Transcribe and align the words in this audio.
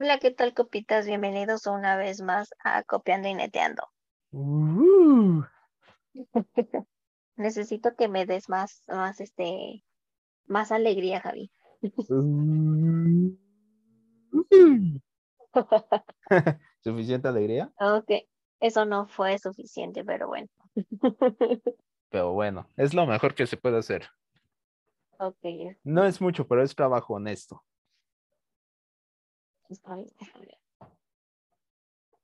Hola, 0.00 0.20
¿qué 0.20 0.30
tal, 0.30 0.54
copitas? 0.54 1.06
Bienvenidos 1.06 1.66
una 1.66 1.96
vez 1.96 2.22
más 2.22 2.50
a 2.62 2.84
Copiando 2.84 3.26
y 3.26 3.34
Neteando. 3.34 3.82
Uh, 4.30 5.42
Necesito 7.36 7.96
que 7.96 8.06
me 8.06 8.24
des 8.24 8.48
más, 8.48 8.84
más, 8.86 9.20
este, 9.20 9.84
más 10.46 10.70
alegría, 10.70 11.20
Javi. 11.20 11.50
uh. 12.10 13.36
¿Suficiente 16.84 17.26
alegría? 17.26 17.72
Ok, 17.80 18.10
eso 18.60 18.84
no 18.84 19.08
fue 19.08 19.36
suficiente, 19.40 20.04
pero 20.04 20.28
bueno. 20.28 20.46
Pero 22.10 22.32
bueno, 22.32 22.66
es 22.76 22.94
lo 22.94 23.04
mejor 23.04 23.34
que 23.34 23.46
se 23.46 23.58
puede 23.58 23.78
hacer. 23.78 24.08
Ok, 25.18 25.76
No 25.84 26.04
es 26.06 26.20
mucho, 26.22 26.46
pero 26.46 26.62
es 26.62 26.74
trabajo 26.74 27.14
honesto. 27.14 27.64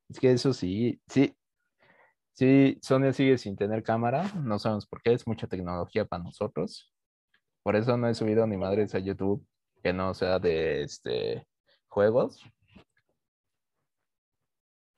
Es 0.08 0.20
que 0.20 0.32
eso 0.32 0.52
sí, 0.52 1.00
sí. 1.08 1.34
Sí, 2.32 2.78
Sonia 2.82 3.12
sigue 3.12 3.38
sin 3.38 3.56
tener 3.56 3.82
cámara. 3.82 4.32
No 4.34 4.58
sabemos 4.58 4.86
por 4.86 5.00
qué, 5.02 5.12
es 5.12 5.26
mucha 5.26 5.46
tecnología 5.46 6.04
para 6.04 6.24
nosotros. 6.24 6.92
Por 7.62 7.76
eso 7.76 7.96
no 7.96 8.08
he 8.08 8.14
subido 8.14 8.46
ni 8.46 8.56
madres 8.56 8.94
a 8.94 8.98
YouTube 8.98 9.46
que 9.82 9.92
no 9.92 10.14
sea 10.14 10.38
de 10.38 10.82
este 10.82 11.46
juegos. 11.88 12.42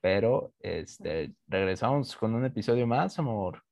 Pero 0.01 0.53
este 0.59 1.33
regresamos 1.47 2.15
con 2.15 2.33
un 2.33 2.45
episodio 2.45 2.87
más, 2.87 3.19
amor. 3.19 3.63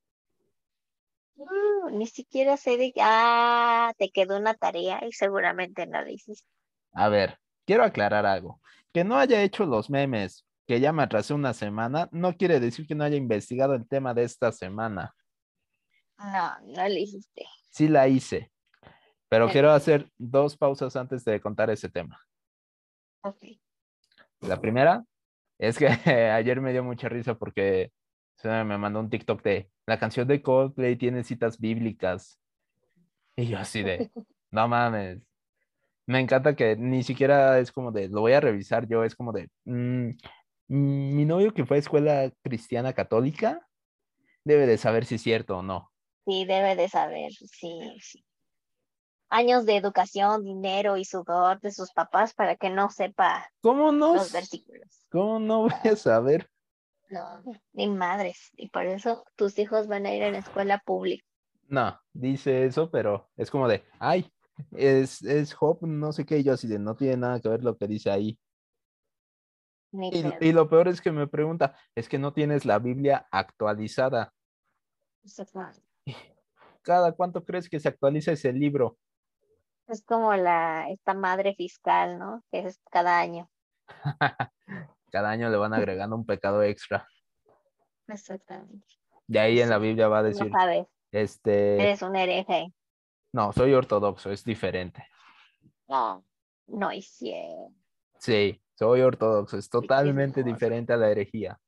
Ni 1.91 2.07
siquiera 2.07 2.57
sé 2.57 2.77
de... 2.77 2.93
Ah, 2.99 3.93
te 3.98 4.09
quedó 4.09 4.37
una 4.37 4.53
tarea 4.53 5.05
y 5.05 5.12
seguramente 5.12 5.85
no 5.85 6.01
la 6.01 6.12
hiciste. 6.12 6.48
A 6.93 7.09
ver, 7.09 7.39
quiero 7.66 7.84
aclarar 7.84 8.26
algo. 8.26 8.62
Que 8.94 9.04
no 9.04 9.18
haya 9.18 9.42
hecho 9.42 9.66
los 9.66 9.90
memes 9.90 10.46
que 10.68 10.80
ya 10.80 10.91
me 10.91 11.04
atrasé 11.04 11.34
una 11.34 11.54
semana, 11.54 12.10
no 12.12 12.35
quiere 12.38 12.60
decir 12.60 12.88
que 12.88 12.96
no 12.96 13.04
haya 13.04 13.18
investigado 13.18 13.76
el 13.76 13.88
tema 13.88 14.13
de 14.13 14.24
esta 14.24 14.52
semana. 14.52 15.13
No, 16.18 16.60
no 16.62 16.76
la 16.76 16.90
hiciste. 16.90 17.46
Sí 17.70 17.88
la 17.88 18.07
hice, 18.07 18.52
pero 19.30 19.49
quiero 19.49 19.72
hacer 19.72 20.10
dos 20.18 20.57
pausas 20.57 20.96
antes 20.96 21.24
de 21.24 21.40
contar 21.40 21.70
ese 21.70 21.90
tema. 21.90 22.20
Ok. 23.22 23.44
La 24.41 24.60
primera 24.60 25.04
es 25.60 25.77
que 25.77 25.88
ayer 26.34 26.62
me 26.62 26.72
dio 26.72 26.84
mucha 26.84 27.10
risa 27.10 27.35
porque 27.35 27.91
me 28.44 28.77
mandó 28.77 29.00
un 29.00 29.10
TikTok 29.10 29.41
de 29.44 29.72
la 29.88 30.00
canción 30.00 30.27
de 30.27 30.41
Coldplay 30.41 30.96
tiene 30.96 31.24
citas 31.24 31.60
bíblicas. 31.60 32.40
Y 33.35 33.48
yo 33.48 33.57
así 33.57 33.84
de, 33.84 34.12
no 34.52 34.68
mames. 34.68 35.22
Me 36.07 36.20
encanta 36.20 36.55
que 36.55 36.75
ni 36.75 37.03
siquiera 37.03 37.59
es 37.59 37.71
como 37.71 37.91
de, 37.91 38.09
lo 38.09 38.21
voy 38.21 38.34
a 38.34 38.39
revisar 38.39 38.87
yo, 38.87 39.03
es 39.03 39.15
como 39.15 39.31
de, 39.31 39.49
mm, 39.65 40.09
mm, 40.67 41.15
mi 41.15 41.25
novio 41.25 41.53
que 41.53 41.65
fue 41.65 41.77
a 41.77 41.79
escuela 41.79 42.31
cristiana 42.43 42.93
católica 42.93 43.67
debe 44.43 44.67
de 44.67 44.77
saber 44.77 45.05
si 45.05 45.15
es 45.15 45.21
cierto 45.21 45.57
o 45.57 45.63
no. 45.63 45.91
Sí, 46.26 46.45
debe 46.45 46.76
de 46.76 46.87
saber, 46.89 47.31
sí, 47.33 47.79
sí. 48.01 48.26
Años 49.29 49.65
de 49.65 49.76
educación, 49.76 50.43
dinero 50.43 50.98
y 50.98 51.05
sudor 51.05 51.59
de 51.59 51.71
sus 51.71 51.91
papás 51.91 52.33
para 52.33 52.55
que 52.55 52.70
no 52.70 52.89
sepa 52.91 53.49
¿Cómo 53.61 53.91
no? 53.91 54.13
los 54.13 54.31
versículos. 54.31 55.07
¿Cómo 55.11 55.39
no 55.39 55.61
voy 55.61 55.73
a 55.91 55.95
saber? 55.95 56.49
No, 57.09 57.43
ni 57.73 57.87
madres. 57.87 58.51
Y 58.55 58.70
por 58.70 58.85
eso 58.85 59.26
tus 59.35 59.57
hijos 59.59 59.87
van 59.87 60.05
a 60.05 60.13
ir 60.13 60.23
a 60.23 60.31
la 60.31 60.39
escuela 60.39 60.81
pública. 60.85 61.26
No, 61.67 61.99
dice 62.13 62.65
eso, 62.65 62.91
pero 62.91 63.29
es 63.35 63.49
como 63.49 63.67
de, 63.67 63.83
ay, 63.99 64.31
es, 64.72 65.22
es 65.23 65.53
Job, 65.53 65.79
no 65.81 66.11
sé 66.11 66.25
qué, 66.25 66.39
y 66.39 66.44
yo 66.44 66.53
así 66.53 66.67
de, 66.67 66.79
no 66.79 66.95
tiene 66.95 67.17
nada 67.17 67.39
que 67.39 67.50
ver 67.50 67.63
lo 67.63 67.78
que 67.78 67.88
dice 67.88 68.09
ahí. 68.11 68.39
Y, 70.41 70.51
lo 70.51 70.69
peor 70.69 70.89
es 70.89 71.00
que 71.00 71.11
me 71.11 71.28
pregunta, 71.28 71.75
es 71.95 72.09
que 72.09 72.19
no 72.19 72.34
tienes 72.34 72.66
la 72.66 72.79
Biblia 72.79 73.28
actualizada. 73.31 74.33
¿Cada 76.81 77.13
cuánto 77.13 77.45
crees 77.45 77.69
que 77.69 77.79
se 77.79 77.88
actualiza 77.88 78.33
ese 78.33 78.51
libro? 78.51 78.97
Es 79.88 80.03
como 80.03 80.35
la, 80.35 80.89
esta 80.89 81.13
madre 81.13 81.55
fiscal, 81.55 82.19
¿no? 82.19 82.44
Que 82.51 82.59
es 82.67 82.81
cada 82.91 83.19
año. 83.19 83.49
Cada 85.11 85.29
año 85.29 85.49
le 85.49 85.55
van 85.55 85.73
agregando 85.73 86.15
un 86.15 86.25
pecado 86.25 86.61
extra. 86.61 87.07
Exactamente. 88.07 88.85
De 89.27 89.39
ahí 89.39 89.61
en 89.61 89.69
la 89.69 89.77
Biblia 89.77 90.09
va 90.09 90.19
a 90.19 90.21
No 90.23 90.27
decir, 90.27 90.51
sabes, 90.51 90.88
este, 91.11 91.81
eres 91.81 92.01
un 92.01 92.17
hereje. 92.17 92.73
No, 93.35 93.51
soy 93.51 93.73
ortodoxo, 93.73 94.31
es 94.31 94.46
diferente. 94.46 95.06
No, 95.90 96.25
no 96.68 96.91
hicieron. 96.94 97.75
Sí, 98.18 98.62
soy 98.75 99.01
ortodoxo, 99.01 99.57
es 99.57 99.69
totalmente 99.69 100.41
diferente 100.41 100.94
a 100.94 100.97
la 100.97 101.12
herejía. 101.12 101.59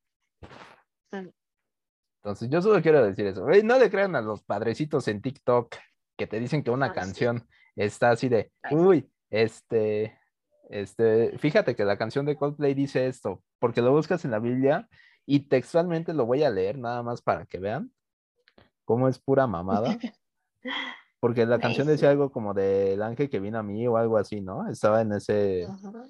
Entonces, 1.12 2.50
yo 2.50 2.62
solo 2.62 2.82
quiero 2.82 3.04
decir 3.06 3.28
eso. 3.28 3.46
No 3.64 3.78
le 3.78 3.90
crean 3.90 4.16
a 4.16 4.22
los 4.22 4.44
padrecitos 4.44 5.08
en 5.10 5.22
TikTok 5.22 5.76
que 6.18 6.26
te 6.26 6.40
dicen 6.40 6.64
que 6.64 6.72
una 6.72 6.88
Ah, 6.88 6.90
sí. 6.90 6.96
canción 6.96 7.48
está 7.76 8.12
así 8.12 8.30
de, 8.30 8.52
uy, 8.72 9.12
este, 9.30 10.18
este, 10.70 11.38
fíjate 11.38 11.76
que 11.76 11.84
la 11.86 11.98
canción 11.98 12.26
de 12.26 12.38
Coldplay 12.38 12.74
dice 12.74 13.08
esto, 13.08 13.44
porque 13.60 13.82
lo 13.82 13.92
buscas 13.92 14.24
en 14.26 14.32
la 14.32 14.40
Biblia 14.40 14.90
y 15.26 15.42
textualmente 15.42 16.14
lo 16.14 16.26
voy 16.26 16.44
a 16.44 16.50
leer 16.50 16.78
nada 16.80 17.04
más 17.04 17.22
para 17.22 17.46
que 17.46 17.60
vean 17.60 17.92
cómo 18.86 19.10
es 19.10 19.20
pura 19.20 19.48
mamada. 19.48 19.98
Porque 21.20 21.46
la 21.46 21.60
canción 21.60 21.88
decía 21.88 22.10
algo 22.12 22.32
como 22.32 22.54
del 22.54 23.02
ángel 23.02 23.30
que 23.30 23.40
vino 23.40 23.58
a 23.58 23.64
mí 23.64 23.88
o 23.88 23.98
algo 23.98 24.18
así, 24.18 24.42
¿no? 24.42 24.70
Estaba 24.70 25.02
en 25.02 25.14
ese, 25.14 25.66
Ajá. 25.66 26.06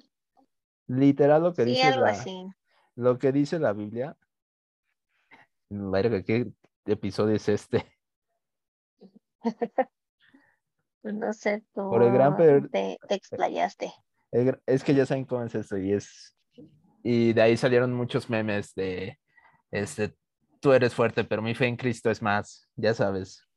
literal 0.86 1.42
lo 1.42 1.54
que 1.54 1.64
Sí, 1.64 1.70
dice 1.70 1.86
algo 1.86 2.00
la, 2.04 2.10
así. 2.10 2.46
lo 2.96 3.18
que 3.18 3.32
dice 3.32 3.58
la 3.58 3.72
Biblia. 3.72 4.16
Verga, 5.70 6.22
¿qué 6.22 6.50
episodio 6.86 7.36
es 7.36 7.48
este? 7.48 7.84
No 11.04 11.32
sé, 11.32 11.60
tú 11.74 11.88
Por 11.88 12.02
el 12.02 12.12
gran 12.12 12.36
per- 12.36 12.68
te, 12.70 12.98
te 13.08 13.14
explayaste. 13.14 13.92
El 14.30 14.60
Es 14.66 14.84
que 14.84 14.94
ya 14.94 15.06
saben 15.06 15.24
cómo 15.24 15.44
es 15.44 15.54
esto 15.54 15.78
y 15.78 15.92
es. 15.92 16.36
Y 17.02 17.32
de 17.32 17.40
ahí 17.40 17.56
salieron 17.56 17.94
muchos 17.94 18.28
memes 18.28 18.74
de 18.74 19.18
este, 19.70 20.14
tú 20.60 20.72
eres 20.72 20.94
fuerte, 20.94 21.24
pero 21.24 21.40
mi 21.40 21.54
fe 21.54 21.66
en 21.66 21.76
Cristo 21.76 22.10
es 22.10 22.20
más, 22.20 22.68
ya 22.76 22.92
sabes. 22.92 23.47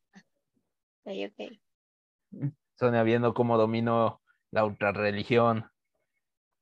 Ok, 1.04 1.14
ok. 1.30 2.52
Sonia 2.76 3.04
viendo 3.04 3.34
cómo 3.34 3.58
dominó 3.58 4.22
la 4.52 4.66
ultrarreligión, 4.66 5.66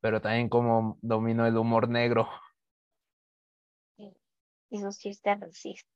pero 0.01 0.21
también 0.21 0.49
cómo 0.49 0.97
dominó 1.01 1.45
el 1.45 1.57
humor 1.57 1.89
negro. 1.89 2.27
Chistes 4.69 5.39
racistas. 5.39 5.91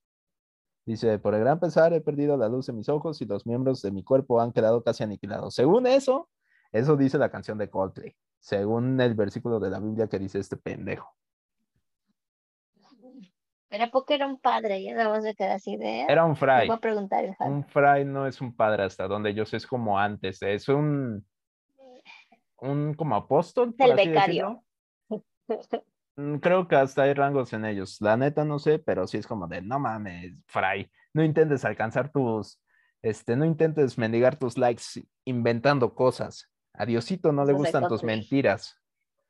Dice, 0.86 1.18
por 1.20 1.34
el 1.34 1.42
gran 1.42 1.59
pesar 1.59 1.94
he 1.94 2.02
perdido 2.02 2.36
la 2.36 2.50
luz 2.50 2.68
en 2.68 2.76
mis 2.76 2.90
ojos 2.90 3.22
y 3.22 3.26
los 3.26 3.46
miembros 3.46 3.82
de 3.82 3.92
mi 3.92 4.03
cuerpo 4.03 4.42
han 4.42 4.52
quedado 4.52 4.84
casi 4.84 5.03
aniquilados. 5.03 5.56
Según 5.56 5.88
eso, 5.88 6.30
eso 6.72 6.98
dice 6.98 7.18
la 7.18 7.32
canción 7.32 7.58
de 7.58 7.70
Coldplay, 7.70 8.18
según 8.40 9.00
el 9.00 9.14
versículo 9.14 9.59
de 9.59 9.70
la 9.70 9.80
Biblia 9.80 10.08
que 10.08 10.20
dice 10.20 10.40
este 10.40 10.58
pendejo. 10.58 11.16
Pero 13.73 13.89
porque 13.89 14.13
era 14.13 14.28
un 14.28 14.39
padre, 14.39 14.84
ya 14.84 14.95
vamos 14.95 15.25
a 15.25 15.34
quedar 15.34 15.53
así 15.53 15.78
de. 15.78 16.01
Era 16.01 16.25
un 16.25 16.35
fray. 16.35 16.67
voy 16.67 16.75
a 16.75 16.79
preguntar 16.79 17.25
el. 17.25 17.35
Un 17.39 17.66
fray 17.66 18.06
no 18.06 18.28
es 18.28 18.39
un 18.39 18.56
padre 18.56 18.84
hasta 18.84 19.07
donde 19.07 19.34
yo 19.34 19.47
sé, 19.47 19.57
es 19.57 19.66
como 19.66 19.97
antes, 19.97 20.44
es 20.44 20.69
un, 20.69 21.25
un 22.59 22.94
como 22.94 23.16
apóstol. 23.16 23.73
por 23.73 23.88
El 23.88 23.94
así 23.94 24.09
becario. 24.09 24.63
decirlo. 25.09 25.73
Mm, 26.17 26.35
Creo 26.35 26.67
que 26.67 26.75
hasta 26.75 27.01
hay 27.01 27.16
rangos 27.16 27.51
en 27.53 27.66
ellos. 27.66 27.97
La 28.00 28.16
neta 28.16 28.45
no 28.45 28.59
sé, 28.59 28.78
pero 28.78 29.07
sí 29.07 29.17
es 29.17 29.25
como 29.25 29.47
de, 29.47 29.63
no 29.63 29.79
mames, 29.79 30.38
fray, 30.45 30.88
no 31.11 31.23
intentes 31.23 31.66
alcanzar 31.66 32.11
tus, 32.11 32.61
este, 33.01 33.35
no 33.35 33.44
intentes 33.44 33.97
mendigar 33.97 34.35
tus 34.35 34.55
likes 34.55 34.84
inventando 35.25 35.95
cosas. 35.95 36.47
A 36.75 36.85
Diosito 36.85 37.31
no 37.31 37.44
le 37.44 37.53
gustan 37.53 37.88
tus 37.88 38.03
mentiras. 38.03 38.79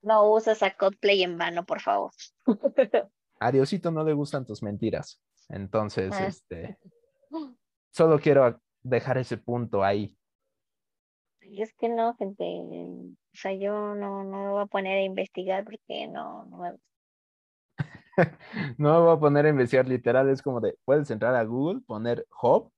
No 0.01 0.29
usas 0.29 0.61
a 0.63 0.71
Coldplay 0.71 1.23
en 1.23 1.37
vano, 1.37 1.65
por 1.65 1.79
favor. 1.79 2.11
A 3.45 3.51
Diosito 3.51 3.91
no 3.91 4.03
le 4.03 4.13
gustan 4.13 4.45
tus 4.45 4.63
mentiras. 4.63 5.21
Entonces, 5.49 6.11
Ah. 6.13 6.27
este, 6.27 6.77
solo 7.91 8.19
quiero 8.19 8.59
dejar 8.81 9.17
ese 9.17 9.37
punto 9.37 9.83
ahí. 9.83 10.17
Y 11.41 11.61
es 11.61 11.73
que 11.73 11.89
no, 11.89 12.15
gente. 12.15 12.43
O 12.45 13.35
sea, 13.35 13.53
yo 13.53 13.95
no, 13.95 14.23
no 14.23 14.43
me 14.43 14.49
voy 14.49 14.61
a 14.63 14.65
poner 14.65 14.97
a 14.99 15.03
investigar 15.03 15.65
porque 15.65 16.07
no, 16.07 16.45
no 16.45 16.57
me 16.57 16.71
gusta. 16.71 16.87
No 18.77 18.93
me 18.93 18.99
voy 19.05 19.15
a 19.15 19.19
poner 19.19 19.45
a 19.45 19.49
investigar 19.49 19.87
literal, 19.87 20.29
es 20.29 20.41
como 20.41 20.61
de, 20.61 20.77
puedes 20.85 21.09
entrar 21.09 21.33
a 21.35 21.43
Google, 21.43 21.81
poner 21.81 22.25
Job 22.29 22.71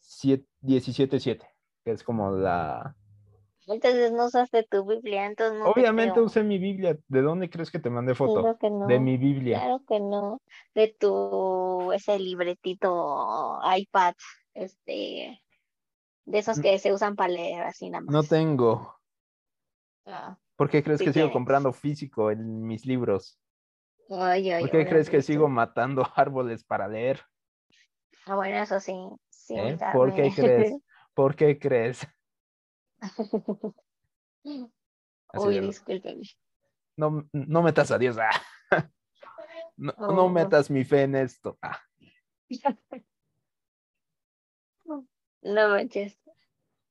177, 0.00 1.46
que 1.84 1.90
es 1.92 2.02
como 2.02 2.32
la... 2.32 2.96
Entonces 3.66 4.12
no 4.12 4.26
usaste 4.26 4.64
tu 4.68 4.84
Biblia, 4.86 5.26
entonces 5.26 5.58
no 5.58 5.72
te 5.72 5.80
Obviamente 5.80 6.20
usé 6.20 6.42
mi 6.42 6.58
Biblia, 6.58 6.98
¿de 7.08 7.22
dónde 7.22 7.48
crees 7.48 7.70
que 7.70 7.78
te 7.78 7.90
mandé 7.90 8.14
foto? 8.14 8.40
Claro 8.40 8.58
que 8.58 8.70
no. 8.70 8.86
De 8.86 8.98
mi 8.98 9.16
Biblia. 9.16 9.60
Claro 9.60 9.82
que 9.86 10.00
no. 10.00 10.40
De 10.74 10.94
tu, 10.98 11.92
ese 11.92 12.18
libretito 12.18 13.58
iPad, 13.76 14.14
este, 14.54 15.40
de 16.24 16.38
esos 16.38 16.58
que 16.60 16.78
se 16.78 16.92
usan 16.92 17.14
para 17.14 17.32
leer 17.32 17.62
así 17.62 17.90
nada 17.90 18.04
más. 18.04 18.14
No 18.14 18.22
tengo, 18.22 18.96
Ah, 20.06 20.36
¿Por 20.56 20.68
qué 20.68 20.82
crees 20.82 20.98
Sí 20.98 21.06
que 21.06 21.12
sigo 21.12 21.30
comprando 21.30 21.72
físico 21.72 22.30
en 22.30 22.66
mis 22.66 22.84
libros? 22.86 23.38
Ay, 24.10 24.50
ay, 24.50 24.62
¿Por 24.62 24.70
qué 24.70 24.86
crees 24.86 25.08
que 25.08 25.22
sigo 25.22 25.48
matando 25.48 26.06
árboles 26.16 26.64
para 26.64 26.88
leer? 26.88 27.20
Ah, 28.26 28.36
bueno, 28.36 28.56
eso 28.58 28.80
sí. 28.80 28.94
sí 29.30 29.54
¿Eh? 29.56 29.78
¿Por 29.92 30.14
qué 30.14 30.30
crees? 30.34 30.74
¿Por 31.14 31.36
qué 31.36 31.58
crees? 31.58 32.06
Uy, 35.34 35.60
discúlpeme. 35.60 36.22
No, 36.96 37.28
no 37.32 37.62
metas 37.62 37.90
a 37.90 37.98
Dios. 37.98 38.16
ah. 38.18 38.30
No, 39.74 39.94
no 39.98 40.28
metas 40.28 40.70
mi 40.70 40.84
fe 40.84 41.02
en 41.04 41.16
esto. 41.16 41.58
Ah, 41.62 41.80
No 45.42 45.68
manches. 45.70 46.16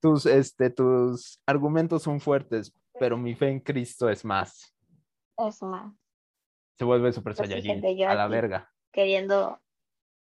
tus, 0.02 0.26
este, 0.26 0.70
tus 0.72 1.40
argumentos 1.46 2.04
son 2.04 2.20
fuertes, 2.20 2.74
pero 3.00 3.18
mi 3.18 3.36
fe 3.36 3.50
en 3.50 3.60
Cristo 3.62 4.10
es 4.10 4.26
más. 4.26 4.76
Es 5.38 5.62
más, 5.62 5.94
Se 6.78 6.84
vuelve 6.84 7.14
super 7.14 7.36
Pues 7.36 7.50
saiyajin. 7.50 8.04
A 8.08 8.16
la 8.16 8.28
verga. 8.28 8.70
queriendo 8.92 9.62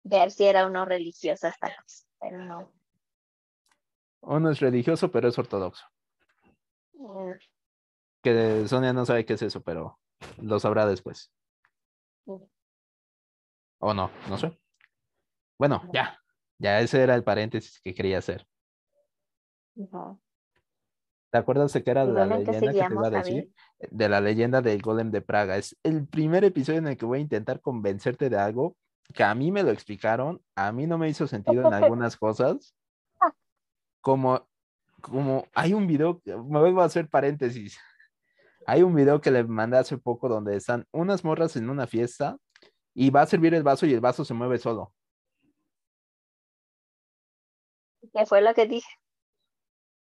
ver 0.03 0.31
si 0.31 0.45
era 0.45 0.65
uno 0.67 0.83
religioso 0.83 1.47
esta 1.47 1.67
cosa, 1.67 2.05
pero 2.19 2.43
no. 2.43 2.73
Uno 4.27 4.51
es 4.51 4.59
religioso, 4.59 5.09
pero 5.09 5.29
es 5.29 5.39
ortodoxo. 5.39 5.85
Que 8.21 8.67
Sonia 8.67 8.91
no 8.91 9.05
sabe 9.05 9.25
qué 9.25 9.33
es 9.33 9.41
eso, 9.41 9.61
pero 9.61 9.99
lo 10.37 10.59
sabrá 10.59 10.85
después. 10.85 11.31
O 13.79 13.93
no, 13.93 14.11
no 14.27 14.37
sé. 14.37 14.51
Bueno, 15.57 15.81
ya. 15.93 16.19
Ya 16.59 16.81
ese 16.81 17.01
era 17.01 17.15
el 17.15 17.23
paréntesis 17.23 17.79
que 17.79 17.93
quería 17.93 18.17
hacer. 18.17 18.45
No. 19.75 20.19
¿Te 21.31 21.37
acuerdas 21.37 21.71
de 21.71 21.83
qué 21.83 21.91
era 21.91 22.03
la 22.03 22.25
leyenda 22.25 22.73
que 22.73 22.79
te 22.79 22.93
iba 22.93 23.07
a 23.07 23.09
decir? 23.09 23.53
De 23.79 24.09
la 24.09 24.19
leyenda 24.19 24.61
del 24.61 24.81
golem 24.81 25.09
de 25.09 25.21
Praga. 25.21 25.55
Es 25.55 25.77
el 25.83 26.05
primer 26.05 26.43
episodio 26.43 26.79
en 26.79 26.87
el 26.87 26.97
que 26.97 27.05
voy 27.05 27.19
a 27.19 27.21
intentar 27.21 27.61
convencerte 27.61 28.29
de 28.29 28.37
algo 28.37 28.75
que 29.13 29.23
a 29.23 29.33
mí 29.35 29.53
me 29.53 29.63
lo 29.63 29.71
explicaron, 29.71 30.41
a 30.55 30.73
mí 30.73 30.85
no 30.85 30.97
me 30.97 31.07
hizo 31.07 31.27
sentido 31.27 31.65
en 31.65 31.73
algunas 31.73 32.17
cosas. 32.17 32.75
Como, 34.01 34.47
como 35.01 35.47
hay 35.53 35.73
un 35.73 35.87
video, 35.87 36.21
me 36.25 36.59
vuelvo 36.59 36.81
a 36.81 36.85
hacer 36.85 37.09
paréntesis. 37.09 37.77
Hay 38.65 38.83
un 38.83 38.93
video 38.95 39.21
que 39.21 39.31
le 39.31 39.43
mandé 39.43 39.77
hace 39.77 39.97
poco 39.97 40.27
donde 40.27 40.55
están 40.55 40.85
unas 40.91 41.23
morras 41.23 41.55
en 41.55 41.69
una 41.69 41.87
fiesta 41.87 42.37
y 42.93 43.09
va 43.09 43.21
a 43.21 43.27
servir 43.27 43.53
el 43.53 43.63
vaso 43.63 43.85
y 43.85 43.93
el 43.93 44.01
vaso 44.01 44.25
se 44.25 44.33
mueve 44.33 44.57
solo. 44.57 44.93
¿Qué 48.13 48.25
fue 48.25 48.41
lo 48.41 48.53
que 48.53 48.65
dije? 48.65 48.89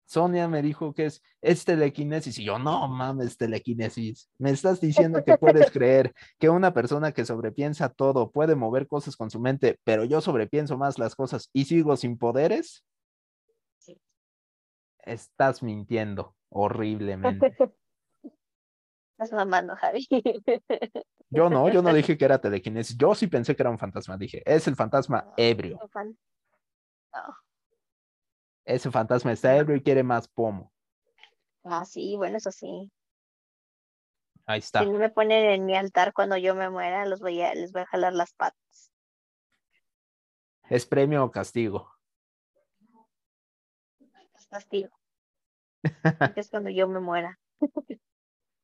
Sonia 0.08 0.48
me 0.48 0.62
dijo 0.62 0.94
que 0.94 1.04
es, 1.04 1.22
es 1.42 1.66
telequinesis 1.66 2.38
y 2.38 2.44
yo, 2.44 2.58
no 2.58 2.88
mames, 2.88 3.36
telequinesis. 3.36 4.30
Me 4.38 4.50
estás 4.50 4.80
diciendo 4.80 5.22
que 5.22 5.36
puedes 5.38 5.70
creer 5.70 6.14
que 6.38 6.48
una 6.48 6.72
persona 6.72 7.12
que 7.12 7.26
sobrepiensa 7.26 7.90
todo 7.90 8.30
puede 8.30 8.54
mover 8.54 8.88
cosas 8.88 9.16
con 9.16 9.30
su 9.30 9.38
mente, 9.38 9.78
pero 9.84 10.04
yo 10.04 10.22
sobrepienso 10.22 10.78
más 10.78 10.98
las 10.98 11.14
cosas 11.14 11.50
y 11.52 11.66
sigo 11.66 11.94
sin 11.96 12.16
poderes. 12.16 12.84
Estás 15.08 15.62
mintiendo 15.62 16.36
horriblemente. 16.50 17.56
Estás 19.12 19.32
mamando, 19.32 19.74
Javi. 19.74 20.06
Yo 21.30 21.50
no, 21.50 21.68
yo 21.68 21.82
no 21.82 21.92
dije 21.92 22.16
que 22.16 22.24
era 22.24 22.40
telequinesis. 22.40 22.96
Yo 22.96 23.14
sí 23.14 23.26
pensé 23.26 23.54
que 23.54 23.62
era 23.62 23.68
un 23.68 23.78
fantasma. 23.78 24.16
Dije, 24.16 24.42
es 24.46 24.66
el 24.66 24.76
fantasma 24.76 25.34
ebrio. 25.36 25.78
No. 27.12 27.36
Ese 28.64 28.90
fantasma 28.90 29.32
está 29.32 29.54
ebrio 29.54 29.76
y 29.76 29.82
quiere 29.82 30.02
más 30.02 30.26
pomo. 30.26 30.72
Ah, 31.64 31.84
sí, 31.84 32.16
bueno, 32.16 32.38
eso 32.38 32.50
sí. 32.50 32.90
Ahí 34.46 34.60
está. 34.60 34.80
Si 34.80 34.86
no 34.90 34.98
me 34.98 35.10
ponen 35.10 35.44
en 35.44 35.66
mi 35.66 35.76
altar 35.76 36.14
cuando 36.14 36.38
yo 36.38 36.54
me 36.54 36.70
muera, 36.70 37.04
los 37.04 37.20
voy 37.20 37.42
a, 37.42 37.54
les 37.54 37.72
voy 37.72 37.82
a 37.82 37.86
jalar 37.86 38.14
las 38.14 38.32
patas. 38.32 38.90
¿Es 40.70 40.86
premio 40.86 41.24
o 41.24 41.30
castigo? 41.30 41.92
Es 44.34 44.46
castigo. 44.46 44.97
Es 46.36 46.50
cuando 46.50 46.70
yo 46.70 46.88
me 46.88 47.00
muera. 47.00 47.38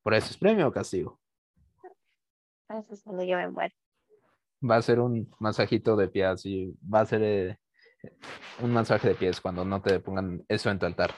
Por 0.02 0.14
eso 0.14 0.30
es 0.30 0.36
premio 0.36 0.68
o 0.68 0.72
castigo. 0.72 1.20
Eso 2.68 2.94
es 2.94 3.02
cuando 3.02 3.22
yo 3.24 3.36
me 3.36 3.48
muera. 3.48 3.74
va 4.68 4.76
a 4.76 4.82
ser 4.82 5.00
un 5.00 5.30
masajito 5.38 5.96
de 5.96 6.08
pies 6.08 6.44
y 6.46 6.74
va 6.82 7.00
a 7.00 7.06
ser 7.06 7.22
eh, 7.22 7.58
un 8.62 8.72
masaje 8.72 9.08
de 9.08 9.14
pies 9.14 9.40
cuando 9.40 9.64
no 9.64 9.80
te 9.82 10.00
pongan 10.00 10.44
eso 10.48 10.70
en 10.70 10.78
tu 10.78 10.86
altar. 10.86 11.14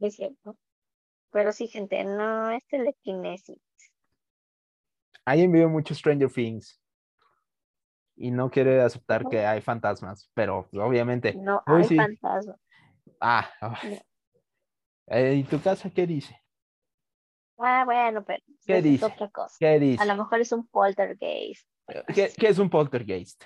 Es 0.00 0.16
cierto. 0.16 0.56
Pero 1.30 1.52
sí, 1.52 1.68
gente, 1.68 2.02
no 2.04 2.50
es 2.50 2.66
telequinesis. 2.68 3.58
Alguien 5.24 5.52
vio 5.52 5.68
mucho 5.68 5.94
Stranger 5.94 6.30
Things 6.30 6.80
y 8.14 8.30
no 8.30 8.50
quiere 8.50 8.80
aceptar 8.80 9.28
que 9.28 9.44
hay 9.44 9.60
fantasmas, 9.60 10.30
pero 10.34 10.68
obviamente. 10.72 11.34
No 11.34 11.62
hay 11.66 11.84
sí. 11.84 11.96
fantasma. 11.96 12.56
Ah. 13.20 13.48
Eh, 15.08 15.34
¿y 15.34 15.44
tu 15.44 15.60
casa 15.60 15.90
qué 15.90 16.06
dice? 16.06 16.40
Ah, 17.58 17.84
bueno, 17.84 18.24
pero 18.24 18.42
¿Qué 18.66 18.82
dice? 18.82 19.04
otra 19.04 19.30
cosa. 19.30 19.56
¿Qué 19.58 19.78
dice? 19.78 20.02
A 20.02 20.06
lo 20.06 20.16
mejor 20.16 20.40
es 20.40 20.52
un 20.52 20.66
poltergeist. 20.66 21.66
¿Qué, 22.14 22.32
qué 22.36 22.48
es 22.48 22.58
un 22.58 22.68
poltergeist? 22.68 23.44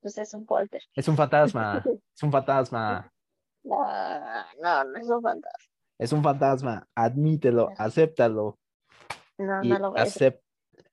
Pues 0.00 0.16
es 0.18 0.32
un 0.34 0.46
polter. 0.46 0.82
Es 0.94 1.08
un 1.08 1.16
fantasma. 1.16 1.82
Es 2.14 2.22
un 2.22 2.30
fantasma. 2.30 3.12
No, 3.64 3.76
no, 4.62 4.84
no 4.84 4.98
es 4.98 5.08
un 5.08 5.22
fantasma. 5.22 5.68
Es 5.98 6.12
un 6.12 6.22
fantasma. 6.22 6.88
Admítelo, 6.94 7.70
acéptalo. 7.76 8.58
No, 9.38 9.62
no 9.64 9.78
lo 9.78 9.90
voy 9.90 10.00
a 10.00 10.04
acep- 10.04 10.40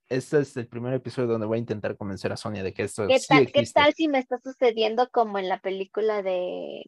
Este 0.09 0.39
es 0.39 0.57
el 0.57 0.67
primer 0.67 0.93
episodio 0.93 1.27
donde 1.27 1.45
voy 1.45 1.57
a 1.57 1.59
intentar 1.59 1.95
convencer 1.95 2.31
a 2.31 2.37
Sonia 2.37 2.63
de 2.63 2.73
que 2.73 2.83
esto 2.83 3.07
¿Qué 3.07 3.19
sí 3.19 3.27
tal, 3.27 3.51
¿Qué 3.51 3.63
tal 3.73 3.93
si 3.93 4.07
me 4.07 4.17
está 4.19 4.39
sucediendo 4.39 5.09
como 5.11 5.37
en 5.37 5.47
la 5.47 5.59
película 5.59 6.21
de 6.23 6.83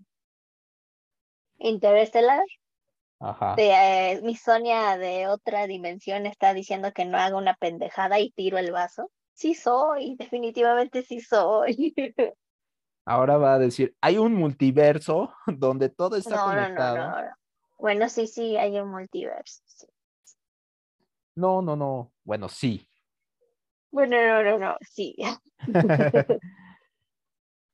Interstellar? 1.63 2.43
Ajá. 3.19 3.55
De, 3.55 3.69
eh, 3.71 4.21
mi 4.21 4.35
Sonia 4.35 4.97
de 4.97 5.27
otra 5.27 5.65
dimensión 5.65 6.25
está 6.25 6.53
diciendo 6.53 6.91
que 6.93 7.05
no 7.05 7.17
haga 7.17 7.37
una 7.37 7.55
pendejada 7.55 8.19
y 8.19 8.31
tiro 8.31 8.57
el 8.57 8.71
vaso. 8.71 9.09
Sí 9.33 9.55
soy, 9.55 10.15
definitivamente 10.17 11.03
sí 11.03 11.19
soy. 11.21 11.93
Ahora 13.05 13.37
va 13.37 13.55
a 13.55 13.59
decir, 13.59 13.95
hay 14.01 14.17
un 14.17 14.33
multiverso 14.33 15.33
donde 15.47 15.89
todo 15.89 16.15
está 16.17 16.35
No, 16.37 16.43
conectado. 16.45 16.97
no, 16.97 17.21
no. 17.21 17.35
Bueno, 17.77 18.09
sí, 18.09 18.27
sí, 18.27 18.55
hay 18.57 18.79
un 18.79 18.89
multiverso. 18.91 19.61
sí. 19.65 19.87
No, 21.35 21.61
no, 21.61 21.75
no. 21.75 22.11
Bueno, 22.23 22.47
sí. 22.49 22.87
Bueno, 23.91 24.17
no, 24.21 24.43
no, 24.43 24.57
no, 24.59 24.77
sí. 24.81 25.15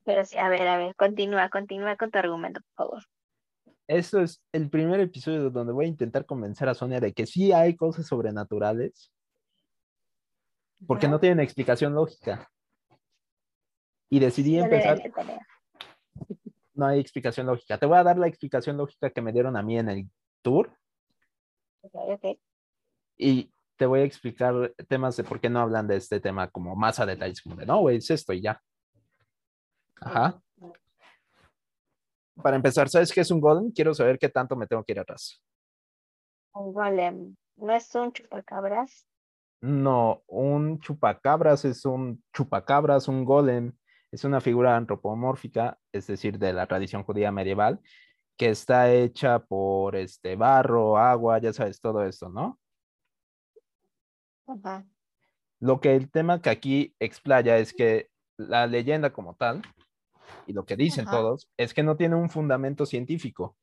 Pero 0.05 0.25
sí, 0.25 0.37
a 0.37 0.49
ver, 0.49 0.67
a 0.67 0.77
ver, 0.77 0.95
continúa, 0.95 1.49
continúa 1.49 1.95
con 1.97 2.09
tu 2.11 2.17
argumento, 2.17 2.61
por 2.75 2.87
favor. 2.87 3.03
Esto 3.89 4.21
es 4.21 4.39
el 4.51 4.69
primer 4.69 4.99
episodio 4.99 5.49
donde 5.49 5.73
voy 5.73 5.85
a 5.85 5.87
intentar 5.87 6.23
convencer 6.27 6.69
a 6.69 6.75
Sonia 6.75 6.99
de 6.99 7.11
que 7.11 7.25
sí 7.25 7.51
hay 7.51 7.75
cosas 7.75 8.05
sobrenaturales, 8.05 9.11
porque 10.85 11.07
Ajá. 11.07 11.13
no 11.13 11.19
tienen 11.19 11.39
explicación 11.39 11.95
lógica. 11.95 12.51
Y 14.11 14.19
decidí 14.19 14.59
empezar, 14.59 15.01
no 16.75 16.85
hay 16.85 16.99
explicación 16.99 17.47
lógica. 17.47 17.79
Te 17.79 17.87
voy 17.87 17.97
a 17.97 18.03
dar 18.03 18.19
la 18.19 18.27
explicación 18.27 18.77
lógica 18.77 19.09
que 19.09 19.23
me 19.23 19.33
dieron 19.33 19.57
a 19.57 19.63
mí 19.63 19.79
en 19.79 19.89
el 19.89 20.09
tour 20.43 20.71
Ok, 21.81 21.95
ok. 21.95 22.39
y 23.17 23.51
te 23.75 23.87
voy 23.87 24.01
a 24.01 24.03
explicar 24.03 24.71
temas 24.87 25.17
de 25.17 25.23
por 25.23 25.39
qué 25.39 25.49
no 25.49 25.61
hablan 25.61 25.87
de 25.87 25.95
este 25.95 26.19
tema 26.19 26.47
como 26.51 26.75
más 26.75 26.99
a 26.99 27.07
detalles, 27.07 27.41
como 27.41 27.55
de 27.55 27.65
no, 27.65 27.79
güey, 27.79 27.97
es 27.97 28.11
esto 28.11 28.33
y 28.33 28.41
ya. 28.41 28.61
Ajá. 29.99 30.39
Para 32.41 32.55
empezar, 32.55 32.89
¿sabes 32.89 33.11
qué 33.11 33.21
es 33.21 33.31
un 33.31 33.41
golem? 33.41 33.71
Quiero 33.71 33.93
saber 33.93 34.17
qué 34.17 34.29
tanto 34.29 34.55
me 34.55 34.67
tengo 34.67 34.83
que 34.83 34.93
ir 34.93 34.99
atrás. 34.99 35.41
Un 36.53 36.73
golem. 36.73 37.35
¿No 37.57 37.73
es 37.73 37.93
un 37.95 38.11
chupacabras? 38.13 39.05
No, 39.61 40.23
un 40.27 40.79
chupacabras 40.79 41.65
es 41.65 41.83
un 41.85 42.23
chupacabras, 42.33 43.09
un 43.09 43.25
golem, 43.25 43.73
es 44.11 44.23
una 44.23 44.39
figura 44.39 44.77
antropomórfica, 44.77 45.77
es 45.91 46.07
decir, 46.07 46.39
de 46.39 46.53
la 46.53 46.65
tradición 46.65 47.03
judía 47.03 47.31
medieval, 47.31 47.81
que 48.37 48.49
está 48.49 48.89
hecha 48.91 49.39
por 49.39 49.97
este 49.97 50.37
barro, 50.37 50.97
agua, 50.97 51.39
ya 51.39 51.51
sabes, 51.51 51.81
todo 51.81 52.05
esto, 52.05 52.29
¿no? 52.29 52.57
Ajá. 54.47 54.85
Lo 55.59 55.81
que 55.81 55.93
el 55.93 56.09
tema 56.09 56.41
que 56.41 56.49
aquí 56.49 56.95
explaya 56.99 57.57
es 57.57 57.73
que 57.73 58.09
la 58.37 58.65
leyenda 58.65 59.11
como 59.11 59.35
tal, 59.35 59.61
y 60.45 60.53
lo 60.53 60.65
que 60.65 60.75
dicen 60.75 61.07
Ajá. 61.07 61.17
todos, 61.17 61.49
es 61.57 61.73
que 61.73 61.83
no 61.83 61.95
tiene 61.95 62.15
un 62.15 62.29
fundamento 62.29 62.85
científico, 62.85 63.55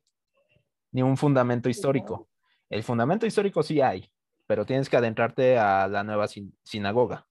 ni 0.91 1.01
un 1.01 1.17
fundamento 1.17 1.69
histórico. 1.69 2.27
El 2.69 2.83
fundamento 2.83 3.25
histórico 3.25 3.63
sí 3.63 3.81
hay, 3.81 4.09
pero 4.45 4.65
tienes 4.65 4.89
que 4.89 4.97
adentrarte 4.97 5.57
a 5.57 5.87
la 5.87 6.03
nueva 6.03 6.27
sin- 6.27 6.57
sinagoga 6.63 7.27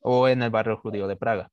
o 0.00 0.28
en 0.28 0.42
el 0.42 0.50
barrio 0.50 0.76
judío 0.76 1.06
de 1.08 1.16
Praga. 1.16 1.50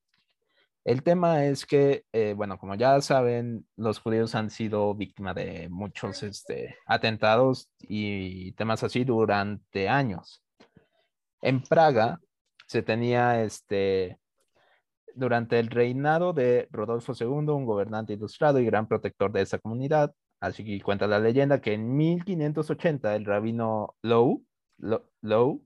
El 0.83 1.01
tema 1.01 1.45
es 1.45 1.65
que, 1.65 2.05
eh, 2.13 2.35
bueno, 2.37 2.59
como 2.59 2.75
ya 2.75 3.01
saben, 3.01 3.67
los 3.75 3.99
judíos 3.99 4.35
han 4.35 4.51
sido 4.51 4.93
víctimas 4.93 5.33
de 5.33 5.67
muchos 5.69 6.21
este, 6.21 6.77
atentados 6.85 7.69
y 7.79 8.51
temas 8.51 8.83
así 8.83 9.03
durante 9.03 9.89
años. 9.89 10.43
En 11.41 11.63
Praga 11.63 12.19
se 12.67 12.83
tenía 12.83 13.41
este, 13.43 14.19
durante 15.15 15.59
el 15.59 15.67
reinado 15.67 16.33
de 16.33 16.67
Rodolfo 16.71 17.13
II, 17.19 17.49
un 17.49 17.65
gobernante 17.65 18.13
ilustrado 18.13 18.59
y 18.59 18.65
gran 18.65 18.87
protector 18.87 19.31
de 19.31 19.41
esa 19.41 19.59
comunidad. 19.59 20.13
Así 20.39 20.63
que 20.63 20.81
cuenta 20.81 21.07
la 21.07 21.19
leyenda 21.19 21.61
que 21.61 21.73
en 21.73 21.95
1580 21.95 23.15
el 23.15 23.25
rabino 23.25 23.95
Low, 24.01 24.45
Low 25.21 25.65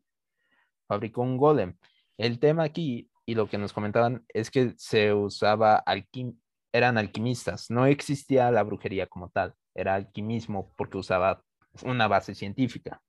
fabricó 0.88 1.22
un 1.22 1.38
golem. 1.38 1.76
El 2.18 2.40
tema 2.40 2.64
aquí 2.64 3.10
y 3.26 3.36
lo 3.36 3.48
que 3.48 3.58
nos 3.58 3.74
comentaban 3.74 4.26
es 4.30 4.50
que 4.50 4.74
se 4.78 5.14
usaba 5.14 5.76
alquim 5.76 6.38
eran 6.72 6.98
alquimistas, 6.98 7.70
no 7.70 7.86
existía 7.86 8.52
la 8.52 8.64
brujería 8.64 9.08
como 9.08 9.30
tal, 9.30 9.56
era 9.74 9.96
alquimismo 9.96 10.72
porque 10.76 10.98
usaba 10.98 11.44
una 11.84 12.08
base 12.08 12.36
científica. 12.36 13.02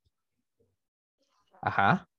Ajá. 1.61 2.10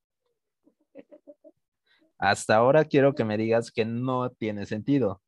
Hasta 2.22 2.54
ahora 2.54 2.84
quiero 2.84 3.16
que 3.16 3.24
me 3.24 3.36
digas 3.36 3.72
que 3.72 3.84
no 3.84 4.30
tiene 4.30 4.64
sentido. 4.64 5.20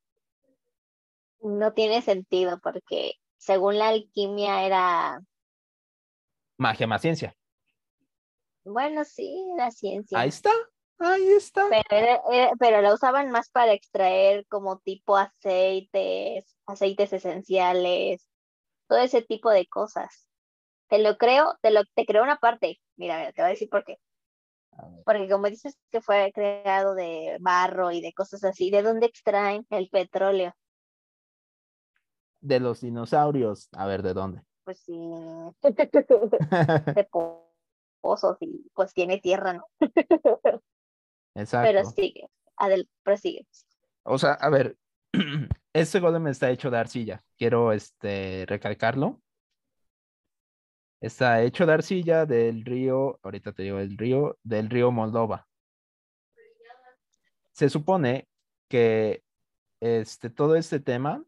No 1.40 1.72
tiene 1.72 2.02
sentido 2.02 2.60
porque 2.62 3.14
según 3.36 3.78
la 3.78 3.88
alquimia 3.88 4.64
era... 4.64 5.20
Magia 6.56 6.86
más 6.86 7.02
ciencia. 7.02 7.34
Bueno, 8.62 9.04
sí, 9.04 9.44
la 9.56 9.72
ciencia. 9.72 10.20
Ahí 10.20 10.28
está, 10.28 10.52
ahí 11.00 11.26
está. 11.32 11.66
Pero, 12.60 12.80
la 12.80 12.94
usaban 12.94 13.32
más 13.32 13.50
para 13.50 13.72
extraer 13.72 14.46
como 14.46 14.78
tipo 14.78 15.16
aceites, 15.16 16.56
aceites 16.64 17.12
esenciales, 17.12 18.24
todo 18.86 19.00
ese 19.00 19.20
tipo 19.20 19.50
de 19.50 19.66
cosas. 19.66 20.28
Te 20.88 21.00
lo 21.00 21.18
creo, 21.18 21.58
te 21.60 21.72
lo 21.72 21.82
te 21.96 22.06
creo 22.06 22.22
una 22.22 22.36
parte. 22.36 22.80
Mira, 22.94 23.32
te 23.32 23.42
voy 23.42 23.46
a 23.46 23.54
decir 23.54 23.68
por 23.68 23.84
qué. 23.84 23.98
Porque 25.04 25.28
como 25.28 25.48
dices 25.48 25.78
que 25.90 26.00
fue 26.00 26.32
creado 26.34 26.94
de 26.94 27.36
barro 27.40 27.90
y 27.90 28.00
de 28.00 28.12
cosas 28.12 28.44
así, 28.44 28.70
¿de 28.70 28.82
dónde 28.82 29.06
extraen 29.06 29.66
el 29.70 29.88
petróleo? 29.88 30.54
De 32.40 32.60
los 32.60 32.80
dinosaurios. 32.80 33.68
A 33.72 33.86
ver, 33.86 34.02
¿de 34.02 34.14
dónde? 34.14 34.42
Pues 34.64 34.78
sí. 34.78 34.98
de 35.62 37.08
pozos 38.00 38.38
y 38.40 38.66
pues 38.72 38.94
tiene 38.94 39.18
tierra, 39.18 39.52
¿no? 39.52 39.66
Exacto. 41.34 41.68
Pero 41.70 41.84
sigue, 41.84 42.30
Adel, 42.56 42.88
prosigue. 43.02 43.46
O 44.04 44.16
sea, 44.16 44.32
a 44.32 44.48
ver, 44.48 44.78
este 45.74 46.00
golem 46.00 46.28
está 46.28 46.50
hecho 46.50 46.70
de 46.70 46.78
arcilla. 46.78 47.22
Quiero 47.36 47.72
este 47.72 48.46
recalcarlo. 48.48 49.20
Está 51.04 51.42
hecho 51.42 51.66
de 51.66 51.72
arcilla 51.74 52.24
del 52.24 52.64
río, 52.64 53.20
ahorita 53.22 53.52
te 53.52 53.64
digo 53.64 53.78
el 53.78 53.98
río, 53.98 54.38
del 54.42 54.70
río 54.70 54.90
Moldova. 54.90 55.46
Se 57.52 57.68
supone 57.68 58.26
que 58.70 59.22
este, 59.80 60.30
todo 60.30 60.56
este 60.56 60.80
tema, 60.80 61.22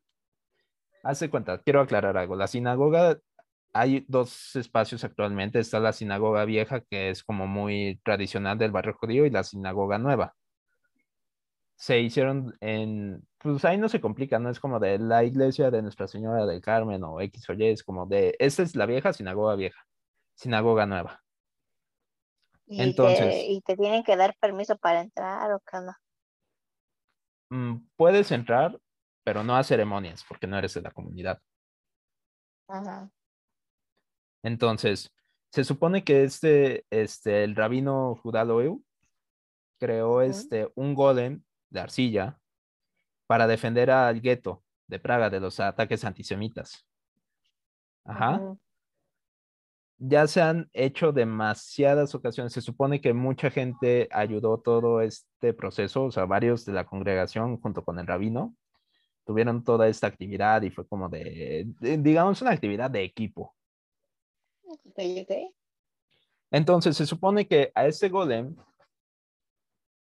hace 1.03 1.29
cuenta, 1.29 1.59
quiero 1.59 1.83
aclarar 1.83 2.17
algo. 2.17 2.37
La 2.37 2.47
sinagoga, 2.47 3.19
hay 3.75 4.07
dos 4.09 4.57
espacios 4.57 5.05
actualmente. 5.05 5.59
Está 5.59 5.79
la 5.79 5.93
sinagoga 5.93 6.47
vieja, 6.47 6.81
que 6.81 7.11
es 7.11 7.23
como 7.23 7.47
muy 7.47 8.01
tradicional 8.03 8.57
del 8.57 8.73
barrio 8.73 8.95
judío, 8.95 9.27
y 9.27 9.31
la 9.31 9.45
sinagoga 9.45 9.99
nueva. 9.99 10.35
Se 11.77 12.01
hicieron 12.01 12.57
en, 12.61 13.27
pues 13.39 13.65
ahí 13.65 13.77
no 13.77 13.89
se 13.89 14.01
complica, 14.01 14.39
no 14.39 14.51
es 14.51 14.59
como 14.59 14.81
de 14.81 14.99
la 14.99 15.25
iglesia 15.25 15.71
de 15.71 15.83
Nuestra 15.83 16.09
Señora 16.09 16.47
del 16.47 16.61
Carmen 16.61 17.05
o 17.05 17.21
X 17.21 17.49
o 17.51 17.53
Y, 17.53 17.67
es 17.67 17.83
como 17.83 18.07
de, 18.07 18.35
esta 18.39 18.63
es 18.63 18.75
la 18.75 18.87
vieja 18.87 19.13
sinagoga 19.13 19.55
vieja, 19.57 19.87
sinagoga 20.35 20.87
nueva. 20.87 21.23
¿Y 22.67 22.83
Entonces. 22.83 23.29
Te, 23.29 23.47
¿Y 23.47 23.61
te 23.61 23.77
tienen 23.77 24.03
que 24.03 24.17
dar 24.17 24.35
permiso 24.41 24.77
para 24.77 25.01
entrar 25.01 25.53
o 25.53 25.61
qué 25.61 25.79
mm, 27.51 27.87
puedes 27.95 28.33
entrar, 28.33 28.81
pero 29.23 29.45
no 29.45 29.55
a 29.55 29.63
ceremonias, 29.63 30.25
porque 30.27 30.47
no 30.47 30.59
eres 30.59 30.75
de 30.75 30.83
la 30.83 30.91
comunidad. 30.91 31.41
Ajá. 32.69 33.11
Entonces, 34.43 35.13
se 35.51 35.65
supone 35.65 36.05
que 36.05 36.25
este, 36.25 36.87
este, 36.91 37.45
el 37.45 37.55
rabino 37.55 38.17
Judá 38.23 38.45
Loeu 38.45 38.83
creó 39.79 40.23
este, 40.23 40.71
un 40.75 40.95
golem 40.95 41.43
de 41.71 41.81
arcilla 41.81 42.39
para 43.27 43.47
defender 43.47 43.91
al 43.91 44.21
gueto 44.21 44.63
de 44.87 44.99
Praga 44.99 45.31
de 45.31 45.41
los 45.41 45.59
ataques 45.61 46.05
antisemitas. 46.05 46.87
Ajá. 48.05 48.57
Ya 49.99 50.27
se 50.27 50.43
han 50.43 50.69
hecho 50.73 51.13
demasiadas 51.13 52.15
ocasiones. 52.15 52.53
Se 52.53 52.61
supone 52.61 53.01
que 53.01 53.15
mucha 53.15 53.51
gente 53.51 54.09
ayudó 54.13 54.59
todo 54.61 55.01
este 55.01 55.55
proceso, 55.55 56.05
o 56.05 56.11
sea, 56.11 56.27
varios 56.27 56.65
de 56.65 56.73
la 56.73 56.85
congregación 56.85 57.61
junto 57.61 57.85
con 57.85 57.99
el 57.99 58.07
rabino 58.07 58.55
tuvieron 59.27 59.65
toda 59.65 59.89
esta 59.89 60.07
actividad 60.07 60.63
y 60.63 60.71
fue 60.71 60.87
como 60.87 61.09
de, 61.09 61.67
digamos, 61.81 62.41
una 62.43 62.53
actividad 62.53 62.89
de 62.89 63.03
equipo. 63.03 63.57
Entonces, 66.53 66.97
se 66.97 67.07
supone 67.07 67.49
que 67.49 67.73
a 67.75 67.87
este 67.87 68.09
golem, 68.09 68.55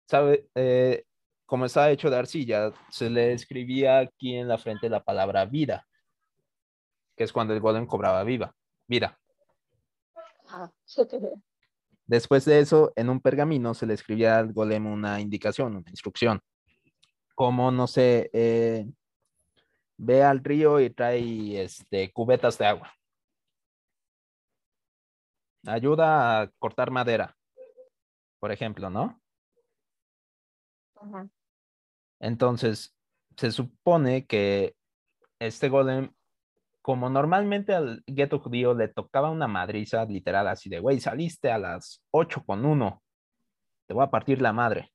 ¿sabe? 0.09 0.49
Eh, 0.57 1.05
como 1.47 1.67
está 1.67 1.91
hecho 1.91 2.11
de 2.11 2.17
arcilla, 2.17 2.73
se 2.91 3.11
le 3.11 3.33
escribía 3.33 3.99
aquí 3.99 4.35
en 4.37 4.49
la 4.49 4.59
frente 4.59 4.89
la 4.89 5.03
palabra 5.03 5.45
vida, 5.45 5.87
que 7.17 7.25
es 7.25 7.33
cuando 7.33 7.55
el 7.55 7.61
golem 7.61 7.87
cobraba 7.87 8.25
viva, 8.25 8.55
vida. 8.87 9.19
Ah, 10.49 10.71
Después 12.07 12.45
de 12.45 12.61
eso, 12.61 12.93
en 12.97 13.09
un 13.09 13.21
pergamino 13.21 13.75
se 13.75 13.87
le 13.87 13.95
escribía 13.95 14.39
al 14.39 14.53
golem 14.53 14.87
una 14.87 15.21
indicación, 15.21 15.77
una 15.77 15.91
instrucción. 15.91 16.41
Como, 17.35 17.71
no 17.71 17.87
sé, 17.87 18.31
eh, 18.33 18.87
ve 19.97 20.23
al 20.23 20.45
río 20.45 20.81
y 20.81 20.91
trae 20.91 21.63
este, 21.63 22.13
cubetas 22.13 22.59
de 22.59 22.67
agua. 22.67 22.93
Ayuda 25.67 26.43
a 26.43 26.51
cortar 26.59 26.91
madera, 26.91 27.35
por 28.39 28.53
ejemplo, 28.53 28.91
¿no? 28.91 29.19
Entonces, 32.21 32.97
se 33.37 33.51
supone 33.51 34.27
que 34.27 34.77
este 35.39 35.69
golem, 35.69 36.13
como 36.83 37.11
normalmente 37.11 37.75
al 37.75 38.03
gueto 38.07 38.39
judío 38.39 38.75
le 38.75 38.89
tocaba 38.89 39.31
una 39.31 39.49
madriza 39.49 40.05
literal 40.05 40.49
así 40.49 40.69
de, 40.69 40.81
güey, 40.81 41.01
saliste 41.01 41.51
a 41.51 41.59
las 41.59 42.03
8 42.11 42.43
con 42.45 42.65
1, 42.65 43.03
te 43.87 43.95
voy 43.95 44.05
a 44.05 44.11
partir 44.11 44.41
la 44.41 44.53
madre. 44.53 44.93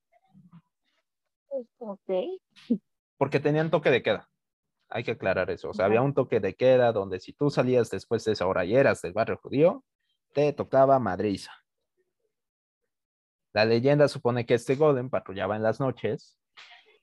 Ok. 1.77 2.09
Porque 3.17 3.39
tenían 3.39 3.69
toque 3.69 3.91
de 3.91 4.01
queda. 4.01 4.29
Hay 4.89 5.03
que 5.03 5.11
aclarar 5.11 5.51
eso. 5.51 5.69
O 5.69 5.73
sea, 5.73 5.85
había 5.85 6.01
un 6.01 6.13
toque 6.13 6.39
de 6.39 6.55
queda 6.55 6.91
donde 6.91 7.19
si 7.19 7.33
tú 7.33 7.49
salías 7.49 7.89
después 7.91 8.23
de 8.25 8.31
esa 8.31 8.47
hora 8.47 8.65
y 8.65 8.75
eras 8.75 9.01
del 9.01 9.13
barrio 9.13 9.37
judío, 9.37 9.83
te 10.33 10.53
tocaba 10.53 10.99
madriza. 10.99 11.51
La 13.53 13.65
leyenda 13.65 14.07
supone 14.07 14.45
que 14.45 14.53
este 14.53 14.75
golem 14.75 15.09
patrullaba 15.09 15.55
en 15.55 15.63
las 15.63 15.79
noches 15.79 16.37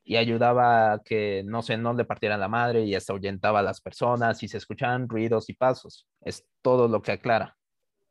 y 0.04 0.16
ayudaba 0.16 0.92
a 0.92 1.02
que, 1.02 1.42
no 1.44 1.62
sé, 1.62 1.76
no 1.76 1.92
le 1.92 2.04
partieran 2.04 2.38
la 2.38 2.48
madre 2.48 2.84
y 2.84 2.94
hasta 2.94 3.12
ahuyentaba 3.12 3.58
a 3.58 3.62
las 3.62 3.80
personas 3.80 4.42
y 4.42 4.48
se 4.48 4.58
escuchaban 4.58 5.08
ruidos 5.08 5.48
y 5.50 5.54
pasos. 5.54 6.06
Es 6.20 6.46
todo 6.62 6.86
lo 6.86 7.02
que 7.02 7.12
aclara. 7.12 7.56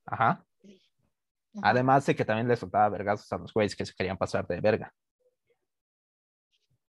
Ajá. 0.05 0.45
Además 1.61 2.05
de 2.05 2.15
que 2.15 2.25
también 2.25 2.49
le 2.49 2.57
soltaba 2.57 2.89
vergazos 2.89 3.31
a 3.31 3.37
los 3.37 3.53
güeyes 3.53 3.75
que 3.75 3.85
se 3.85 3.93
querían 3.93 4.17
pasar 4.17 4.45
de 4.45 4.59
verga. 4.59 4.93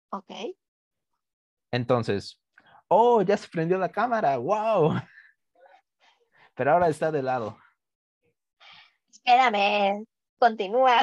Ok. 0.09 0.31
Entonces, 1.71 2.41
oh, 2.89 3.21
ya 3.21 3.37
se 3.37 3.47
prendió 3.47 3.77
la 3.77 3.89
cámara, 3.89 4.37
wow. 4.37 4.95
Pero 6.55 6.73
ahora 6.73 6.89
está 6.89 7.09
de 7.09 7.23
lado. 7.23 7.57
Espérame, 9.09 10.05
continúa. 10.39 11.01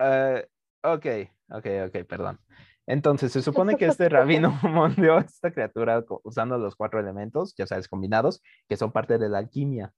uh, 0.00 0.40
Ok, 0.82 1.06
ok, 1.50 1.66
ok, 1.86 2.04
perdón. 2.06 2.38
Entonces, 2.86 3.32
se 3.32 3.42
supone 3.42 3.76
que 3.76 3.86
este 3.86 4.08
rabino 4.08 4.50
moldeó 4.62 5.18
esta 5.18 5.52
criatura 5.52 6.04
usando 6.22 6.56
los 6.56 6.76
cuatro 6.76 7.00
elementos, 7.00 7.54
ya 7.56 7.66
sabes, 7.66 7.88
combinados, 7.88 8.42
que 8.68 8.76
son 8.76 8.92
parte 8.92 9.18
de 9.18 9.28
la 9.28 9.38
alquimia. 9.38 9.92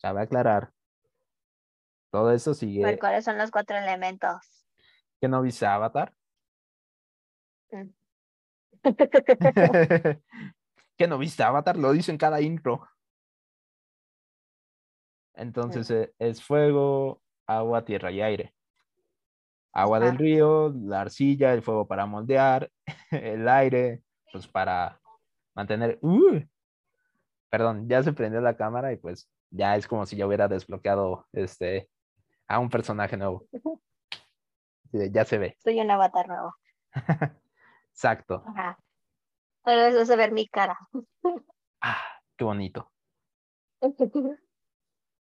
Cabe 0.00 0.22
aclarar. 0.22 0.72
Todo 2.10 2.32
eso 2.32 2.54
sigue. 2.54 2.98
¿Cuáles 2.98 3.24
son 3.24 3.36
los 3.38 3.50
cuatro 3.50 3.76
elementos? 3.76 4.66
¿Que 5.20 5.28
no 5.28 5.42
viste 5.42 5.66
Avatar? 5.66 6.14
Mm. 7.70 7.90
¿Que 10.96 11.06
no 11.06 11.18
viste 11.18 11.42
Avatar? 11.42 11.76
Lo 11.76 11.92
dice 11.92 12.10
en 12.10 12.18
cada 12.18 12.40
intro. 12.40 12.88
Entonces, 15.38 15.88
eh, 15.90 16.12
es 16.18 16.42
fuego, 16.42 17.22
agua, 17.46 17.84
tierra 17.84 18.10
y 18.10 18.20
aire. 18.20 18.54
Agua 19.72 20.00
del 20.00 20.18
río, 20.18 20.74
la 20.74 21.02
arcilla, 21.02 21.54
el 21.54 21.62
fuego 21.62 21.86
para 21.86 22.06
moldear, 22.06 22.70
el 23.12 23.48
aire, 23.48 24.02
pues 24.32 24.48
para 24.48 25.00
mantener... 25.54 25.98
¡Uh! 26.02 26.40
Perdón, 27.50 27.88
ya 27.88 28.02
se 28.02 28.12
prendió 28.12 28.40
la 28.40 28.56
cámara 28.56 28.92
y 28.92 28.96
pues 28.96 29.30
ya 29.50 29.76
es 29.76 29.86
como 29.86 30.04
si 30.04 30.16
ya 30.16 30.26
hubiera 30.26 30.48
desbloqueado 30.48 31.26
este, 31.32 31.88
a 32.48 32.58
un 32.58 32.68
personaje 32.68 33.16
nuevo. 33.16 33.46
Ya 34.92 35.24
se 35.24 35.38
ve. 35.38 35.56
Soy 35.58 35.80
un 35.80 35.90
avatar 35.90 36.28
nuevo. 36.28 36.54
Exacto. 37.92 38.42
Ajá. 38.46 38.78
Pero 39.64 39.82
eso 39.82 40.00
es 40.00 40.08
ver 40.08 40.32
mi 40.32 40.48
cara. 40.48 40.76
Ah, 41.80 42.02
qué 42.36 42.44
bonito. 42.44 42.90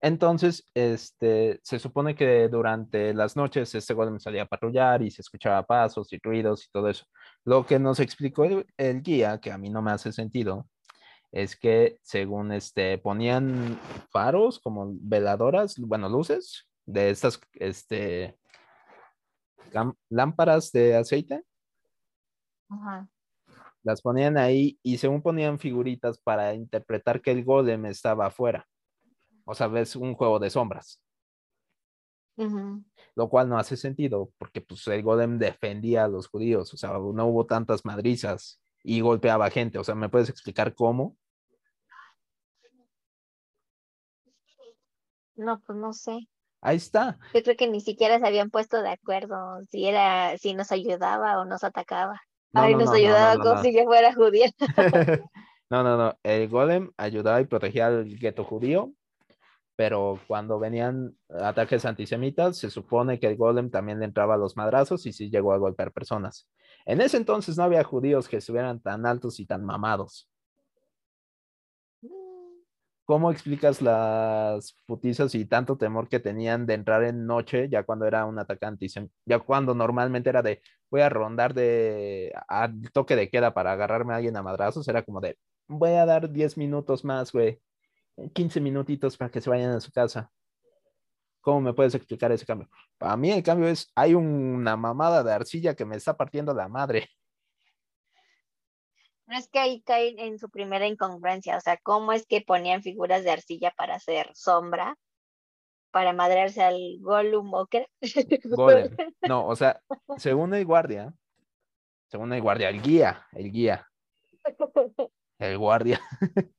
Entonces, 0.00 0.64
este, 0.74 1.58
se 1.62 1.78
supone 1.78 2.14
que 2.14 2.48
durante 2.48 3.12
las 3.12 3.36
noches 3.36 3.74
este 3.74 3.94
golem 3.94 4.20
salía 4.20 4.42
a 4.42 4.46
patrullar 4.46 5.02
y 5.02 5.10
se 5.10 5.22
escuchaba 5.22 5.64
pasos 5.64 6.12
y 6.12 6.18
ruidos 6.22 6.66
y 6.66 6.70
todo 6.70 6.88
eso. 6.88 7.04
Lo 7.44 7.66
que 7.66 7.78
nos 7.78 7.98
explicó 7.98 8.44
el, 8.44 8.66
el 8.76 9.02
guía, 9.02 9.40
que 9.40 9.50
a 9.50 9.58
mí 9.58 9.70
no 9.70 9.82
me 9.82 9.90
hace 9.90 10.12
sentido, 10.12 10.68
es 11.32 11.56
que 11.56 11.98
según 12.02 12.52
este 12.52 12.98
ponían 12.98 13.78
faros 14.10 14.60
como 14.60 14.92
veladoras, 15.00 15.76
bueno, 15.78 16.08
luces 16.08 16.68
de 16.86 17.10
estas 17.10 17.40
este 17.54 18.38
lámparas 20.08 20.72
de 20.72 20.96
aceite. 20.96 21.42
Ajá. 22.70 23.08
Las 23.82 24.00
ponían 24.00 24.38
ahí 24.38 24.78
y 24.82 24.98
según 24.98 25.22
ponían 25.22 25.58
figuritas 25.58 26.18
para 26.18 26.54
interpretar 26.54 27.20
que 27.20 27.30
el 27.30 27.44
golem 27.44 27.86
estaba 27.86 28.26
afuera. 28.26 28.66
O 29.50 29.54
sea, 29.54 29.66
ves 29.66 29.96
un 29.96 30.14
juego 30.14 30.38
de 30.38 30.50
sombras. 30.50 31.00
Lo 32.36 33.28
cual 33.30 33.48
no 33.48 33.58
hace 33.58 33.78
sentido 33.78 34.30
porque 34.36 34.60
pues 34.60 34.86
el 34.88 35.02
golem 35.02 35.38
defendía 35.38 36.04
a 36.04 36.08
los 36.08 36.28
judíos. 36.28 36.74
O 36.74 36.76
sea, 36.76 36.90
no 36.90 37.26
hubo 37.26 37.46
tantas 37.46 37.82
madrizas 37.86 38.60
y 38.84 39.00
golpeaba 39.00 39.48
gente. 39.48 39.78
O 39.78 39.84
sea, 39.84 39.94
¿me 39.94 40.10
puedes 40.10 40.28
explicar 40.28 40.74
cómo? 40.74 41.16
No, 45.34 45.60
pues 45.60 45.78
no 45.78 45.94
sé. 45.94 46.28
Ahí 46.60 46.76
está. 46.76 47.18
Yo 47.32 47.42
creo 47.42 47.56
que 47.56 47.68
ni 47.68 47.80
siquiera 47.80 48.18
se 48.18 48.26
habían 48.26 48.50
puesto 48.50 48.82
de 48.82 48.90
acuerdo 48.90 49.62
si 49.70 49.86
era, 49.86 50.36
si 50.36 50.52
nos 50.52 50.70
ayudaba 50.72 51.40
o 51.40 51.46
nos 51.46 51.64
atacaba. 51.64 52.20
No, 52.52 52.60
Ay, 52.60 52.72
no, 52.72 52.80
nos 52.80 52.86
no, 52.88 52.92
no, 52.92 52.98
ayudaba 52.98 53.42
como 53.42 53.62
si 53.62 53.74
yo 53.74 53.84
fuera 53.84 54.12
judía. 54.12 54.50
No, 55.70 55.82
no, 55.82 55.98
no. 55.98 56.18
El 56.22 56.48
golem 56.48 56.92
ayudaba 56.96 57.42
y 57.42 57.44
protegía 57.44 57.88
al 57.88 58.06
gueto 58.18 58.42
judío, 58.42 58.94
pero 59.78 60.18
cuando 60.26 60.58
venían 60.58 61.16
ataques 61.28 61.84
antisemitas, 61.84 62.56
se 62.58 62.68
supone 62.68 63.20
que 63.20 63.28
el 63.28 63.36
golem 63.36 63.70
también 63.70 64.02
entraba 64.02 64.34
a 64.34 64.36
los 64.36 64.56
madrazos 64.56 65.06
y 65.06 65.12
sí 65.12 65.30
llegó 65.30 65.52
a 65.52 65.56
golpear 65.58 65.92
personas. 65.92 66.48
En 66.84 67.00
ese 67.00 67.16
entonces 67.16 67.56
no 67.56 67.62
había 67.62 67.84
judíos 67.84 68.28
que 68.28 68.38
estuvieran 68.38 68.80
tan 68.80 69.06
altos 69.06 69.38
y 69.38 69.46
tan 69.46 69.64
mamados. 69.64 70.28
¿Cómo 73.04 73.30
explicas 73.30 73.80
las 73.80 74.74
putizas 74.84 75.32
y 75.36 75.44
tanto 75.44 75.78
temor 75.78 76.08
que 76.08 76.18
tenían 76.18 76.66
de 76.66 76.74
entrar 76.74 77.04
en 77.04 77.24
noche 77.24 77.68
ya 77.70 77.84
cuando 77.84 78.04
era 78.04 78.26
un 78.26 78.36
atacante? 78.40 78.88
Ya 79.26 79.38
cuando 79.38 79.76
normalmente 79.76 80.28
era 80.28 80.42
de 80.42 80.60
voy 80.90 81.02
a 81.02 81.08
rondar 81.08 81.54
de 81.54 82.32
a 82.48 82.68
toque 82.92 83.14
de 83.14 83.30
queda 83.30 83.54
para 83.54 83.70
agarrarme 83.72 84.12
a 84.12 84.16
alguien 84.16 84.36
a 84.36 84.42
madrazos, 84.42 84.88
era 84.88 85.04
como 85.04 85.20
de 85.20 85.38
voy 85.68 85.90
a 85.90 86.04
dar 86.04 86.32
10 86.32 86.58
minutos 86.58 87.04
más, 87.04 87.30
güey. 87.30 87.60
15 88.32 88.60
minutitos 88.60 89.16
para 89.16 89.30
que 89.30 89.40
se 89.40 89.50
vayan 89.50 89.72
a 89.72 89.80
su 89.80 89.92
casa. 89.92 90.30
¿Cómo 91.40 91.60
me 91.60 91.72
puedes 91.72 91.94
explicar 91.94 92.32
ese 92.32 92.44
cambio? 92.44 92.68
Para 92.98 93.16
mí 93.16 93.30
el 93.30 93.42
cambio 93.42 93.68
es, 93.68 93.90
hay 93.94 94.14
una 94.14 94.76
mamada 94.76 95.22
de 95.22 95.32
arcilla 95.32 95.74
que 95.74 95.84
me 95.84 95.96
está 95.96 96.16
partiendo 96.16 96.52
la 96.52 96.68
madre. 96.68 97.08
No 99.26 99.36
es 99.36 99.48
que 99.48 99.58
ahí 99.58 99.82
caen 99.82 100.18
en 100.18 100.38
su 100.38 100.48
primera 100.48 100.86
incongruencia, 100.86 101.56
o 101.56 101.60
sea, 101.60 101.76
¿cómo 101.82 102.12
es 102.12 102.26
que 102.26 102.40
ponían 102.40 102.82
figuras 102.82 103.24
de 103.24 103.30
arcilla 103.30 103.72
para 103.76 103.96
hacer 103.96 104.30
sombra? 104.34 104.96
Para 105.90 106.12
madrearse 106.12 106.62
al 106.62 106.78
Gollum 107.00 107.52
o 107.54 107.66
qué? 107.66 107.88
Golem. 108.44 108.94
No, 109.26 109.46
o 109.46 109.54
sea, 109.54 109.80
según 110.16 110.54
el 110.54 110.64
guardia, 110.64 111.14
según 112.08 112.32
el 112.32 112.42
guardia, 112.42 112.70
el 112.70 112.82
guía, 112.82 113.26
el 113.32 113.52
guía, 113.52 113.86
el 115.38 115.58
guardia. 115.58 116.00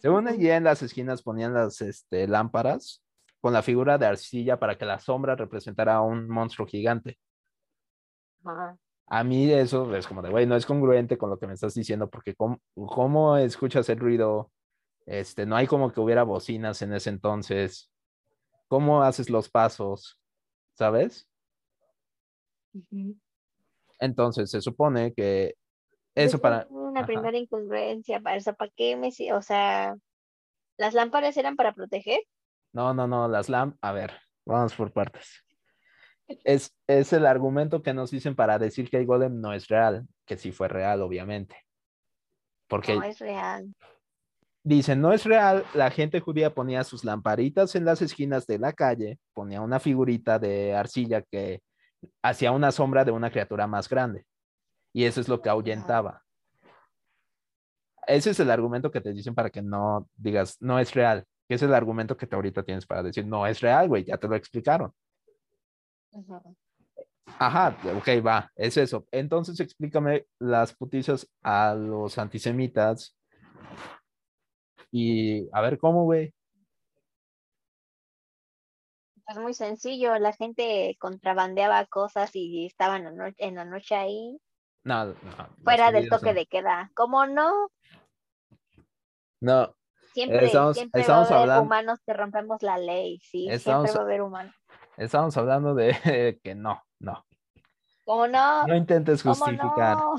Según 0.00 0.26
guía, 0.36 0.56
en 0.56 0.64
las 0.64 0.82
esquinas 0.82 1.22
ponían 1.22 1.54
las 1.54 1.80
este, 1.80 2.26
lámparas 2.28 3.02
con 3.40 3.52
la 3.52 3.62
figura 3.62 3.98
de 3.98 4.06
arcilla 4.06 4.58
para 4.58 4.76
que 4.76 4.84
la 4.84 4.98
sombra 4.98 5.36
representara 5.36 5.96
a 5.96 6.02
un 6.02 6.28
monstruo 6.28 6.66
gigante. 6.66 7.18
Ajá. 8.44 8.78
A 9.10 9.24
mí 9.24 9.50
eso 9.50 9.94
es 9.96 10.06
como 10.06 10.20
de, 10.20 10.28
güey, 10.28 10.44
no 10.44 10.54
es 10.54 10.66
congruente 10.66 11.16
con 11.16 11.30
lo 11.30 11.38
que 11.38 11.46
me 11.46 11.54
estás 11.54 11.74
diciendo, 11.74 12.10
porque 12.10 12.34
¿cómo, 12.34 12.60
cómo 12.74 13.38
escuchas 13.38 13.88
el 13.88 13.98
ruido? 13.98 14.50
Este, 15.06 15.46
no 15.46 15.56
hay 15.56 15.66
como 15.66 15.90
que 15.90 16.00
hubiera 16.00 16.24
bocinas 16.24 16.82
en 16.82 16.92
ese 16.92 17.08
entonces. 17.08 17.90
¿Cómo 18.68 19.02
haces 19.02 19.30
los 19.30 19.48
pasos? 19.48 20.20
¿Sabes? 20.74 21.26
Entonces 23.98 24.50
se 24.50 24.60
supone 24.60 25.14
que 25.14 25.54
eso 26.14 26.38
para... 26.38 26.68
Ajá. 27.00 27.06
primera 27.06 27.36
incongruencia, 27.36 28.20
para 28.20 28.36
eso, 28.36 28.54
¿para 28.54 28.70
qué 28.76 28.96
me 28.96 29.10
O 29.32 29.42
sea, 29.42 29.96
¿las 30.76 30.94
lámparas 30.94 31.36
eran 31.36 31.56
para 31.56 31.72
proteger? 31.72 32.20
No, 32.72 32.94
no, 32.94 33.06
no, 33.06 33.28
las 33.28 33.48
lámparas... 33.48 33.78
A 33.82 33.92
ver, 33.92 34.12
vamos 34.46 34.74
por 34.74 34.92
partes. 34.92 35.44
Es, 36.44 36.76
es 36.86 37.12
el 37.12 37.26
argumento 37.26 37.82
que 37.82 37.94
nos 37.94 38.10
dicen 38.10 38.34
para 38.36 38.58
decir 38.58 38.90
que 38.90 38.98
el 38.98 39.06
golem 39.06 39.40
no 39.40 39.52
es 39.52 39.66
real, 39.68 40.06
que 40.26 40.36
sí 40.36 40.52
fue 40.52 40.68
real, 40.68 41.00
obviamente. 41.00 41.56
Porque 42.68 42.94
No 42.94 43.02
es 43.02 43.18
real. 43.18 43.74
Dicen, 44.62 45.00
no 45.00 45.12
es 45.12 45.24
real, 45.24 45.64
la 45.72 45.90
gente 45.90 46.20
judía 46.20 46.54
ponía 46.54 46.84
sus 46.84 47.02
lamparitas 47.02 47.74
en 47.74 47.86
las 47.86 48.02
esquinas 48.02 48.46
de 48.46 48.58
la 48.58 48.74
calle, 48.74 49.18
ponía 49.32 49.62
una 49.62 49.80
figurita 49.80 50.38
de 50.38 50.74
arcilla 50.74 51.22
que 51.22 51.62
hacía 52.22 52.52
una 52.52 52.70
sombra 52.70 53.04
de 53.04 53.12
una 53.12 53.30
criatura 53.30 53.66
más 53.66 53.88
grande. 53.88 54.26
Y 54.92 55.04
eso 55.04 55.20
es 55.22 55.28
lo 55.28 55.40
que 55.40 55.48
ahuyentaba. 55.48 56.22
Ese 58.08 58.30
es 58.30 58.40
el 58.40 58.50
argumento 58.50 58.90
que 58.90 59.02
te 59.02 59.12
dicen 59.12 59.34
para 59.34 59.50
que 59.50 59.60
no 59.60 60.08
digas, 60.16 60.56
no 60.60 60.78
es 60.78 60.94
real. 60.94 61.26
Que 61.46 61.54
es 61.54 61.62
el 61.62 61.74
argumento 61.74 62.16
que 62.16 62.26
te 62.26 62.34
ahorita 62.34 62.62
tienes 62.62 62.86
para 62.86 63.02
decir, 63.02 63.26
no 63.26 63.46
es 63.46 63.60
real, 63.60 63.88
güey, 63.88 64.04
ya 64.04 64.16
te 64.16 64.26
lo 64.26 64.34
explicaron. 64.34 64.92
Ujú. 66.12 66.56
Ajá, 67.38 67.76
ok, 67.96 68.26
va, 68.26 68.50
es 68.56 68.78
eso. 68.78 69.06
Entonces 69.12 69.60
explícame 69.60 70.26
las 70.38 70.74
putizas 70.74 71.28
a 71.42 71.74
los 71.74 72.16
antisemitas. 72.16 73.14
Y 74.90 75.46
a 75.52 75.60
ver 75.60 75.78
cómo, 75.78 76.04
güey. 76.04 76.32
Es 79.28 79.36
muy 79.36 79.52
sencillo, 79.52 80.18
la 80.18 80.32
gente 80.32 80.96
contrabandeaba 80.98 81.84
cosas 81.84 82.30
y 82.32 82.64
estaban 82.64 83.06
en 83.36 83.54
la 83.54 83.64
noche 83.66 83.94
ahí, 83.94 84.40
No, 84.84 85.04
no, 85.04 85.14
fuera 85.62 85.92
del 85.92 86.08
toque 86.08 86.32
de 86.32 86.46
queda. 86.46 86.90
¿Cómo 86.94 87.26
no? 87.26 87.70
No, 89.40 89.74
Siempre, 90.14 90.46
Estamos- 90.46 90.76
siempre 90.76 91.00
estamos 91.02 91.30
va 91.30 91.34
a 91.34 91.38
haber 91.38 91.42
hablando- 91.50 91.62
humanos 91.66 91.98
que 92.04 92.12
rompemos 92.12 92.62
la 92.62 92.76
ley, 92.78 93.20
sí, 93.20 93.46
Estamos- 93.48 93.84
siempre 93.84 93.98
va 93.98 94.00
a 94.00 94.06
haber 94.08 94.22
humanos. 94.22 94.54
estamos 94.96 95.36
hablando 95.36 95.74
de 95.74 95.90
que 96.42 96.54
no, 96.54 96.82
no. 96.98 97.24
¿Cómo 98.04 98.26
no? 98.26 98.66
No 98.66 98.74
intentes 98.74 99.22
¿Cómo 99.22 99.34
justificar. 99.34 99.96
no? 99.98 100.14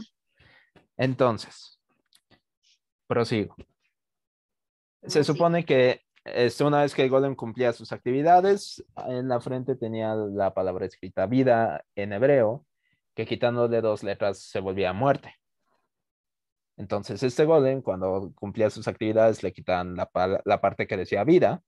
Entonces, 0.96 1.82
prosigo. 3.08 3.56
Se 5.04 5.24
sí. 5.24 5.34
supone 5.34 5.66
que 5.66 6.02
este, 6.24 6.64
una 6.64 6.82
vez 6.82 6.94
que 6.94 7.04
el 7.04 7.10
golem 7.10 7.36
cumplía 7.36 7.74
sus 7.74 7.92
actividades, 7.92 8.84
en 9.08 9.28
la 9.28 9.40
frente 9.42 9.76
tenía 9.76 10.14
la 10.14 10.54
palabra 10.54 10.86
escrita 10.86 11.26
vida 11.26 11.84
en 11.96 12.14
hebreo, 12.14 12.66
que 13.16 13.26
quitándole 13.26 13.82
dos 13.82 14.04
letras 14.04 14.40
se 14.44 14.60
volvía 14.60 14.94
muerte. 14.94 15.34
Entonces, 16.80 17.22
este 17.24 17.44
golem, 17.44 17.82
cuando 17.82 18.32
cumplía 18.36 18.70
sus 18.70 18.88
actividades, 18.88 19.44
le 19.44 19.52
quitan 19.52 19.98
la, 19.98 20.06
parte 20.62 20.88
que 20.88 20.96
decía 20.96 21.26
vida 21.26 21.62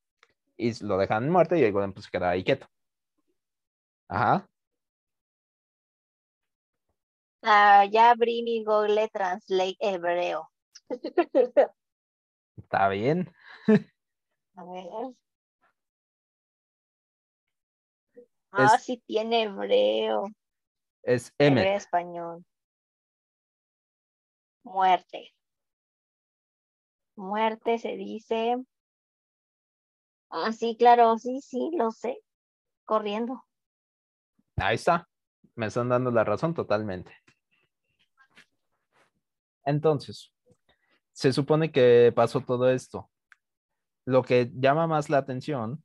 y 0.56 0.82
lo 0.86 0.98
dejan 0.98 1.26
en 1.26 1.32
muerte 1.32 1.60
y 1.60 1.64
el 1.64 1.74
golem 1.74 1.92
pues 1.92 2.06
se 2.06 2.12
queda 2.12 2.30
ahí 2.30 2.46
quieto. 2.46 2.68
Ajá. 4.08 4.48
Ah, 7.42 7.84
ya 7.92 8.12
abrí 8.12 8.42
mi 8.42 8.64
Google 8.64 9.10
Translate 9.10 9.76
hebreo. 9.82 10.50
Está 12.56 12.88
bien. 12.88 13.34
A 14.56 14.64
ver. 14.64 15.14
Ah, 18.54 18.76
Es- 18.76 18.84
sí 18.84 19.04
tiene 19.06 19.44
hebreo. 19.44 20.30
Es 21.04 21.34
M. 21.38 21.60
Hebreo 21.60 21.78
español. 21.78 22.46
Muerte. 24.64 25.34
Muerte 27.16 27.78
se 27.78 27.96
dice. 27.96 28.58
Ah, 30.30 30.52
sí, 30.52 30.76
claro, 30.78 31.18
sí, 31.18 31.42
sí, 31.42 31.72
lo 31.78 31.92
sé. 31.92 32.24
Corriendo. 32.86 33.44
Ahí 34.58 34.76
está. 34.76 35.08
Me 35.56 35.68
están 35.68 35.90
dando 35.90 36.12
la 36.12 36.24
razón 36.24 36.54
totalmente. 36.54 37.12
Entonces, 39.66 40.32
se 41.12 41.34
supone 41.34 41.72
que 41.72 42.12
pasó 42.16 42.42
todo 42.42 42.70
esto. 42.70 43.10
Lo 44.06 44.24
que 44.24 44.50
llama 44.54 44.88
más 44.88 45.10
la 45.10 45.18
atención 45.18 45.84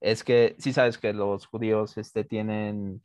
es 0.00 0.24
que 0.24 0.56
sí 0.58 0.72
sabes 0.72 0.98
que 0.98 1.12
los 1.12 1.46
judíos 1.46 1.96
este, 1.96 2.24
tienen 2.24 3.04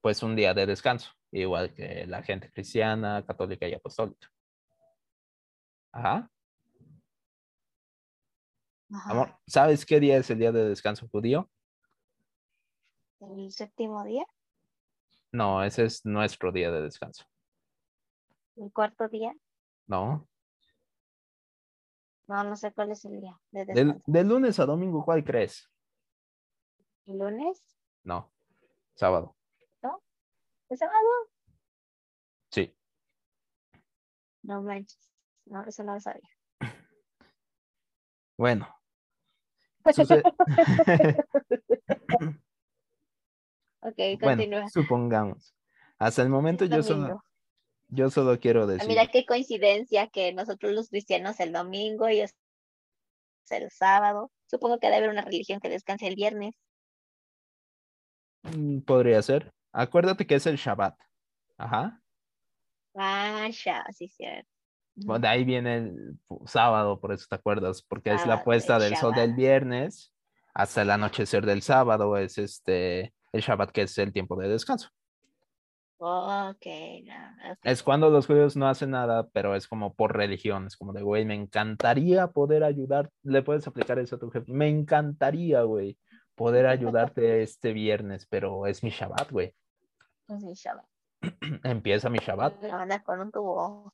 pues 0.00 0.22
un 0.22 0.36
día 0.36 0.54
de 0.54 0.66
descanso, 0.66 1.12
igual 1.32 1.74
que 1.74 2.06
la 2.06 2.22
gente 2.22 2.50
cristiana, 2.52 3.24
católica 3.26 3.66
y 3.66 3.74
apostólica. 3.74 4.28
Ajá. 5.92 6.30
Ajá. 8.92 9.10
Amor, 9.10 9.38
¿sabes 9.46 9.84
qué 9.84 10.00
día 10.00 10.16
es 10.16 10.30
el 10.30 10.38
día 10.38 10.52
de 10.52 10.68
descanso 10.68 11.08
judío? 11.08 11.50
El 13.20 13.50
séptimo 13.52 14.04
día, 14.04 14.24
No, 15.32 15.62
ese 15.64 15.84
es 15.84 16.04
nuestro 16.06 16.52
día 16.52 16.70
de 16.70 16.82
descanso. 16.82 17.24
el 18.56 18.72
cuarto 18.72 19.08
día. 19.08 19.34
No, 19.86 20.26
No, 22.28 22.44
no 22.44 22.56
sé 22.56 22.72
cuál 22.72 22.90
es 22.90 23.04
el 23.06 23.20
día 23.20 23.40
de 23.50 23.64
descanso. 23.64 24.04
de 24.06 24.24
lunes 24.24 24.58
a 24.60 24.66
domingo, 24.66 25.04
¿cuál 25.04 25.24
crees? 25.24 25.68
¿El 27.06 27.18
lunes? 27.18 27.64
No, 28.04 28.30
sábado. 28.94 29.34
¿El 30.70 30.76
sábado? 30.76 31.08
Sí. 32.50 32.74
No 34.42 34.60
manches. 34.60 35.10
No, 35.50 35.64
eso 35.64 35.82
no 35.82 35.94
lo 35.94 36.00
sabía. 36.00 36.28
Bueno. 38.36 38.68
Ok, 43.80 43.94
bueno, 44.20 44.42
continúa. 44.42 44.68
supongamos. 44.68 45.54
Hasta 45.98 46.22
el 46.22 46.28
momento 46.28 46.64
Es 46.64 46.70
yo 46.70 46.82
solo, 46.82 47.22
yo 47.88 48.10
solo 48.10 48.38
quiero 48.38 48.64
Ah, 48.64 48.66
decir. 48.66 48.88
Mira 48.88 49.06
qué 49.06 49.24
coincidencia 49.24 50.08
que 50.08 50.32
nosotros 50.32 50.72
los 50.72 50.88
cristianos 50.88 51.40
el 51.40 51.52
domingo 51.52 52.08
y 52.08 52.20
ellos 52.20 52.34
el 53.50 53.70
sábado. 53.70 54.30
Supongo 54.46 54.78
que 54.78 54.88
debe 54.88 54.98
haber 54.98 55.10
una 55.10 55.22
religión 55.22 55.60
que 55.60 55.68
descanse 55.68 56.06
el 56.06 56.16
viernes. 56.16 56.54
Mm, 58.42 58.80
Podría 58.80 59.22
ser. 59.22 59.50
Acuérdate 59.72 60.26
que 60.26 60.34
es 60.34 60.46
el 60.46 60.56
Shabbat. 60.56 60.98
Ajá. 61.56 62.02
Ah, 62.94 63.48
ya, 63.64 63.84
sí, 63.92 64.08
cierto. 64.08 64.48
De 65.00 65.28
ahí 65.28 65.44
viene 65.44 65.76
el 65.76 66.18
sábado, 66.46 67.00
por 67.00 67.12
eso 67.12 67.26
te 67.28 67.36
acuerdas, 67.36 67.82
porque 67.82 68.10
es 68.10 68.20
la 68.20 68.22
Sábado, 68.22 68.44
puesta 68.44 68.76
el 68.76 68.82
del 68.82 68.96
sol 68.96 69.14
del 69.14 69.34
viernes 69.34 70.12
hasta 70.54 70.82
el 70.82 70.90
anochecer 70.90 71.46
del 71.46 71.62
sábado, 71.62 72.16
es 72.16 72.38
este 72.38 73.14
el 73.32 73.42
Shabbat, 73.42 73.70
que 73.70 73.82
es 73.82 73.96
el 73.98 74.12
tiempo 74.12 74.36
de 74.36 74.48
descanso. 74.48 74.88
Ok, 76.00 76.66
no, 77.04 77.52
ok. 77.52 77.58
Es 77.64 77.82
cuando 77.82 78.08
los 78.08 78.26
judíos 78.26 78.56
no 78.56 78.68
hacen 78.68 78.90
nada, 78.90 79.28
pero 79.32 79.56
es 79.56 79.66
como 79.66 79.94
por 79.94 80.16
religión, 80.16 80.66
es 80.66 80.76
como 80.76 80.92
de, 80.92 81.02
güey, 81.02 81.24
me 81.24 81.34
encantaría 81.34 82.28
poder 82.28 82.62
ayudar, 82.62 83.10
le 83.22 83.42
puedes 83.42 83.66
aplicar 83.66 83.98
eso 83.98 84.16
a 84.16 84.18
tu 84.18 84.30
jefe, 84.30 84.50
me 84.52 84.68
encantaría, 84.68 85.62
güey, 85.62 85.98
poder 86.36 86.66
ayudarte 86.66 87.42
este 87.42 87.72
viernes, 87.72 88.26
pero 88.26 88.66
es 88.66 88.84
mi 88.84 88.90
Shabbat, 88.90 89.30
güey, 89.32 89.54
Es 90.28 90.42
mi 90.44 90.54
Shabbat. 90.54 90.86
empieza 91.64 92.08
mi 92.08 92.18
Shabbat. 92.18 92.62
Me 92.86 93.02
con 93.02 93.20
un 93.20 93.32
tubo. 93.32 93.92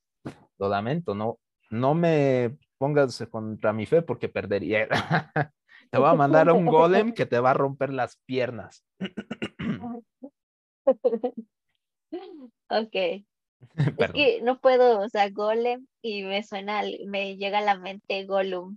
Lo 0.58 0.68
lamento, 0.68 1.14
no, 1.14 1.38
no 1.70 1.94
me 1.94 2.56
pongas 2.78 3.24
contra 3.30 3.72
mi 3.72 3.86
fe 3.86 4.02
porque 4.02 4.28
perdería. 4.28 4.88
te 5.90 5.98
voy 5.98 6.08
a 6.08 6.14
mandar 6.14 6.48
a 6.48 6.52
un 6.54 6.66
golem 6.66 7.12
que 7.12 7.26
te 7.26 7.38
va 7.40 7.50
a 7.52 7.54
romper 7.54 7.92
las 7.92 8.18
piernas. 8.26 8.84
Ok. 12.70 12.94
Es 13.98 14.12
que 14.12 14.42
no 14.42 14.60
puedo, 14.60 15.00
o 15.00 15.08
sea, 15.08 15.30
golem 15.30 15.86
y 16.02 16.22
me 16.22 16.42
suena, 16.42 16.82
me 17.06 17.36
llega 17.36 17.58
a 17.58 17.62
la 17.62 17.78
mente 17.78 18.24
Gollum. 18.24 18.76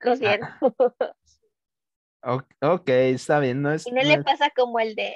Lo 0.00 0.16
siento. 0.16 0.46
Ok, 2.60 2.88
está 2.88 3.38
bien, 3.40 3.62
no 3.62 3.72
es, 3.72 3.86
Y 3.86 3.92
no 3.92 4.02
no 4.02 4.08
le 4.08 4.14
es- 4.14 4.24
pasa 4.24 4.50
como 4.54 4.78
el 4.78 4.94
de 4.94 5.14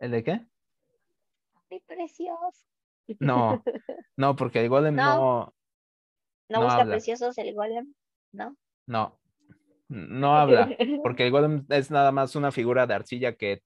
¿El 0.00 0.10
de 0.10 0.24
qué? 0.24 0.46
Mi 1.72 1.80
precioso. 1.80 2.66
No, 3.18 3.62
no, 4.16 4.36
porque 4.36 4.60
el 4.60 4.68
golem 4.68 4.94
No. 4.94 5.04
no, 5.16 5.54
¿No, 6.50 6.64
busca 6.64 6.80
habla. 6.82 6.92
preciosos 6.94 7.36
el 7.38 7.54
golem? 7.54 7.94
¿No? 8.32 8.56
no, 8.86 9.18
no 9.88 10.36
habla, 10.36 10.68
porque 11.02 11.24
el 11.26 11.30
golem 11.30 11.64
es 11.70 11.90
nada 11.90 12.12
más 12.12 12.34
una 12.36 12.50
figura 12.52 12.86
de 12.86 12.94
arcilla 12.94 13.34
que 13.36 13.62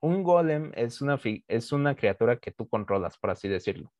un 0.00 0.22
golem 0.22 0.70
es 0.74 1.00
una, 1.00 1.16
fi- 1.18 1.44
es 1.48 1.72
una 1.72 1.94
criatura 1.96 2.38
que 2.38 2.50
tú 2.50 2.68
controlas, 2.68 3.16
por 3.18 3.30
así 3.30 3.48
decirlo, 3.48 3.92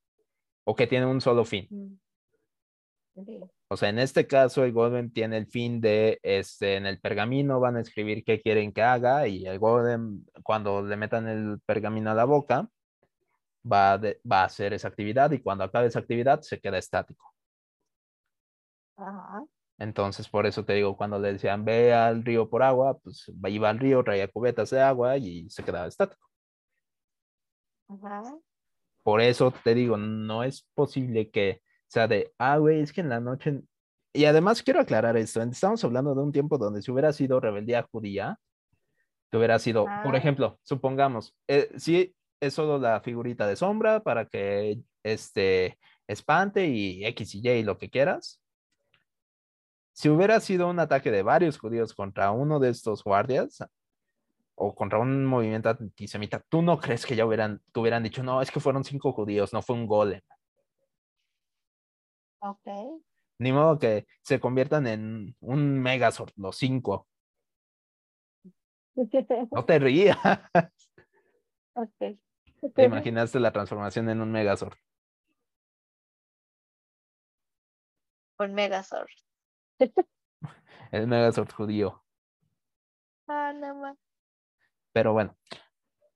o 0.65 0.75
que 0.75 0.87
tiene 0.87 1.07
un 1.07 1.21
solo 1.21 1.45
fin. 1.45 1.67
Mm. 1.71 1.95
O 3.69 3.77
sea, 3.77 3.89
en 3.91 3.99
este 4.01 4.27
caso, 4.27 4.65
el 4.65 4.73
Golem 4.73 5.11
tiene 5.11 5.37
el 5.39 5.47
fin 5.47 5.81
de, 5.81 6.19
este, 6.23 6.75
en 6.77 6.85
el 6.85 7.01
pergamino 7.01 7.61
van 7.61 7.77
a 7.77 7.81
escribir 7.81 8.25
qué 8.25 8.41
quieren 8.41 8.73
que 8.73 8.83
haga 8.83 9.29
y 9.29 9.47
el 9.47 9.59
Golem, 9.61 10.25
cuando 10.43 10.83
le 10.83 10.97
metan 10.97 11.29
el 11.29 11.61
pergamino 11.65 12.11
a 12.11 12.15
la 12.15 12.25
boca, 12.25 12.69
va 13.71 13.93
a, 13.93 13.99
de- 13.99 14.21
va 14.31 14.43
a 14.43 14.45
hacer 14.47 14.73
esa 14.75 14.89
actividad 14.89 15.31
y 15.33 15.41
cuando 15.41 15.65
acabe 15.65 15.87
esa 15.87 15.99
actividad 16.01 16.41
se 16.43 16.61
queda 16.61 16.79
estático. 16.79 17.33
Ajá. 18.97 19.45
Entonces, 19.79 20.29
por 20.29 20.47
eso 20.47 20.65
te 20.65 20.75
digo, 20.75 20.97
cuando 20.97 21.19
le 21.19 21.33
decían 21.33 21.65
ve 21.65 21.93
al 21.93 22.25
río 22.25 22.49
por 22.49 22.63
agua, 22.63 22.97
pues 22.99 23.31
iba 23.49 23.69
al 23.71 23.79
río, 23.81 24.05
traía 24.05 24.29
cubetas 24.29 24.71
de 24.71 24.81
agua 24.81 25.17
y 25.17 25.49
se 25.51 25.65
quedaba 25.65 25.87
estático. 25.89 26.29
Ajá. 27.89 28.23
Por 29.03 29.21
eso 29.21 29.53
te 29.65 29.75
digo, 29.75 29.97
no 29.97 30.43
es 30.45 30.67
posible 30.75 31.31
que 31.31 31.61
sea 31.89 32.07
de, 32.09 32.33
ah, 32.39 32.57
güey, 32.59 32.81
es 32.81 32.93
que 32.93 33.01
en 33.01 33.09
la 33.09 33.21
noche. 33.21 33.63
Y 34.13 34.25
además 34.27 34.63
quiero 34.63 34.81
aclarar 34.81 35.17
esto, 35.17 35.43
estamos 35.43 35.83
hablando 35.85 36.15
de 36.15 36.23
un 36.23 36.33
tiempo 36.33 36.57
donde 36.57 36.81
si 36.81 36.91
hubiera 36.93 37.13
sido 37.13 37.41
rebeldía 37.41 37.83
judía, 37.91 38.39
que 39.31 39.37
hubiera 39.39 39.59
sido, 39.59 39.85
por 40.05 40.15
Ah. 40.15 40.19
ejemplo, 40.19 40.59
supongamos, 40.63 41.37
eh, 41.49 41.69
si 41.77 42.15
es 42.41 42.55
solo 42.55 42.79
la 42.79 43.01
figurita 43.01 43.47
de 43.47 43.57
sombra 43.57 44.01
para 44.01 44.27
que 44.27 44.79
este 45.03 45.79
espante 46.07 46.67
y 46.67 47.05
X 47.07 47.35
y 47.35 47.49
Y 47.49 47.63
lo 47.63 47.79
que 47.79 47.91
quieras. 47.91 48.41
Si 49.93 50.09
hubiera 50.09 50.41
sido 50.41 50.69
un 50.69 50.81
ataque 50.81 51.11
de 51.11 51.23
varios 51.23 51.59
judíos 51.59 51.95
contra 51.95 52.33
uno 52.33 52.59
de 52.59 52.71
estos 52.71 53.05
guardias 53.05 53.65
o 54.57 54.75
contra 54.75 54.99
un 54.99 55.25
movimiento 55.25 55.69
antisemita, 55.69 56.45
¿tú 56.49 56.63
no 56.63 56.79
crees 56.79 57.07
que 57.07 57.17
ya 57.17 57.25
hubieran, 57.25 57.63
que 57.73 57.81
hubieran 57.81 58.03
dicho, 58.03 58.23
no, 58.23 58.43
es 58.43 58.51
que 58.51 58.61
fueron 58.61 58.85
cinco 58.85 59.13
judíos, 59.13 59.53
no 59.53 59.63
fue 59.63 59.77
un 59.77 59.87
golem? 59.87 60.21
Ok. 62.41 62.69
Ni 63.39 63.53
modo 63.53 63.79
que 63.79 64.07
se 64.23 64.41
conviertan 64.41 64.87
en 64.87 65.37
un 65.41 65.81
Megazord, 65.81 66.33
los 66.37 66.57
cinco. 66.57 67.07
No 69.51 69.65
te 69.65 69.79
rías. 69.79 70.19
Ok. 71.75 72.19
¿Te 72.75 72.85
imaginaste 72.85 73.41
la 73.41 73.53
transformación 73.53 74.09
en 74.09 74.21
un 74.21 74.33
Megazord? 74.33 74.77
Un 78.39 78.55
Megazord. 78.55 79.09
El 80.93 81.07
Megazord 81.07 81.53
judío. 81.53 82.05
Ah, 83.27 83.53
no 83.53 83.75
más. 83.75 83.97
Pero 84.93 85.13
bueno, 85.13 85.37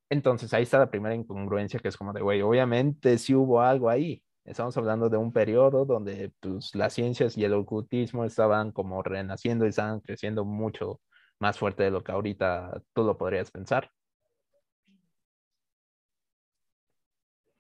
entonces 0.09 0.55
ahí 0.55 0.63
está 0.63 0.79
la 0.79 0.91
primera 0.91 1.15
incongruencia 1.15 1.81
que 1.81 1.89
es 1.89 1.97
como 1.97 2.13
de, 2.13 2.23
güey, 2.23 2.43
obviamente 2.43 3.19
sí 3.19 3.35
hubo 3.35 3.61
algo 3.61 3.91
ahí. 3.91 4.23
Estamos 4.45 4.77
hablando 4.79 5.11
de 5.11 5.19
un 5.19 5.33
periodo 5.33 5.85
donde 5.85 6.33
pues, 6.41 6.75
las 6.75 6.95
ciencias 6.95 7.37
y 7.37 7.45
el 7.45 7.53
ocultismo 7.55 8.25
estaban 8.25 8.73
como 8.73 9.03
renaciendo 9.03 9.67
y 9.67 9.71
estaban 9.71 10.01
creciendo 10.01 10.45
mucho 10.45 11.01
más 11.39 11.59
fuerte 11.59 11.83
de 11.83 11.91
lo 11.91 12.03
que 12.03 12.13
ahorita 12.13 12.81
tú 12.95 13.03
lo 13.05 13.19
podrías 13.19 13.51
pensar. 13.51 13.91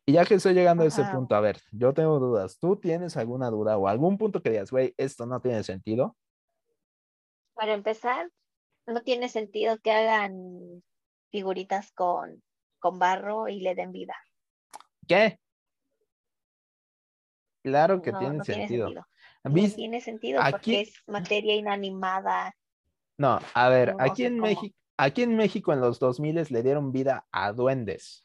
Y 0.08 0.12
ya 0.12 0.24
que 0.24 0.36
estoy 0.36 0.54
llegando 0.54 0.84
a 0.84 0.86
ese 0.86 1.04
punto, 1.04 1.34
a 1.34 1.40
ver, 1.40 1.60
yo 1.70 1.92
tengo 1.92 2.18
dudas. 2.18 2.58
¿Tú 2.58 2.76
tienes 2.76 3.18
alguna 3.18 3.50
duda 3.50 3.76
o 3.76 3.88
algún 3.88 4.16
punto 4.16 4.40
que 4.40 4.48
digas, 4.48 4.70
güey, 4.70 4.94
esto 4.96 5.26
no 5.26 5.38
tiene 5.42 5.62
sentido? 5.62 6.16
Para 7.52 7.74
empezar, 7.74 8.30
no 8.86 9.02
tiene 9.02 9.28
sentido 9.28 9.76
que 9.80 9.92
hagan 9.92 10.82
figuritas 11.30 11.92
con, 11.92 12.42
con 12.78 12.98
barro 12.98 13.48
y 13.48 13.60
le 13.60 13.74
den 13.74 13.92
vida. 13.92 14.14
¿Qué? 15.06 15.38
Claro 17.62 18.00
que 18.00 18.10
no, 18.10 18.18
tiene 18.18 18.36
no 18.38 18.44
tiene 18.44 18.60
sentido. 18.62 18.86
sentido. 18.86 19.06
No 19.44 19.52
¿Vis- 19.52 19.76
tiene 19.76 20.00
sentido 20.00 20.40
aquí- 20.40 20.52
porque 20.52 20.80
es 20.80 20.94
materia 21.06 21.54
inanimada. 21.54 22.54
No, 23.18 23.40
a 23.52 23.68
ver, 23.68 23.94
No 23.94 24.02
aquí 24.02 24.24
en. 24.24 24.40
México, 24.40 24.74
aquí 24.96 25.22
en 25.22 25.36
México 25.36 25.74
en 25.74 25.82
los 25.82 25.98
2000 25.98 26.50
le 26.50 26.62
dieron 26.62 26.92
vida 26.92 27.28
a 27.30 27.52
duendes. 27.52 28.24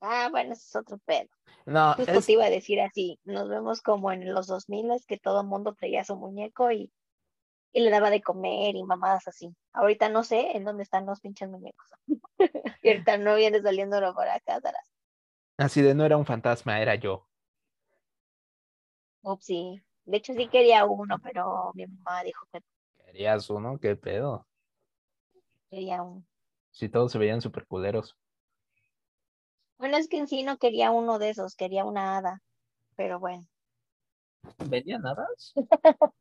Ah, 0.00 0.28
bueno, 0.30 0.52
eso 0.52 0.62
es 0.66 0.76
otro 0.76 0.98
pedo. 0.98 1.28
No, 1.66 1.94
Justo 1.94 2.12
es, 2.12 2.26
te 2.26 2.32
iba 2.32 2.44
a 2.44 2.50
decir 2.50 2.80
así, 2.80 3.18
nos 3.24 3.48
vemos 3.48 3.82
como 3.82 4.12
en 4.12 4.32
los 4.32 4.46
2000 4.46 4.88
que 5.06 5.18
todo 5.18 5.42
el 5.42 5.46
mundo 5.46 5.74
traía 5.74 6.04
su 6.04 6.16
muñeco 6.16 6.70
y 6.70 6.92
y 7.72 7.80
le 7.80 7.90
daba 7.90 8.10
de 8.10 8.22
comer 8.22 8.74
y 8.76 8.82
mamadas 8.82 9.28
así. 9.28 9.54
Ahorita 9.72 10.08
no 10.08 10.24
sé 10.24 10.56
en 10.56 10.64
dónde 10.64 10.82
están 10.82 11.06
los 11.06 11.20
pinches 11.20 11.48
muñecos. 11.48 11.86
y 12.82 12.88
ahorita 12.88 13.18
no 13.18 13.36
viene 13.36 13.60
saliéndolo 13.60 14.14
por 14.14 14.28
acá, 14.28 14.60
Taras. 14.60 14.90
Así 15.58 15.82
de 15.82 15.94
no 15.94 16.04
era 16.04 16.16
un 16.16 16.26
fantasma, 16.26 16.80
era 16.80 16.94
yo. 16.94 17.26
Ups, 19.22 19.44
sí. 19.44 19.82
De 20.04 20.16
hecho 20.16 20.32
sí 20.32 20.48
quería 20.48 20.86
uno, 20.86 21.18
pero 21.22 21.72
mi 21.74 21.86
mamá 21.86 22.22
dijo 22.22 22.46
que 22.52 22.60
¿Querías 23.04 23.50
uno? 23.50 23.78
¿Qué 23.78 23.96
pedo? 23.96 24.46
quería 25.70 26.02
uno. 26.02 26.24
Si 26.70 26.88
todos 26.88 27.12
se 27.12 27.18
veían 27.18 27.40
súper 27.42 27.66
culeros. 27.66 28.16
Bueno, 29.78 29.96
es 29.96 30.08
que 30.08 30.18
en 30.18 30.26
sí 30.26 30.42
no 30.42 30.58
quería 30.58 30.90
uno 30.90 31.18
de 31.18 31.30
esos, 31.30 31.54
quería 31.54 31.84
una 31.84 32.18
hada. 32.18 32.42
Pero 32.96 33.20
bueno. 33.20 33.46
¿Vendían 34.68 35.06
hadas? 35.06 35.54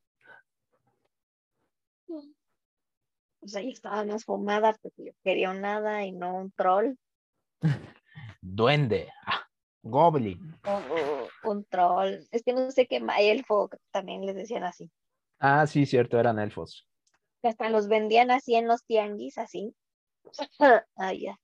Pues 3.40 3.56
ahí 3.56 3.70
estaban 3.70 4.08
las 4.08 4.26
fumadas, 4.26 4.78
porque 4.82 5.06
yo 5.06 5.12
quería 5.24 5.52
un 5.52 5.64
hada 5.64 6.04
y 6.04 6.12
no 6.12 6.36
un 6.36 6.52
troll. 6.52 6.96
Duende. 8.42 9.10
Ah, 9.26 9.48
goblin. 9.84 10.56
O 10.66 10.82
un 11.44 11.64
troll. 11.66 12.26
Es 12.32 12.44
que 12.44 12.54
no 12.54 12.72
sé 12.72 12.88
qué 12.88 13.00
más. 13.00 13.18
Elfo 13.20 13.70
también 13.92 14.26
les 14.26 14.36
decían 14.36 14.64
así. 14.64 14.92
Ah, 15.40 15.68
sí, 15.68 15.86
cierto, 15.86 16.20
eran 16.20 16.40
elfos. 16.40 16.88
Que 17.42 17.50
hasta 17.50 17.70
los 17.70 17.88
vendían 17.88 18.32
así 18.32 18.56
en 18.56 18.68
los 18.68 18.84
tianguis, 18.86 19.38
así. 19.38 19.76
Ah, 20.60 21.14
ya. 21.14 21.40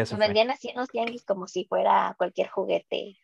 Ya 0.00 0.06
se 0.06 0.16
vendían 0.16 0.50
así 0.50 0.68
en 0.68 0.76
los 0.76 0.88
tianguis 0.88 1.24
como 1.24 1.46
si 1.46 1.64
fuera 1.64 2.14
cualquier 2.16 2.48
juguete. 2.48 3.16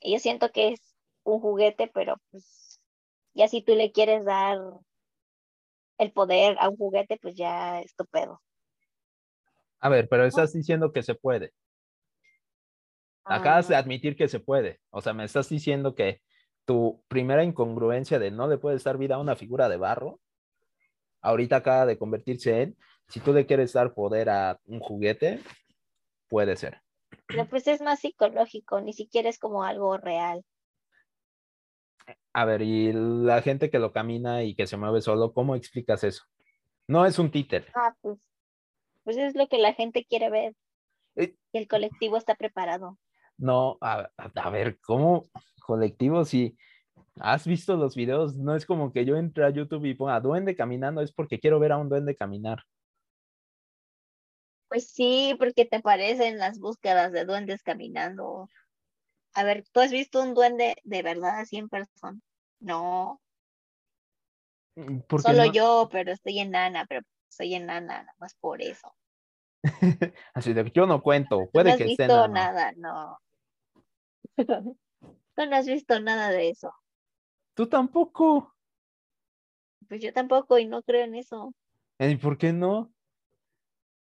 Y 0.00 0.12
yo 0.12 0.18
siento 0.18 0.50
que 0.50 0.68
es 0.68 0.96
un 1.24 1.40
juguete, 1.40 1.90
pero 1.92 2.16
pues 2.30 2.80
ya 3.34 3.48
si 3.48 3.62
tú 3.62 3.74
le 3.74 3.92
quieres 3.92 4.24
dar 4.24 4.58
el 5.98 6.12
poder 6.12 6.56
a 6.60 6.68
un 6.68 6.76
juguete, 6.76 7.18
pues 7.20 7.34
ya 7.34 7.80
es 7.80 7.94
tu 7.94 8.04
pedo. 8.06 8.42
A 9.80 9.88
ver, 9.88 10.08
pero 10.08 10.24
estás 10.24 10.52
diciendo 10.52 10.92
que 10.92 11.02
se 11.02 11.14
puede. 11.14 11.52
Acabas 13.24 13.68
de 13.68 13.76
Ah, 13.76 13.78
admitir 13.78 14.16
que 14.16 14.28
se 14.28 14.40
puede. 14.40 14.80
O 14.90 15.00
sea, 15.00 15.12
me 15.12 15.24
estás 15.24 15.48
diciendo 15.48 15.94
que 15.94 16.22
tu 16.64 17.04
primera 17.08 17.44
incongruencia 17.44 18.18
de 18.18 18.30
no 18.30 18.48
le 18.48 18.58
puedes 18.58 18.82
dar 18.84 18.98
vida 18.98 19.16
a 19.16 19.20
una 19.20 19.36
figura 19.36 19.68
de 19.68 19.76
barro, 19.76 20.20
ahorita 21.20 21.56
acaba 21.56 21.86
de 21.86 21.98
convertirse 21.98 22.62
en, 22.62 22.76
si 23.08 23.20
tú 23.20 23.32
le 23.32 23.46
quieres 23.46 23.72
dar 23.72 23.94
poder 23.94 24.28
a 24.30 24.60
un 24.66 24.80
juguete, 24.80 25.40
puede 26.28 26.56
ser. 26.56 26.80
pero 27.26 27.46
pues 27.48 27.66
es 27.66 27.80
más 27.80 28.00
psicológico, 28.00 28.80
ni 28.80 28.92
siquiera 28.92 29.28
es 29.28 29.38
como 29.38 29.62
algo 29.64 29.96
real. 29.96 30.44
A 32.32 32.44
ver, 32.44 32.62
y 32.62 32.92
la 32.92 33.42
gente 33.42 33.70
que 33.70 33.78
lo 33.78 33.92
camina 33.92 34.42
y 34.44 34.54
que 34.54 34.66
se 34.66 34.76
mueve 34.76 35.00
solo, 35.00 35.32
¿cómo 35.32 35.54
explicas 35.56 36.04
eso? 36.04 36.24
No 36.86 37.04
es 37.04 37.18
un 37.18 37.30
títer. 37.30 37.70
Ah, 37.74 37.94
pues, 38.00 38.18
pues 39.04 39.16
es 39.16 39.34
lo 39.34 39.48
que 39.48 39.58
la 39.58 39.74
gente 39.74 40.06
quiere 40.08 40.30
ver. 40.30 40.54
Eh. 41.16 41.34
Y 41.52 41.58
el 41.58 41.68
colectivo 41.68 42.16
está 42.16 42.34
preparado. 42.34 42.98
No, 43.36 43.76
a- 43.80 44.10
a 44.16 44.50
ver, 44.50 44.78
¿cómo 44.80 45.24
colectivo? 45.66 46.24
Si 46.24 46.56
has 47.20 47.46
visto 47.46 47.76
los 47.76 47.94
videos, 47.94 48.36
no 48.36 48.54
es 48.54 48.64
como 48.64 48.92
que 48.92 49.04
yo 49.04 49.16
entre 49.16 49.44
a 49.44 49.50
YouTube 49.50 49.84
y 49.84 49.94
ponga 49.94 50.20
duende 50.20 50.56
caminando, 50.56 51.00
es 51.02 51.12
porque 51.12 51.40
quiero 51.40 51.58
ver 51.58 51.72
a 51.72 51.76
un 51.78 51.88
duende 51.88 52.16
caminar. 52.16 52.62
Pues 54.68 54.90
sí, 54.90 55.34
porque 55.38 55.64
te 55.64 55.76
aparecen 55.76 56.38
las 56.38 56.58
búsquedas 56.58 57.12
de 57.12 57.24
duendes 57.24 57.62
caminando. 57.62 58.48
A 59.34 59.44
ver, 59.44 59.64
¿tú 59.72 59.80
has 59.80 59.90
visto 59.92 60.22
un 60.22 60.34
duende 60.34 60.76
de 60.84 61.02
verdad 61.02 61.40
así 61.40 61.56
en 61.56 61.68
persona? 61.68 62.18
No, 62.60 63.20
Mm, 64.76 65.00
solo 65.20 65.46
no- 65.46 65.52
yo, 65.52 65.88
pero 65.90 66.12
estoy 66.12 66.38
enana, 66.38 66.86
pero 66.88 67.02
soy 67.28 67.54
enana, 67.54 68.02
nada 68.02 68.14
más 68.18 68.34
por 68.36 68.62
eso. 68.62 68.94
Así 70.34 70.52
de, 70.52 70.70
yo 70.72 70.86
no 70.86 71.02
cuento, 71.02 71.36
Tú 71.36 71.42
no 71.44 71.50
puede 71.52 71.70
has 71.72 71.78
que 71.78 71.84
visto 71.84 72.28
nada, 72.28 72.72
no. 72.76 73.18
Tú 75.34 75.46
no 75.46 75.56
has 75.56 75.66
visto 75.66 76.00
nada 76.00 76.30
de 76.30 76.50
eso. 76.50 76.72
Tú 77.54 77.66
tampoco. 77.68 78.54
Pues 79.88 80.00
yo 80.02 80.12
tampoco 80.12 80.58
y 80.58 80.66
no 80.66 80.82
creo 80.82 81.04
en 81.04 81.14
eso, 81.14 81.52
¿Y 81.98 82.16
por 82.16 82.38
qué 82.38 82.52
no? 82.52 82.92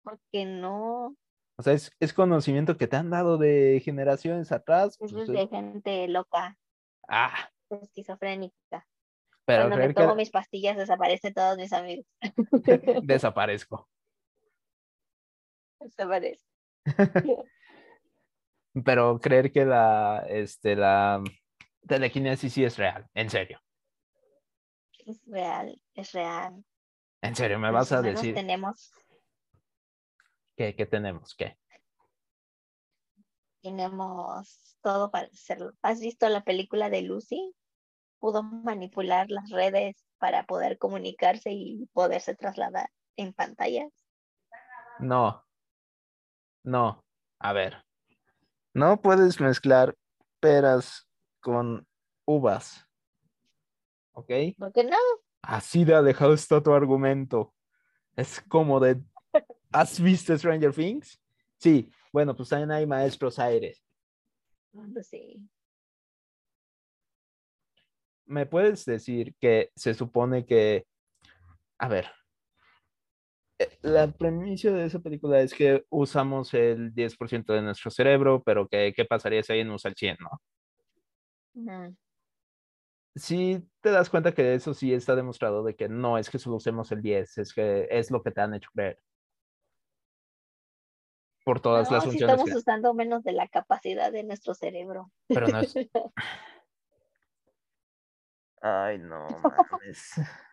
Porque 0.04 0.46
no, 0.46 1.16
O 1.58 1.64
sea, 1.64 1.74
es, 1.74 1.92
es 2.00 2.14
conocimiento 2.14 2.78
que 2.78 2.88
te 2.88 2.96
han 2.96 3.10
dado 3.10 3.38
de 3.38 3.82
generaciones 3.84 4.52
atrás. 4.52 4.98
eso 5.00 5.16
pues, 5.16 5.28
es 5.28 5.28
de 5.28 5.48
gente 5.48 6.08
loca, 6.08 6.58
Ah, 7.08 7.50
esquizofrénica. 7.70 8.88
pero 9.46 9.64
Cuando 9.64 9.78
me 9.78 9.88
que 9.88 9.94
tomo 9.94 10.16
mis 10.16 10.30
pastillas 10.30 10.78
desaparecen 10.78 11.34
todos 11.34 11.58
mis 11.58 11.74
amigos. 11.74 12.06
desaparezco. 13.04 13.90
Desaparecen. 15.80 16.48
Pero 18.86 19.20
creer 19.20 19.52
que 19.52 19.66
la, 19.66 20.26
este, 20.30 20.76
la 20.76 21.24
telequinesis 21.88 22.54
sí 22.54 22.64
es 22.64 22.78
real, 22.78 23.08
en 23.14 23.30
serio. 23.30 23.60
Es 25.06 25.22
real, 25.26 25.82
es 25.96 26.12
real. 26.12 26.64
En 27.22 27.36
serio, 27.36 27.60
me 27.60 27.68
Los 27.68 27.74
vas 27.74 27.92
a 27.92 28.02
decir 28.02 28.36
tenemos, 28.36 28.92
que 30.60 30.86
tenemos 30.86 31.36
que. 31.36 31.58
tenemos 33.62 34.78
todo 34.82 35.12
para 35.12 35.28
hacerlo. 35.28 35.74
¿Has 35.82 36.00
visto 36.00 36.28
la 36.30 36.44
película 36.44 36.90
de 36.90 37.02
Lucy? 37.02 37.56
Pudo 38.20 38.44
manipular 38.44 39.30
las 39.30 39.50
redes 39.50 40.06
para 40.18 40.46
poder 40.46 40.78
comunicarse 40.78 41.52
y 41.52 41.88
poderse 41.94 42.36
trasladar 42.36 42.90
en 43.16 43.34
pantallas. 43.34 43.92
No. 45.00 45.44
No. 46.64 47.04
A 47.40 47.54
ver. 47.54 47.84
No 48.74 49.02
puedes 49.02 49.40
mezclar 49.40 49.96
peras 50.40 51.08
con 51.40 51.88
uvas. 52.26 52.86
¿Ok? 54.14 54.32
¿Por 54.58 54.74
qué 54.74 54.84
no? 54.84 54.98
Así 55.42 55.86
de 55.86 55.96
alejado 55.96 56.34
está 56.34 56.62
tu 56.62 56.74
argumento. 56.74 57.54
Es 58.16 58.42
como 58.42 58.82
de. 58.82 59.02
¿Has 59.72 60.00
visto 60.00 60.36
Stranger 60.38 60.74
Things? 60.74 61.20
Sí. 61.58 61.92
Bueno, 62.12 62.36
pues 62.36 62.50
también 62.50 62.72
hay 62.72 62.86
maestros 62.88 63.38
aires. 63.38 63.84
Pues 64.72 65.08
sí. 65.08 65.48
¿Me 68.26 68.46
puedes 68.46 68.86
decir 68.86 69.36
que 69.40 69.72
se 69.76 69.94
supone 69.94 70.46
que. 70.46 70.86
A 71.78 71.88
ver. 71.88 72.08
eh, 73.60 73.78
La 73.82 74.12
premisa 74.12 74.72
de 74.72 74.86
esa 74.86 75.00
película 75.00 75.42
es 75.42 75.54
que 75.54 75.86
usamos 75.90 76.54
el 76.54 76.94
10% 76.94 77.54
de 77.54 77.62
nuestro 77.62 77.92
cerebro, 77.92 78.42
pero 78.44 78.68
que 78.68 78.94
qué 78.96 79.06
pasaría 79.06 79.44
si 79.44 79.54
alguien 79.54 79.72
usa 79.72 79.90
el 79.90 79.96
100, 79.96 80.18
¿no? 80.20 80.42
Ujú. 81.56 81.96
Sí 83.16 83.68
te 83.82 83.90
das 83.92 84.10
cuenta 84.10 84.34
que 84.34 84.54
eso 84.54 84.74
sí 84.74 84.94
está 84.94 85.16
demostrado 85.16 85.64
de 85.64 85.76
que 85.76 85.90
no 85.90 86.18
es 86.18 86.30
que 86.30 86.40
solo 86.40 86.56
usemos 86.58 86.92
el 86.92 87.02
10, 87.02 87.38
es 87.38 87.54
que 87.54 87.88
es 87.90 88.12
lo 88.12 88.22
que 88.24 88.32
te 88.32 88.42
han 88.42 88.54
hecho 88.54 88.70
creer. 88.74 89.00
Por 91.50 91.62
todas 91.62 91.90
No, 91.90 91.96
las 91.96 92.06
funciones 92.06 92.32
estamos 92.36 92.52
que... 92.52 92.58
usando 92.58 92.94
menos 92.94 93.24
de 93.24 93.32
la 93.32 93.48
capacidad 93.48 94.12
de 94.12 94.24
nuestro 94.24 94.54
cerebro. 94.54 95.12
Pero 95.28 95.48
no 95.48 95.58
es... 95.62 95.74
Ay, 98.62 99.00
no 99.00 99.26
mames. 99.72 100.12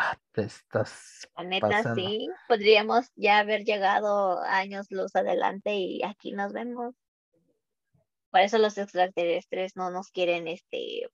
Ah, 0.00 0.16
te 0.32 0.42
estás 0.42 1.28
La 1.36 1.42
neta, 1.44 1.68
pasando. 1.68 1.94
sí, 1.96 2.28
podríamos 2.46 3.10
ya 3.16 3.38
haber 3.38 3.64
llegado 3.64 4.40
años 4.42 4.86
luz 4.90 5.14
adelante 5.16 5.74
y 5.74 6.04
aquí 6.04 6.32
nos 6.32 6.52
vemos. 6.52 6.94
Por 8.30 8.40
eso 8.40 8.58
los 8.58 8.78
extraterrestres 8.78 9.76
no 9.76 9.90
nos 9.90 10.10
quieren 10.10 10.46
este 10.48 11.08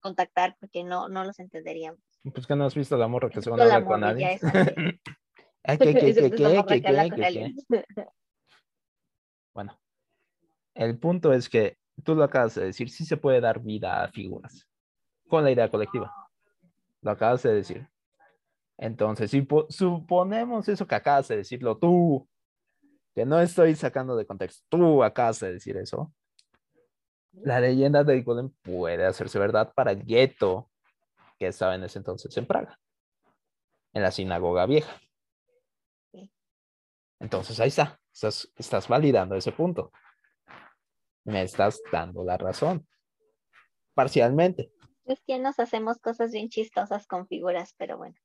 contactar 0.00 0.56
porque 0.60 0.82
no, 0.84 1.08
no 1.08 1.24
los 1.24 1.38
entenderíamos. 1.38 2.00
Pues 2.34 2.46
que 2.46 2.56
no 2.56 2.64
has 2.64 2.74
visto 2.74 2.96
la 2.98 3.08
morra 3.08 3.28
que 3.30 3.38
Excepto 3.38 3.56
según 3.56 3.68
la 3.68 3.76
habla 3.76 3.86
con 3.86 4.00
morrilla 4.00 4.38
Bueno, 9.54 9.78
el 10.74 10.98
punto 10.98 11.32
es 11.32 11.48
que 11.48 11.78
tú 12.04 12.14
lo 12.14 12.24
acabas 12.24 12.54
de 12.54 12.66
decir, 12.66 12.90
sí 12.90 13.04
se 13.04 13.16
puede 13.16 13.40
dar 13.40 13.60
vida 13.60 14.02
a 14.04 14.08
figuras 14.08 14.68
con 15.28 15.42
la 15.44 15.50
idea 15.50 15.70
colectiva. 15.70 16.12
Lo 17.02 17.10
acabas 17.10 17.42
de 17.42 17.54
decir. 17.54 17.88
Entonces, 18.78 19.30
si 19.30 19.42
po- 19.42 19.66
suponemos 19.70 20.68
eso 20.68 20.86
que 20.86 20.94
acabas 20.94 21.28
de 21.28 21.38
decirlo 21.38 21.78
tú, 21.78 22.28
que 23.14 23.24
no 23.24 23.40
estoy 23.40 23.74
sacando 23.74 24.14
de 24.16 24.26
contexto, 24.26 24.64
tú 24.68 25.02
acabas 25.02 25.40
de 25.40 25.54
decir 25.54 25.76
eso, 25.78 26.12
la 27.32 27.60
leyenda 27.60 28.04
del 28.04 28.22
golem 28.22 28.50
puede 28.62 29.04
hacerse 29.06 29.38
verdad 29.38 29.72
para 29.74 29.92
el 29.92 30.04
gueto 30.04 30.70
que 31.38 31.46
estaba 31.46 31.74
en 31.74 31.84
ese 31.84 31.98
entonces 31.98 32.36
en 32.36 32.46
Praga, 32.46 32.78
en 33.94 34.02
la 34.02 34.10
sinagoga 34.10 34.66
vieja. 34.66 35.00
Entonces 37.18 37.58
ahí 37.60 37.68
está, 37.68 37.98
estás, 38.12 38.52
estás 38.56 38.88
validando 38.88 39.34
ese 39.36 39.52
punto. 39.52 39.92
Me 41.24 41.42
estás 41.42 41.80
dando 41.90 42.24
la 42.24 42.36
razón, 42.36 42.86
parcialmente. 43.94 44.70
cristianos 45.04 45.58
hacemos 45.58 45.98
cosas 45.98 46.32
bien 46.32 46.48
chistosas 46.48 47.06
con 47.06 47.26
figuras, 47.26 47.74
pero 47.76 47.98
bueno. 47.98 48.16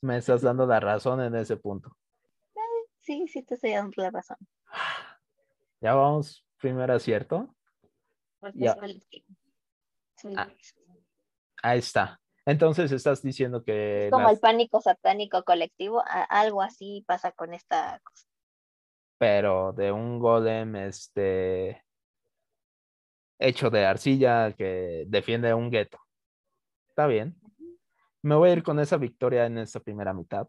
Me 0.00 0.16
estás 0.16 0.42
dando 0.42 0.66
la 0.66 0.80
razón 0.80 1.20
en 1.20 1.34
ese 1.34 1.56
punto. 1.56 1.96
Sí, 3.00 3.26
sí 3.26 3.42
te 3.42 3.54
estoy 3.54 3.72
dando 3.72 4.02
la 4.02 4.10
razón. 4.10 4.38
Ya 5.80 5.94
vamos, 5.94 6.44
primer 6.56 6.90
acierto. 6.90 7.54
Ya. 8.54 8.76
Ah, 10.36 10.48
Ahí 11.62 11.78
está. 11.78 12.20
Entonces 12.48 12.90
estás 12.92 13.20
diciendo 13.22 13.62
que 13.62 14.06
es 14.06 14.10
como 14.10 14.24
las- 14.24 14.32
el 14.32 14.40
pánico 14.40 14.80
satánico 14.80 15.44
colectivo, 15.44 16.02
algo 16.30 16.62
así 16.62 17.04
pasa 17.06 17.30
con 17.32 17.52
esta 17.52 18.00
cosa. 18.02 18.26
pero 19.18 19.72
de 19.72 19.92
un 19.92 20.18
golem 20.18 20.76
este 20.76 21.84
hecho 23.38 23.68
de 23.68 23.84
arcilla 23.84 24.52
que 24.52 25.04
defiende 25.08 25.52
un 25.52 25.70
gueto. 25.70 25.98
Está 26.88 27.06
bien. 27.06 27.34
Me 28.22 28.34
voy 28.36 28.50
a 28.50 28.52
ir 28.54 28.62
con 28.62 28.78
esa 28.80 28.96
victoria 28.96 29.44
en 29.44 29.58
esta 29.58 29.80
primera 29.80 30.14
mitad. 30.14 30.48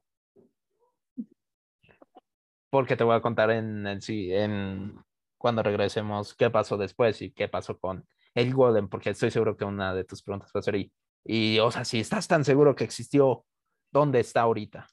Porque 2.70 2.96
te 2.96 3.04
voy 3.04 3.16
a 3.16 3.22
contar 3.22 3.50
en, 3.52 3.86
en 3.88 4.02
sí, 4.02 4.32
en 4.34 5.04
cuando 5.38 5.64
regresemos 5.64 6.36
qué 6.36 6.50
pasó 6.50 6.78
después 6.78 7.22
y 7.24 7.32
qué 7.32 7.48
pasó 7.48 7.78
con 7.80 8.08
el 8.36 8.54
golem, 8.54 8.88
porque 8.88 9.10
estoy 9.10 9.32
seguro 9.32 9.58
que 9.58 9.66
una 9.66 9.94
de 9.96 10.04
tus 10.04 10.22
preguntas 10.22 10.52
va 10.56 10.60
a 10.60 10.64
ser 10.64 10.76
y, 10.76 10.92
y 11.24 11.60
o 11.60 11.72
sea, 11.72 11.86
si 11.86 12.00
estás 12.00 12.28
tan 12.28 12.44
seguro 12.44 12.76
que 12.76 12.84
existió, 12.84 13.46
¿dónde 13.92 14.20
está 14.20 14.42
ahorita? 14.42 14.88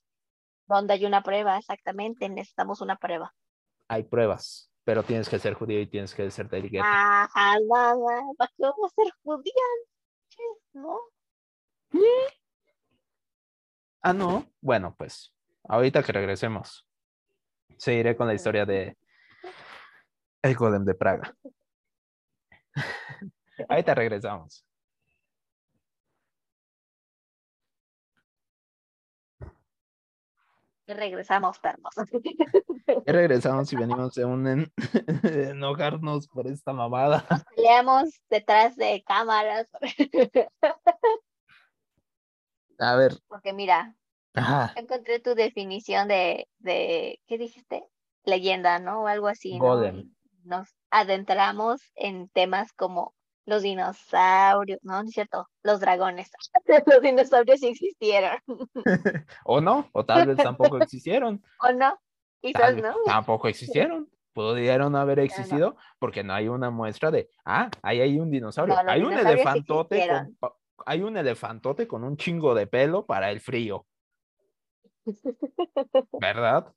Donde 0.66 0.94
hay 0.94 1.06
una 1.06 1.22
prueba, 1.22 1.58
exactamente, 1.58 2.28
necesitamos 2.28 2.80
una 2.80 2.96
prueba. 2.96 3.34
Hay 3.88 4.02
pruebas, 4.02 4.70
pero 4.84 5.02
tienes 5.02 5.28
que 5.28 5.38
ser 5.38 5.54
judío 5.54 5.80
y 5.80 5.86
tienes 5.86 6.14
que 6.14 6.30
ser 6.30 6.48
del 6.48 6.68
gueto. 6.68 6.84
Ajá, 6.86 7.58
nada, 7.60 8.22
¿para 8.36 8.50
qué 8.56 8.62
vamos 8.62 8.92
a 8.92 9.02
ser 9.02 9.12
judías? 9.22 9.54
¿No? 10.72 10.98
Ah, 14.02 14.12
no. 14.12 14.46
Bueno, 14.60 14.94
pues 14.96 15.32
ahorita 15.64 16.02
que 16.02 16.12
regresemos, 16.12 16.86
seguiré 17.76 18.16
con 18.16 18.26
la 18.26 18.34
historia 18.34 18.64
de 18.66 18.96
el 20.42 20.54
Golem 20.54 20.84
de 20.84 20.94
Praga. 20.94 21.34
ahorita 23.68 23.94
regresamos. 23.94 24.64
Regresamos, 30.94 31.58
perros. 31.58 31.94
Regresamos 33.06 33.72
y 33.72 33.76
venimos 33.76 34.14
de 34.14 34.24
un 34.24 34.46
en- 34.46 34.72
enojarnos 35.50 36.28
por 36.28 36.46
esta 36.46 36.72
mamada. 36.72 37.24
Peleamos 37.54 38.10
detrás 38.30 38.76
de 38.76 39.02
cámaras. 39.04 39.68
A 42.78 42.94
ver, 42.96 43.18
Porque 43.26 43.52
mira, 43.52 43.96
ajá, 44.34 44.72
encontré 44.76 45.18
tu 45.18 45.34
definición 45.34 46.08
de, 46.08 46.48
de, 46.58 47.20
¿qué 47.26 47.38
dijiste? 47.38 47.84
Leyenda, 48.24 48.78
¿no? 48.78 49.02
O 49.02 49.06
algo 49.06 49.28
así, 49.28 49.58
¿no? 49.58 49.80
Nos 50.44 50.68
adentramos 50.90 51.80
en 51.96 52.28
temas 52.28 52.72
como 52.72 53.15
los 53.46 53.62
dinosaurios, 53.62 54.80
no, 54.82 55.02
no 55.02 55.08
es 55.08 55.14
cierto, 55.14 55.48
los 55.62 55.80
dragones. 55.80 56.30
Los 56.86 57.00
dinosaurios 57.00 57.60
sí 57.60 57.68
existieron, 57.68 58.38
o 59.44 59.60
no, 59.60 59.88
o 59.92 60.04
tal 60.04 60.26
vez 60.26 60.36
tampoco 60.36 60.78
existieron. 60.78 61.42
¿o 61.60 61.72
no? 61.72 61.98
Quizás 62.40 62.74
Tal 62.74 62.82
no. 62.82 62.94
tampoco 63.06 63.48
existieron. 63.48 64.10
Pudieron 64.32 64.94
haber 64.96 65.20
existido 65.20 65.76
porque 65.98 66.22
no 66.22 66.34
hay 66.34 66.48
una 66.48 66.70
muestra 66.70 67.10
de, 67.10 67.30
ah, 67.46 67.70
ahí 67.80 68.02
hay 68.02 68.20
un 68.20 68.30
dinosaurio. 68.30 68.74
No, 68.82 68.90
hay 68.90 69.00
un 69.00 69.14
elefantote 69.14 70.06
con, 70.06 70.54
hay 70.84 71.02
un 71.02 71.16
elefantote 71.16 71.88
con 71.88 72.04
un 72.04 72.18
chingo 72.18 72.54
de 72.54 72.66
pelo 72.66 73.06
para 73.06 73.30
el 73.30 73.40
frío, 73.40 73.86
¿verdad? 76.20 76.70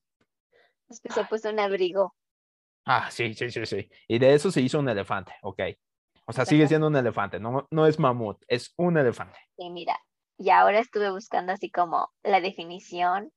Es 0.87 1.01
que 1.01 1.11
se 1.11 1.25
puso 1.25 1.49
un 1.49 1.59
abrigo. 1.59 2.15
Ah, 2.85 3.11
sí, 3.11 3.33
sí, 3.33 3.51
sí, 3.51 3.65
sí. 3.65 3.89
Y 4.07 4.19
de 4.19 4.33
eso 4.33 4.51
se 4.51 4.61
hizo 4.61 4.79
un 4.79 4.87
elefante, 4.87 5.33
ok. 5.41 5.61
O 6.29 6.31
sea, 6.31 6.45
sigue 6.45 6.67
siendo 6.67 6.85
un 6.85 6.95
elefante, 6.95 7.39
no, 7.39 7.67
no 7.71 7.87
es 7.87 7.97
mamut, 7.97 8.37
es 8.47 8.71
un 8.77 8.97
elefante. 8.99 9.39
Sí, 9.57 9.71
mira, 9.71 9.99
y 10.37 10.51
ahora 10.51 10.77
estuve 10.77 11.09
buscando 11.09 11.53
así 11.53 11.71
como 11.71 12.13
la 12.21 12.39
definición. 12.39 13.33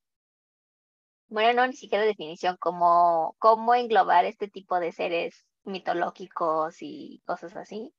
Bueno, 1.28 1.62
no, 1.62 1.66
ni 1.66 1.72
siquiera 1.72 2.04
definición, 2.04 2.58
como 2.60 3.34
cómo 3.38 3.74
englobar 3.74 4.26
este 4.26 4.46
tipo 4.48 4.78
de 4.78 4.92
seres 4.92 5.46
mitológicos 5.64 6.82
y 6.82 7.22
cosas 7.24 7.56
así. 7.56 7.94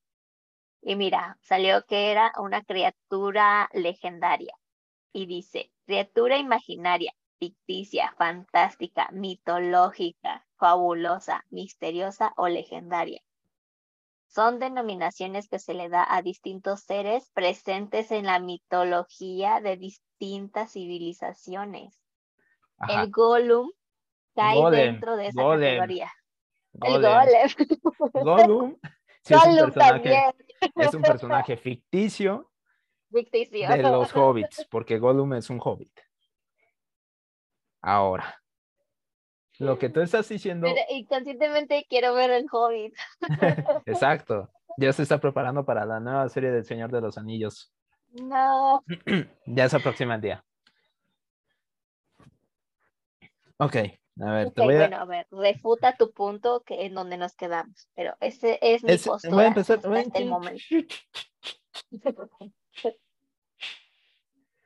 Y 0.80 0.96
mira, 0.96 1.40
salió 1.42 1.84
que 1.88 2.12
era 2.12 2.32
una 2.38 2.62
criatura 2.62 3.72
legendaria. 3.74 4.54
Y 5.12 5.26
dice, 5.26 5.72
criatura 5.88 6.38
imaginaria, 6.38 7.14
ficticia, 7.40 8.14
fantástica, 8.20 9.10
mitológica, 9.12 10.46
fabulosa, 10.60 11.44
misteriosa 11.50 12.32
o 12.38 12.48
legendaria. 12.48 13.24
Son 14.34 14.58
denominaciones 14.58 15.48
que 15.48 15.60
se 15.60 15.76
le 15.76 15.90
da 15.90 16.08
a 16.10 16.24
distintos 16.24 16.82
seres 16.82 17.30
presentes 17.36 18.10
en 18.10 18.26
la 18.26 18.40
mitología 18.40 19.62
de 19.62 19.78
distintas 19.78 20.72
civilizaciones. 20.72 22.02
Ajá. 22.80 23.04
El 23.04 23.12
Gollum 23.12 23.70
cae 24.34 24.58
Golem, 24.58 24.94
dentro 24.94 25.16
de 25.18 25.28
esa 25.28 25.40
golem, 25.40 25.78
categoría. 25.78 26.12
Golem. 26.74 26.96
El 26.96 27.02
Golem. 27.04 27.48
Gollum 28.24 28.78
sí 29.24 29.36
es 29.36 29.46
un 29.46 29.52
Gollum 29.52 29.72
personaje, 29.72 30.02
también. 30.02 30.34
es 30.78 30.94
un 30.96 31.02
personaje 31.04 31.58
ficticio 31.58 32.52
Ficticio. 33.12 33.70
de 33.70 33.84
los 33.84 34.12
hobbits, 34.18 34.68
porque 34.72 34.98
Gollum 34.98 35.34
es 35.34 35.52
un 35.52 35.60
hobbit. 35.64 35.94
Ahora, 37.84 38.43
lo 39.64 39.80
que 39.80 39.90
tú 39.90 40.02
estás 40.02 40.28
diciendo, 40.30 40.68
Pero 40.68 40.82
inconscientemente 40.90 41.86
quiero 41.90 42.14
ver 42.14 42.30
el 42.32 42.46
Hobbit. 42.52 42.94
exacto, 43.86 44.50
ya 44.78 44.94
se 44.94 45.04
está 45.04 45.20
preparando 45.20 45.66
para 45.66 45.86
la 45.86 46.00
nueva 46.00 46.28
serie 46.30 46.52
del 46.52 46.66
Señor 46.66 46.92
de 46.92 47.02
los 47.02 47.18
Anillos. 47.18 47.72
No. 48.14 48.84
Ya 49.46 49.68
se 49.70 49.78
aproxima 49.78 50.16
el 50.16 50.22
día. 50.22 50.44
Ok, 53.58 53.76
a 54.22 54.32
ver, 54.32 54.48
Ok, 54.48 54.54
te 54.56 54.62
voy 54.64 54.76
a, 54.76 54.78
bueno, 54.80 54.98
a 54.98 55.06
ver, 55.06 55.28
refuta 55.32 55.96
tu 55.96 56.12
punto 56.12 56.62
que 56.66 56.86
en 56.86 56.94
donde 56.94 57.18
nos 57.18 57.36
quedamos. 57.36 57.88
Pero 57.96 58.16
ese 58.20 58.60
es 58.62 58.84
mi 58.84 58.92
es- 58.94 59.04
postura 59.08 59.34
voy 59.36 59.44
a 59.46 59.48
empezar. 59.48 59.78
hasta 59.78 59.88
voy 59.90 59.98
a- 60.00 60.02
este 60.02 60.26
momento. 60.26 60.64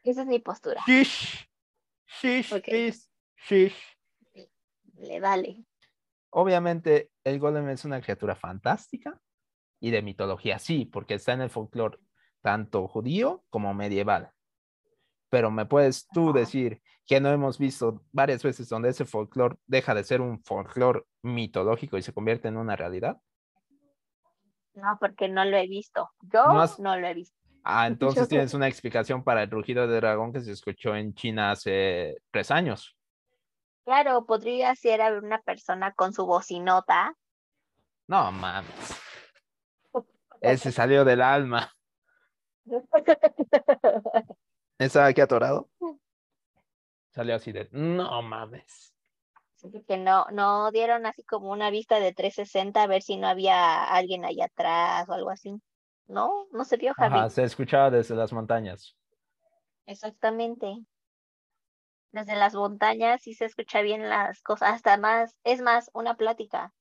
Esa 0.03 0.21
es 0.21 0.27
mi 0.27 0.39
postura. 0.39 0.81
Shish, 0.87 1.45
shish, 2.21 2.53
Ok. 2.53 2.63
shish, 2.67 3.09
shish. 3.47 3.96
Le 4.99 5.19
dale. 5.19 5.63
Obviamente, 6.29 7.11
el 7.23 7.39
golem 7.39 7.69
es 7.69 7.85
una 7.85 8.01
criatura 8.01 8.35
fantástica 8.35 9.19
y 9.79 9.91
de 9.91 10.01
mitología, 10.01 10.59
sí, 10.59 10.85
porque 10.85 11.15
está 11.15 11.33
en 11.33 11.41
el 11.41 11.49
folclore 11.49 11.99
tanto 12.41 12.87
judío 12.87 13.43
como 13.49 13.73
medieval. 13.73 14.31
Pero 15.29 15.51
me 15.51 15.65
puedes 15.65 16.07
tú 16.07 16.29
Ajá. 16.29 16.39
decir 16.39 16.81
que 17.05 17.19
no 17.21 17.29
hemos 17.31 17.57
visto 17.57 18.03
varias 18.11 18.43
veces 18.43 18.67
donde 18.69 18.89
ese 18.89 19.05
folclore 19.05 19.55
deja 19.65 19.93
de 19.93 20.03
ser 20.03 20.21
un 20.21 20.43
folclore 20.43 21.03
mitológico 21.21 21.97
y 21.97 22.01
se 22.01 22.13
convierte 22.13 22.47
en 22.47 22.57
una 22.57 22.75
realidad. 22.75 23.17
No, 24.73 24.97
porque 24.99 25.27
no 25.27 25.43
lo 25.45 25.57
he 25.57 25.67
visto. 25.67 26.09
Yo 26.21 26.43
No 26.79 26.97
lo 26.97 27.07
he 27.07 27.13
visto. 27.13 27.35
Ah, 27.63 27.87
entonces 27.87 28.23
Yo- 28.23 28.27
tienes 28.27 28.53
una 28.53 28.67
explicación 28.67 29.23
para 29.23 29.43
el 29.43 29.49
rugido 29.51 29.87
de 29.87 29.95
dragón 29.95 30.33
que 30.33 30.41
se 30.41 30.51
escuchó 30.51 30.95
en 30.95 31.13
China 31.13 31.51
hace 31.51 32.17
tres 32.31 32.51
años. 32.51 32.96
Claro, 33.87 34.25
podría 34.25 34.75
ser 34.75 35.01
haber 35.01 35.23
una 35.23 35.41
persona 35.41 35.93
con 35.93 36.11
su 36.11 36.25
bocinota. 36.25 37.15
No 38.07 38.33
mames. 38.33 38.99
Ese 40.41 40.73
salió 40.73 41.05
del 41.05 41.21
alma. 41.21 41.73
Estaba 44.77 45.05
aquí 45.05 45.21
atorado. 45.21 45.69
Salió 47.11 47.35
así 47.35 47.53
de, 47.53 47.69
no 47.71 48.21
mames. 48.23 48.93
que 49.87 49.95
no, 49.95 50.25
no 50.33 50.69
dieron 50.71 51.05
así 51.05 51.23
como 51.23 51.51
una 51.51 51.69
vista 51.69 52.01
de 52.01 52.11
360 52.11 52.83
a 52.83 52.87
ver 52.87 53.01
si 53.01 53.15
no 53.15 53.29
había 53.29 53.85
alguien 53.85 54.25
allá 54.25 54.47
atrás 54.47 55.07
o 55.07 55.13
algo 55.13 55.29
así. 55.29 55.61
No, 56.07 56.47
no 56.51 56.65
se 56.65 56.75
vio, 56.75 56.93
Javi. 56.93 57.19
Ajá, 57.19 57.29
se 57.29 57.43
escuchaba 57.43 57.89
desde 57.89 58.15
las 58.17 58.33
montañas. 58.33 58.97
Exactamente. 59.85 60.75
Desde 62.17 62.35
las 62.35 62.53
montañas 62.55 63.21
sí 63.21 63.33
se 63.33 63.45
escucha 63.45 63.81
bien 63.81 64.09
las 64.09 64.41
cosas, 64.41 64.71
hasta 64.73 64.97
más, 64.97 65.37
es 65.45 65.61
más, 65.61 65.89
una 65.93 66.15
plática. 66.17 66.73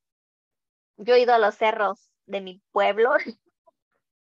Yo 0.99 1.14
he 1.14 1.20
ido 1.20 1.32
a 1.32 1.39
los 1.39 1.55
cerros 1.55 2.11
de 2.26 2.43
mi 2.43 2.62
pueblo 2.70 3.12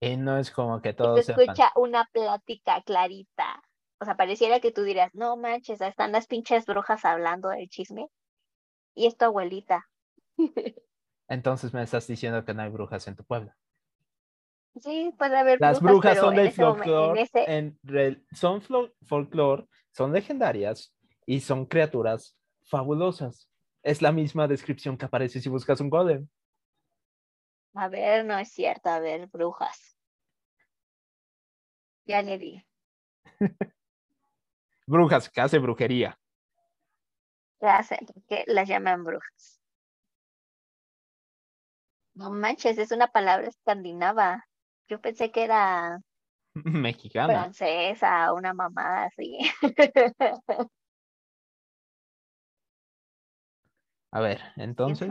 Y 0.01 0.17
no 0.17 0.37
es 0.37 0.51
como 0.51 0.81
que 0.81 0.89
y 0.89 0.93
todos 0.93 1.23
se 1.23 1.33
sepan. 1.33 1.55
escucha 1.55 1.71
una 1.75 2.05
plática 2.11 2.81
clarita. 2.83 3.61
O 3.99 4.05
sea, 4.05 4.15
pareciera 4.15 4.59
que 4.59 4.71
tú 4.71 4.83
dirás, 4.83 5.13
no 5.13 5.37
manches, 5.37 5.81
ahí 5.81 5.89
están 5.89 6.11
las 6.11 6.27
pinches 6.27 6.65
brujas 6.65 7.05
hablando 7.05 7.49
del 7.49 7.67
chisme. 7.69 8.07
Y 8.95 9.07
es 9.07 9.17
tu 9.17 9.25
abuelita. 9.25 9.85
Entonces 11.27 11.73
me 11.73 11.81
estás 11.83 12.07
diciendo 12.07 12.45
que 12.45 12.53
no 12.53 12.61
hay 12.61 12.69
brujas 12.69 13.07
en 13.07 13.15
tu 13.15 13.23
pueblo. 13.23 13.51
Sí, 14.81 15.13
puede 15.17 15.37
haber 15.37 15.59
Las 15.59 15.81
brujas, 15.81 15.91
brujas 15.91 16.17
son 16.19 16.35
del 16.35 16.51
folclore, 16.51 17.21
ese- 17.23 17.63
son 18.33 18.61
folclore, 19.07 19.67
son 19.91 20.13
legendarias 20.13 20.93
y 21.31 21.39
son 21.39 21.65
criaturas 21.65 22.35
fabulosas. 22.65 23.49
Es 23.83 24.01
la 24.01 24.11
misma 24.11 24.49
descripción 24.49 24.97
que 24.97 25.05
aparece 25.05 25.39
si 25.39 25.47
buscas 25.47 25.79
un 25.79 25.89
golem. 25.89 26.27
A 27.73 27.87
ver, 27.87 28.25
no 28.25 28.37
es 28.37 28.51
cierto, 28.51 28.89
a 28.89 28.99
ver, 28.99 29.27
brujas. 29.27 29.97
Ya 32.05 32.21
le 32.21 32.37
di. 32.37 32.61
Brujas 34.85 35.29
que 35.29 35.39
hace 35.39 35.57
brujería. 35.57 36.19
¿Qué 37.61 37.67
hacen? 37.67 38.05
Que 38.27 38.43
las 38.47 38.67
llaman 38.67 39.05
brujas. 39.05 39.61
No 42.13 42.29
manches, 42.29 42.77
es 42.77 42.91
una 42.91 43.07
palabra 43.07 43.47
escandinava. 43.47 44.45
Yo 44.89 44.99
pensé 44.99 45.31
que 45.31 45.45
era 45.45 45.97
Mexicana. 46.55 47.53
francesa, 47.53 48.33
una 48.33 48.53
mamá 48.53 49.05
así. 49.05 49.37
A 54.11 54.19
ver, 54.19 54.41
¿Quién 54.55 54.65
entonces? 54.65 55.09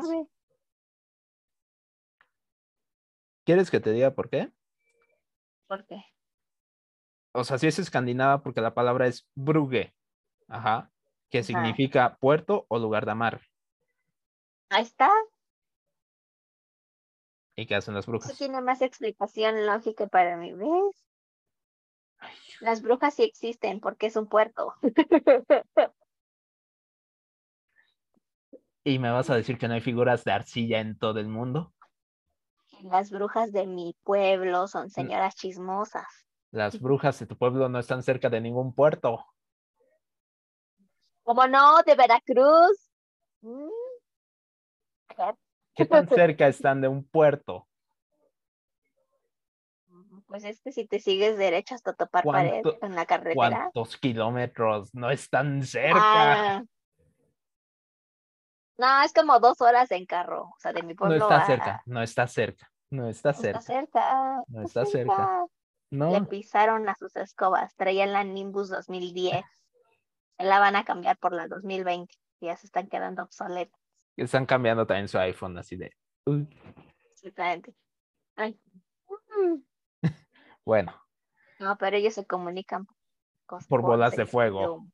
¿quieres 3.45 3.71
que 3.71 3.81
te 3.81 3.93
diga 3.93 4.15
por 4.15 4.29
qué? 4.31 4.53
¿Por 5.67 5.87
qué? 5.87 6.05
O 7.33 7.45
sea, 7.45 7.59
sí 7.59 7.67
es 7.67 7.79
escandinava 7.79 8.43
porque 8.43 8.61
la 8.61 8.75
palabra 8.75 9.07
es 9.07 9.29
brugge. 9.35 9.95
Ajá. 10.49 10.91
Que 11.31 11.39
Ajá. 11.39 11.47
significa 11.47 12.17
puerto 12.21 12.67
o 12.69 12.79
lugar 12.79 13.05
de 13.07 13.13
amar. 13.13 13.41
Ahí 14.69 14.83
está. 14.83 15.11
¿Y 17.57 17.67
qué 17.67 17.75
hacen 17.75 17.95
las 17.95 18.07
Eso 18.07 18.11
brujas? 18.11 18.39
tiene 18.39 18.61
más 18.61 18.83
explicación 18.83 19.67
lógica 19.67 20.07
para 20.07 20.37
mí, 20.37 20.53
¿ves? 20.53 21.05
Las 22.61 22.83
brujas 22.83 23.15
sí 23.15 23.23
existen 23.23 23.81
porque 23.81 24.07
es 24.07 24.17
un 24.17 24.27
puerto. 24.29 24.75
¿Y 28.85 28.99
me 28.99 29.11
vas 29.11 29.29
a 29.31 29.35
decir 29.37 29.59
que 29.59 29.69
no 29.69 29.75
hay 29.75 29.81
figuras 29.81 30.25
de 30.25 30.33
arcilla 30.33 30.81
en 30.81 30.99
todo 30.99 31.21
el 31.21 31.29
mundo? 31.29 31.73
Las 32.83 33.11
brujas 33.11 33.53
de 33.53 33.67
mi 33.67 33.95
pueblo 34.05 34.67
son 34.67 34.89
señoras 34.91 35.35
chismosas. 35.37 36.07
Las 36.51 36.81
brujas 36.81 37.19
de 37.19 37.27
tu 37.27 37.37
pueblo 37.37 37.69
no 37.69 37.79
están 37.79 38.03
cerca 38.03 38.31
de 38.31 38.41
ningún 38.41 38.75
puerto. 38.75 39.25
¿Cómo 41.23 41.47
no? 41.47 41.83
¿De 41.85 41.95
Veracruz? 41.95 42.91
Mm. 43.43 43.69
¿Qué? 45.09 45.35
¿Qué 45.75 45.85
tan 45.85 46.09
cerca 46.09 46.49
están 46.49 46.81
de 46.81 46.89
un 46.89 47.05
puerto? 47.05 47.67
Pues 50.27 50.45
es 50.45 50.61
que 50.61 50.73
si 50.73 50.87
te 50.87 51.01
sigues 51.01 51.37
derecho 51.37 51.75
hasta 51.75 51.93
topar 51.93 52.25
pared 52.25 52.63
¿Cuánto- 52.63 52.87
en 52.87 52.95
la 52.95 53.05
carretera. 53.05 53.35
¿Cuántos 53.73 53.97
kilómetros? 53.97 54.95
No 54.95 55.11
están 55.11 55.63
cerca. 55.65 55.99
Ah. 56.59 56.65
No, 58.81 59.03
es 59.03 59.13
como 59.13 59.39
dos 59.41 59.61
horas 59.61 59.91
en 59.91 60.07
carro. 60.07 60.45
O 60.45 60.55
sea, 60.59 60.73
de 60.73 60.83
mi 60.83 60.95
No 60.95 60.99
pueblo 60.99 61.17
está 61.17 61.37
a- 61.43 61.47
cerca, 61.47 61.83
no 61.85 62.03
está 62.03 62.27
cerca, 62.27 62.73
no 62.91 63.09
está 63.09 63.31
Está 63.31 63.43
cerca. 63.43 63.61
cerca. 63.61 64.43
No 64.49 64.63
está 64.63 64.87
cerca. 64.87 65.47
Le 65.91 65.99
No, 65.99 66.25
pisaron 66.29 66.89
a 66.89 66.95
sus 66.95 67.15
escobas. 67.17 67.75
Traían 67.77 68.13
la 68.15 68.25
Nimbus 68.25 68.71
2010. 68.71 69.45
Se 70.39 70.45
la 70.45 70.59
van 70.61 70.77
a 70.77 70.85
cambiar 70.87 71.19
por 71.19 71.35
la 71.35 71.47
2020. 71.47 72.15
Ya 72.41 72.57
se 72.57 72.67
están 72.67 72.89
quedando 72.89 73.23
obsoletas. 73.23 73.79
están 74.17 74.47
cambiando 74.47 74.87
también 74.87 75.09
su 75.09 75.19
iPhone 75.19 75.59
así 75.59 75.77
de. 75.77 75.93
Exactamente. 77.13 77.75
Ay. 78.37 78.59
Bueno, 80.65 80.95
No, 81.59 81.77
pero 81.77 81.97
ellos 81.97 82.15
se 82.15 82.27
comunican 82.27 82.87
Por 83.69 83.83
bolas 83.83 84.15
de 84.17 84.25
fuego. 84.27 84.87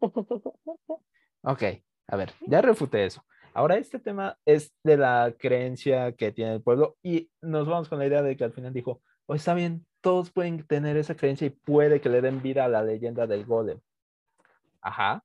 ok, 1.42 1.62
a 2.10 2.16
ver, 2.16 2.32
ya 2.46 2.60
refuté 2.60 3.04
eso. 3.04 3.24
Ahora 3.54 3.76
este 3.76 4.00
tema 4.00 4.36
es 4.44 4.72
de 4.82 4.96
la 4.96 5.32
creencia 5.38 6.12
que 6.12 6.32
tiene 6.32 6.54
el 6.54 6.62
pueblo 6.62 6.96
y 7.02 7.30
nos 7.40 7.68
vamos 7.68 7.88
con 7.88 8.00
la 8.00 8.06
idea 8.06 8.22
de 8.22 8.36
que 8.36 8.42
al 8.42 8.52
final 8.52 8.72
dijo, 8.72 9.00
oh, 9.26 9.34
está 9.34 9.54
bien, 9.54 9.86
todos 10.00 10.30
pueden 10.32 10.66
tener 10.66 10.96
esa 10.96 11.14
creencia 11.14 11.46
y 11.46 11.50
puede 11.50 12.00
que 12.00 12.08
le 12.08 12.20
den 12.20 12.42
vida 12.42 12.64
a 12.64 12.68
la 12.68 12.82
leyenda 12.82 13.28
del 13.28 13.44
golem. 13.44 13.80
Ajá. 14.80 15.24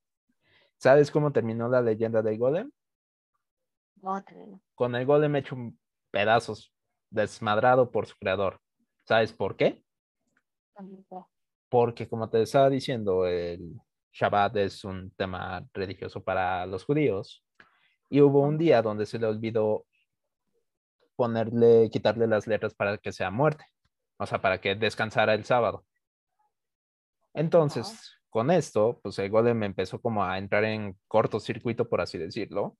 ¿Sabes 0.78 1.10
cómo 1.10 1.32
terminó 1.32 1.68
la 1.68 1.82
leyenda 1.82 2.22
del 2.22 2.38
golem? 2.38 2.72
Otra. 4.02 4.38
Con 4.76 4.96
el 4.96 5.06
golem 5.08 5.36
hecho 5.38 5.56
pedazos, 6.12 6.72
desmadrado 7.10 7.90
por 7.90 8.06
su 8.06 8.16
creador. 8.18 8.60
¿Sabes 9.06 9.34
por 9.34 9.56
qué? 9.56 9.84
Porque 11.70 12.08
como 12.08 12.30
te 12.30 12.44
estaba 12.44 12.70
diciendo, 12.70 13.26
el 13.26 13.80
Shabbat 14.16 14.55
es 14.55 14.86
un 14.86 15.11
tema 15.11 15.68
religioso 15.74 16.24
para 16.24 16.66
los 16.66 16.86
judíos. 16.86 17.43
Y 18.09 18.22
hubo 18.22 18.41
un 18.41 18.57
día 18.57 18.82
donde 18.82 19.05
se 19.05 19.20
le 19.20 19.28
olvidó 19.28 19.86
ponerle, 21.18 21.89
quitarle 21.91 22.26
las 22.26 22.47
letras 22.47 22.74
para 22.74 22.97
que 22.97 23.11
sea 23.11 23.30
muerte. 23.30 23.66
O 24.18 24.26
sea, 24.26 24.39
para 24.39 24.61
que 24.61 24.76
descansara 24.76 25.34
el 25.34 25.43
sábado. 25.43 25.86
Entonces, 27.34 28.18
con 28.30 28.51
esto, 28.51 29.01
pues 29.03 29.20
el 29.20 29.30
golem 29.30 29.63
empezó 29.63 29.99
como 29.99 30.24
a 30.24 30.38
entrar 30.38 30.63
en 30.63 30.97
cortocircuito, 31.09 31.89
por 31.89 31.99
así 31.99 32.18
decirlo. 32.18 32.78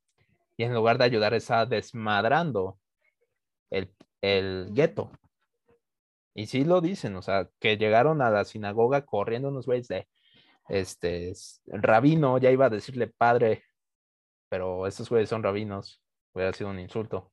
Y 0.56 0.64
en 0.64 0.74
lugar 0.74 0.98
de 0.98 1.04
ayudar, 1.04 1.34
está 1.34 1.66
desmadrando 1.66 2.80
el, 3.70 3.94
el 4.22 4.70
gueto. 4.72 5.12
Y 6.34 6.46
sí 6.46 6.64
lo 6.64 6.80
dicen, 6.80 7.18
o 7.18 7.22
sea, 7.22 7.50
que 7.60 7.76
llegaron 7.76 8.22
a 8.22 8.30
la 8.30 8.46
sinagoga 8.46 9.06
corriendo 9.06 9.50
unos 9.50 9.66
güeyes 9.66 9.90
de, 9.90 10.08
este, 10.70 11.32
s- 11.32 11.62
rabino, 11.68 12.38
ya 12.38 12.52
iba 12.52 12.66
a 12.68 12.70
decirle 12.70 13.08
padre, 13.08 13.64
pero 14.50 14.88
estos 14.88 15.10
güeyes 15.10 15.30
son 15.30 15.44
rabinos, 15.44 16.04
hubiera 16.34 16.54
sido 16.54 16.70
un 16.72 16.80
insulto. 16.80 17.32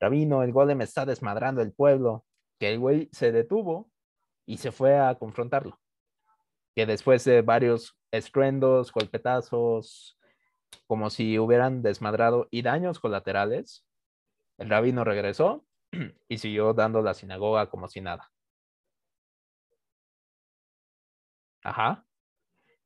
Rabino, 0.00 0.42
el 0.42 0.52
golem 0.52 0.80
está 0.82 1.06
desmadrando 1.06 1.62
el 1.62 1.72
pueblo, 1.72 2.26
que 2.58 2.70
el 2.72 2.78
güey 2.78 3.08
se 3.12 3.32
detuvo 3.32 3.90
y 4.46 4.58
se 4.58 4.72
fue 4.72 4.98
a 4.98 5.14
confrontarlo. 5.16 5.80
Que 6.74 6.86
después 6.86 7.24
de 7.24 7.42
varios 7.42 7.96
estruendos, 8.10 8.92
golpetazos, 8.92 10.18
como 10.86 11.10
si 11.10 11.38
hubieran 11.38 11.82
desmadrado 11.82 12.48
y 12.50 12.62
daños 12.62 13.00
colaterales, 13.00 13.86
el 14.58 14.70
rabino 14.70 15.04
regresó 15.04 15.66
y 16.28 16.38
siguió 16.38 16.74
dando 16.74 17.02
la 17.02 17.14
sinagoga 17.14 17.70
como 17.70 17.88
si 17.88 18.00
nada. 18.00 18.30
Ajá. 21.62 22.03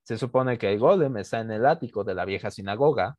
Se 0.09 0.17
supone 0.17 0.57
que 0.57 0.73
el 0.73 0.79
golem 0.79 1.19
está 1.19 1.41
en 1.41 1.51
el 1.51 1.67
ático 1.67 2.03
de 2.03 2.15
la 2.15 2.25
vieja 2.25 2.51
sinagoga 2.51 3.19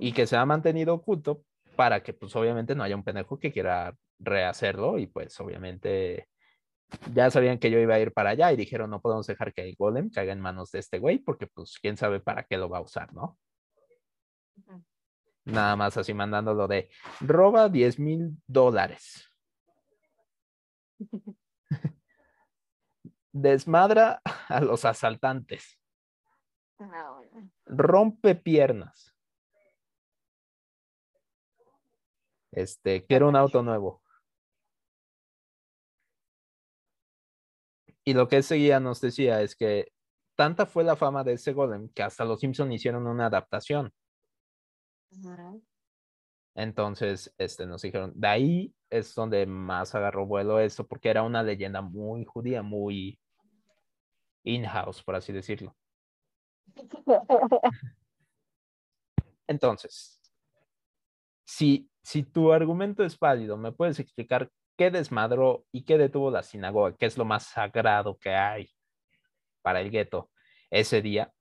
y 0.00 0.12
que 0.12 0.26
se 0.26 0.38
ha 0.38 0.46
mantenido 0.46 0.94
oculto 0.94 1.44
para 1.76 2.02
que 2.02 2.14
pues 2.14 2.34
obviamente 2.34 2.74
no 2.74 2.82
haya 2.82 2.96
un 2.96 3.04
pendejo 3.04 3.38
que 3.38 3.52
quiera 3.52 3.94
rehacerlo 4.18 4.98
y 4.98 5.06
pues 5.06 5.38
obviamente 5.38 6.30
ya 7.12 7.30
sabían 7.30 7.58
que 7.58 7.70
yo 7.70 7.78
iba 7.78 7.96
a 7.96 8.00
ir 8.00 8.14
para 8.14 8.30
allá 8.30 8.50
y 8.54 8.56
dijeron 8.56 8.88
no 8.88 9.02
podemos 9.02 9.26
dejar 9.26 9.52
que 9.52 9.68
el 9.68 9.76
golem 9.76 10.08
caiga 10.08 10.32
en 10.32 10.40
manos 10.40 10.70
de 10.70 10.78
este 10.78 10.98
güey 10.98 11.18
porque 11.18 11.46
pues 11.46 11.78
quién 11.78 11.98
sabe 11.98 12.20
para 12.20 12.44
qué 12.44 12.56
lo 12.56 12.70
va 12.70 12.78
a 12.78 12.80
usar, 12.80 13.12
¿no? 13.12 13.36
Nada 15.44 15.76
más 15.76 15.94
así 15.98 16.14
mandándolo 16.14 16.66
de 16.66 16.88
roba 17.20 17.68
10 17.68 17.98
mil 17.98 18.30
dólares. 18.46 19.30
Desmadra 23.32 24.20
a 24.48 24.60
los 24.60 24.84
asaltantes. 24.84 25.78
No, 26.78 27.16
bueno. 27.16 27.50
Rompe 27.66 28.34
piernas. 28.34 29.14
Este, 32.52 33.04
quiero 33.06 33.28
un 33.28 33.36
auto 33.36 33.62
nuevo. 33.62 34.02
Y 38.04 38.14
lo 38.14 38.26
que 38.26 38.38
ese 38.38 38.54
guía 38.54 38.80
nos 38.80 39.00
decía 39.00 39.42
es 39.42 39.54
que 39.54 39.92
tanta 40.34 40.64
fue 40.66 40.82
la 40.82 40.96
fama 40.96 41.24
de 41.24 41.34
ese 41.34 41.52
golem 41.52 41.90
que 41.90 42.02
hasta 42.02 42.24
los 42.24 42.40
Simpson 42.40 42.72
hicieron 42.72 43.06
una 43.06 43.26
adaptación. 43.26 43.92
Entonces, 46.54 47.34
este, 47.38 47.66
nos 47.66 47.82
dijeron, 47.82 48.12
de 48.14 48.28
ahí 48.28 48.74
es 48.90 49.14
donde 49.14 49.46
más 49.46 49.94
agarró 49.94 50.26
vuelo 50.26 50.58
esto, 50.58 50.86
porque 50.86 51.10
era 51.10 51.22
una 51.22 51.42
leyenda 51.42 51.80
muy 51.80 52.24
judía, 52.24 52.62
muy 52.62 53.18
in-house, 54.42 55.02
por 55.02 55.14
así 55.14 55.32
decirlo. 55.32 55.76
Entonces, 59.46 60.20
si, 61.44 61.90
si 62.02 62.22
tu 62.22 62.52
argumento 62.52 63.02
es 63.02 63.18
válido, 63.18 63.56
¿me 63.56 63.72
puedes 63.72 63.98
explicar 63.98 64.50
qué 64.76 64.90
desmadró 64.90 65.64
y 65.72 65.84
qué 65.84 65.96
detuvo 65.96 66.30
la 66.30 66.42
sinagoga? 66.42 66.94
¿Qué 66.96 67.06
es 67.06 67.16
lo 67.16 67.24
más 67.24 67.44
sagrado 67.44 68.18
que 68.18 68.34
hay 68.34 68.70
para 69.62 69.80
el 69.80 69.90
gueto 69.90 70.30
ese 70.70 71.00
día? 71.00 71.32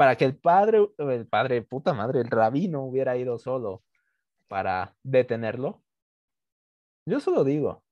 Para 0.00 0.16
que 0.16 0.24
el 0.24 0.34
padre, 0.34 0.88
el 0.96 1.26
padre, 1.26 1.60
puta 1.60 1.92
madre, 1.92 2.22
el 2.22 2.30
rabino 2.30 2.82
hubiera 2.84 3.18
ido 3.18 3.38
solo 3.38 3.82
para 4.48 4.96
detenerlo. 5.02 5.82
Yo 7.04 7.20
solo 7.20 7.44
digo. 7.44 7.84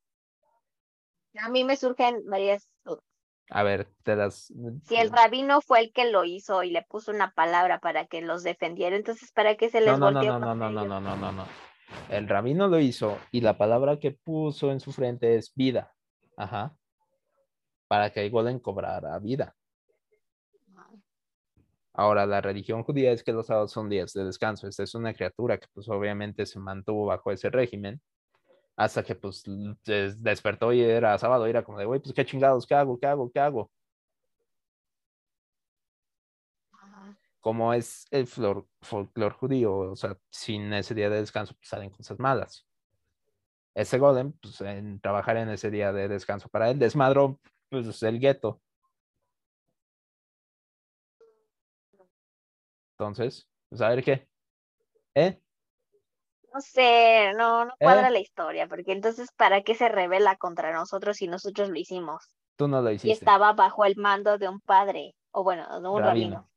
A 1.39 1.51
mí 1.51 1.65
me 1.65 1.77
surgen 1.77 2.25
varias 2.25 2.67
dudas. 2.83 3.05
A 3.51 3.63
ver, 3.63 3.89
te 4.05 4.17
das. 4.17 4.51
Si 4.85 4.97
el 4.97 5.11
rabino 5.11 5.61
fue 5.61 5.81
el 5.81 5.93
que 5.93 6.11
lo 6.11 6.25
hizo 6.25 6.63
y 6.63 6.71
le 6.71 6.81
puso 6.81 7.11
una 7.11 7.35
palabra 7.35 7.79
para 7.79 8.07
que 8.07 8.23
los 8.23 8.43
defendiera, 8.43 8.97
entonces 8.97 9.31
¿para 9.31 9.59
qué 9.59 9.69
se 9.69 9.83
les 9.83 9.99
No, 9.99 10.11
no, 10.11 10.23
no, 10.23 10.23
no, 10.23 10.55
no, 10.55 10.55
no, 10.55 10.71
no, 10.71 10.85
no, 10.87 11.01
no, 11.03 11.15
no, 11.15 11.33
no. 11.33 11.45
El 12.09 12.27
rabino 12.27 12.69
lo 12.69 12.79
hizo 12.79 13.19
y 13.33 13.43
la 13.43 13.59
palabra 13.59 13.99
que 13.99 14.13
puso 14.13 14.73
en 14.73 14.81
su 14.81 14.93
frente 14.93 15.37
es 15.37 15.53
vida. 15.55 15.95
Ajá. 16.39 16.75
Para 17.87 18.09
que 18.09 18.27
golem 18.31 18.61
cobrara 18.61 19.19
vida. 19.19 19.58
Ahora, 21.99 22.27
la 22.27 22.41
religión 22.41 22.83
judía 22.85 23.11
es 23.13 23.25
que 23.25 23.33
los 23.33 23.47
sábados 23.47 23.73
son 23.73 23.89
días 23.91 24.13
de 24.13 24.25
descanso. 24.25 24.69
Esta 24.69 24.85
es 24.85 24.95
una 24.95 25.13
criatura 25.13 25.59
que 25.59 25.67
pues 25.75 25.89
obviamente 25.89 26.47
se 26.47 26.61
mantuvo 26.61 27.07
bajo 27.07 27.33
ese 27.33 27.51
régimen 27.51 28.01
hasta 28.77 29.03
que 29.05 29.15
pues 29.17 29.45
des- 29.85 30.23
despertó 30.23 30.73
y 30.73 30.81
era 30.83 31.19
sábado 31.19 31.47
y 31.47 31.51
era 31.51 31.65
como 31.65 31.79
de, 31.79 31.87
güey, 31.87 32.01
pues 32.01 32.15
qué 32.15 32.25
chingados, 32.27 32.67
¿qué 32.67 32.75
hago? 32.77 32.99
¿Qué 33.01 33.07
hago? 33.07 33.31
¿Qué 33.33 33.41
hago? 33.41 33.71
Como 37.41 37.73
es 37.75 38.07
el 38.11 38.27
folclore 38.27 39.35
judío, 39.35 39.75
o 39.77 39.97
sea, 39.97 40.17
sin 40.31 40.73
ese 40.73 40.95
día 40.95 41.09
de 41.11 41.21
descanso 41.21 41.55
pues 41.55 41.69
salen 41.69 41.91
cosas 41.91 42.19
malas. 42.19 42.67
Ese 43.75 43.99
golem, 43.99 44.33
pues 44.43 44.61
en 44.61 45.01
trabajar 45.01 45.37
en 45.37 45.49
ese 45.51 45.71
día 45.71 45.93
de 45.93 46.09
descanso 46.09 46.49
para 46.49 46.71
él, 46.71 46.79
desmadró 46.79 47.39
pues 47.71 48.03
el 48.03 48.19
gueto. 48.19 48.61
Entonces, 52.99 53.49
pues 53.69 53.81
a 53.81 53.89
ver 53.91 54.03
qué. 54.03 54.29
¿Eh? 55.15 55.41
No 56.53 56.61
sé, 56.61 57.33
no, 57.37 57.67
no 57.67 57.71
¿Eh? 57.73 57.85
cuadra 57.85 58.11
la 58.11 58.19
historia, 58.19 58.67
porque 58.67 58.91
entonces 58.93 59.31
¿para 59.37 59.63
qué 59.63 59.77
se 59.77 59.89
revela 59.89 60.37
contra 60.37 60.73
nosotros 60.73 61.17
si 61.19 61.29
nosotros 61.29 61.69
lo 61.69 61.77
hicimos? 61.77 62.25
Tú 62.57 62.67
no 62.67 62.83
lo 62.83 62.91
Y 62.91 62.95
hiciste. 62.95 63.13
estaba 63.13 63.53
bajo 63.53 63.85
el 63.85 63.95
mando 63.97 64.37
de 64.39 64.49
un 64.49 64.61
padre, 64.61 65.15
o 65.31 65.45
bueno, 65.45 65.63
de 65.81 65.89
un 65.89 66.01
Rabino. 66.01 66.09
rabino. 66.09 66.51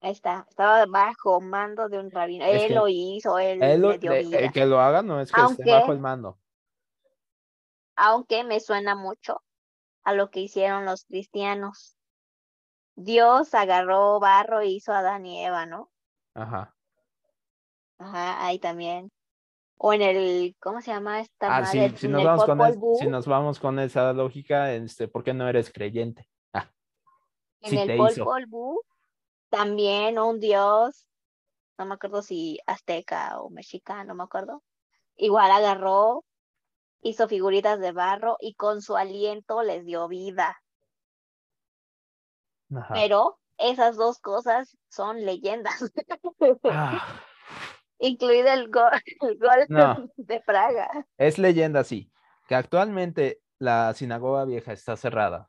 Ahí 0.00 0.12
está, 0.12 0.46
estaba 0.48 0.84
bajo 0.86 1.40
mando 1.40 1.88
de 1.88 1.98
un 2.00 2.10
rabino. 2.10 2.44
Es 2.44 2.64
Él 2.64 2.74
lo 2.74 2.88
hizo, 2.88 3.38
él 3.38 3.62
Él 3.62 3.80
lo- 3.82 3.92
le 3.92 3.98
dio 3.98 4.12
vida. 4.14 4.38
el 4.40 4.52
que 4.52 4.66
lo 4.66 4.80
haga 4.80 5.02
no 5.02 5.20
es 5.20 5.30
que 5.30 5.40
esté 5.42 5.70
bajo 5.70 5.92
el 5.92 6.00
mando. 6.00 6.38
aunque 7.94 8.42
me 8.44 8.58
suena 8.60 8.94
mucho 8.96 9.42
a 10.04 10.12
lo 10.12 10.30
que 10.30 10.40
hicieron 10.40 10.84
los 10.84 11.04
cristianos. 11.04 11.95
Dios 12.96 13.54
agarró 13.54 14.18
barro 14.20 14.62
y 14.62 14.76
hizo 14.76 14.92
a 14.92 14.98
Adán 14.98 15.24
y 15.26 15.44
Eva, 15.44 15.66
¿no? 15.66 15.90
Ajá. 16.34 16.76
Ajá, 17.98 18.44
ahí 18.46 18.58
también. 18.58 19.10
O 19.78 19.92
en 19.92 20.02
el, 20.02 20.56
¿cómo 20.60 20.80
se 20.80 20.90
llama 20.92 21.20
esta 21.20 21.50
Ah, 21.50 21.60
madre? 21.62 21.90
sí, 21.90 21.96
si 21.98 22.08
nos, 22.08 22.24
vamos 22.24 22.44
con 22.44 22.60
es- 22.62 22.78
si 22.98 23.06
nos 23.06 23.26
vamos 23.26 23.60
con 23.60 23.78
esa 23.78 24.12
lógica, 24.12 24.72
este, 24.72 25.08
¿por 25.08 25.24
qué 25.24 25.34
no 25.34 25.48
eres 25.48 25.72
creyente? 25.72 26.28
Ah, 26.52 26.70
en 27.62 27.78
el 27.78 28.46
Vuh, 28.48 28.80
también 29.50 30.18
un 30.18 30.40
dios, 30.40 31.06
no 31.78 31.86
me 31.86 31.94
acuerdo 31.94 32.22
si 32.22 32.58
azteca 32.66 33.40
o 33.40 33.50
mexica, 33.50 34.04
no 34.04 34.14
me 34.14 34.24
acuerdo. 34.24 34.62
Igual 35.16 35.50
agarró, 35.50 36.24
hizo 37.02 37.28
figuritas 37.28 37.80
de 37.80 37.92
barro 37.92 38.36
y 38.40 38.54
con 38.54 38.82
su 38.82 38.96
aliento 38.96 39.62
les 39.62 39.84
dio 39.84 40.08
vida. 40.08 40.56
Ajá. 42.74 42.94
Pero 42.94 43.38
esas 43.58 43.96
dos 43.96 44.18
cosas 44.20 44.76
son 44.88 45.24
leyendas. 45.24 45.90
Ah, 46.64 47.20
incluido 47.98 48.48
el 48.48 48.70
gol, 48.70 48.90
el 49.22 49.38
gol 49.38 49.66
No. 49.68 50.08
de 50.16 50.40
Praga. 50.40 51.06
es 51.18 51.38
leyenda, 51.38 51.84
sí, 51.84 52.10
que 52.48 52.54
actualmente 52.54 53.40
la 53.58 53.92
sinagoga 53.94 54.44
vieja 54.44 54.72
está 54.72 54.96
cerrada. 54.96 55.48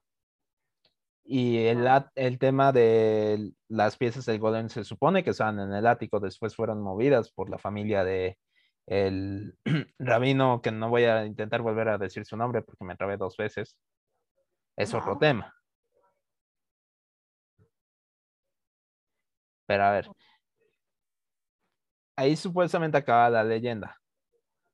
Y 1.29 1.65
el, 1.65 1.85
el 2.15 2.39
tema 2.39 2.71
de 2.71 3.51
las 3.67 3.97
piezas 3.97 4.25
del 4.25 4.39
golem 4.39 4.69
se 4.69 4.85
supone 4.85 5.25
que 5.25 5.31
estaban 5.31 5.59
en 5.59 5.73
el 5.73 5.85
ático, 5.85 6.21
después 6.21 6.55
fueron 6.55 6.81
movidas 6.81 7.31
por 7.33 7.49
la 7.49 7.57
familia 7.57 8.05
de 8.05 8.37
el 8.85 9.57
rabino, 9.99 10.61
que 10.61 10.71
no 10.71 10.89
voy 10.89 11.03
a 11.03 11.25
intentar 11.25 11.61
volver 11.61 11.89
a 11.89 11.97
decir 11.97 12.25
su 12.25 12.37
nombre 12.37 12.61
porque 12.61 12.85
me 12.85 12.95
trabé 12.95 13.17
dos 13.17 13.35
veces. 13.35 13.75
Es 14.77 14.93
otro 14.93 15.11
Ajá. 15.11 15.19
tema. 15.19 15.53
Pero 19.67 19.83
a 19.83 19.91
ver, 19.91 20.09
ahí 22.15 22.35
supuestamente 22.35 22.97
acaba 22.97 23.29
la 23.29 23.43
leyenda, 23.43 23.97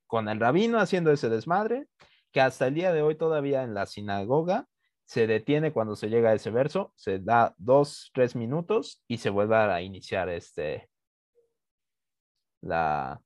con 0.07 0.29
el 0.29 0.39
rabino 0.39 0.79
haciendo 0.79 1.11
ese 1.11 1.27
desmadre, 1.27 1.87
que 2.31 2.39
hasta 2.39 2.67
el 2.67 2.75
día 2.75 2.93
de 2.93 3.01
hoy 3.01 3.15
todavía 3.15 3.63
en 3.63 3.73
la 3.73 3.85
sinagoga 3.85 4.67
se 5.05 5.27
detiene 5.27 5.73
cuando 5.73 5.95
se 5.95 6.09
llega 6.09 6.29
a 6.29 6.33
ese 6.33 6.49
verso, 6.49 6.93
se 6.95 7.19
da 7.19 7.53
dos, 7.57 8.11
tres 8.13 8.35
minutos 8.35 9.03
y 9.07 9.17
se 9.17 9.29
vuelve 9.29 9.57
a 9.57 9.81
iniciar 9.81 10.29
este 10.29 10.89
la, 12.61 13.21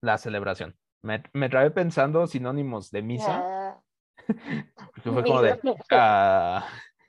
la 0.00 0.18
celebración. 0.18 0.76
Me, 1.02 1.22
me 1.32 1.48
trabé 1.48 1.70
pensando 1.70 2.26
sinónimos 2.26 2.90
de 2.90 3.02
misa, 3.02 3.38
Ah, 3.38 3.80
porque 4.94 5.10
fue 5.10 5.24
como 5.24 5.42
de 5.42 5.60
ah, 5.92 6.68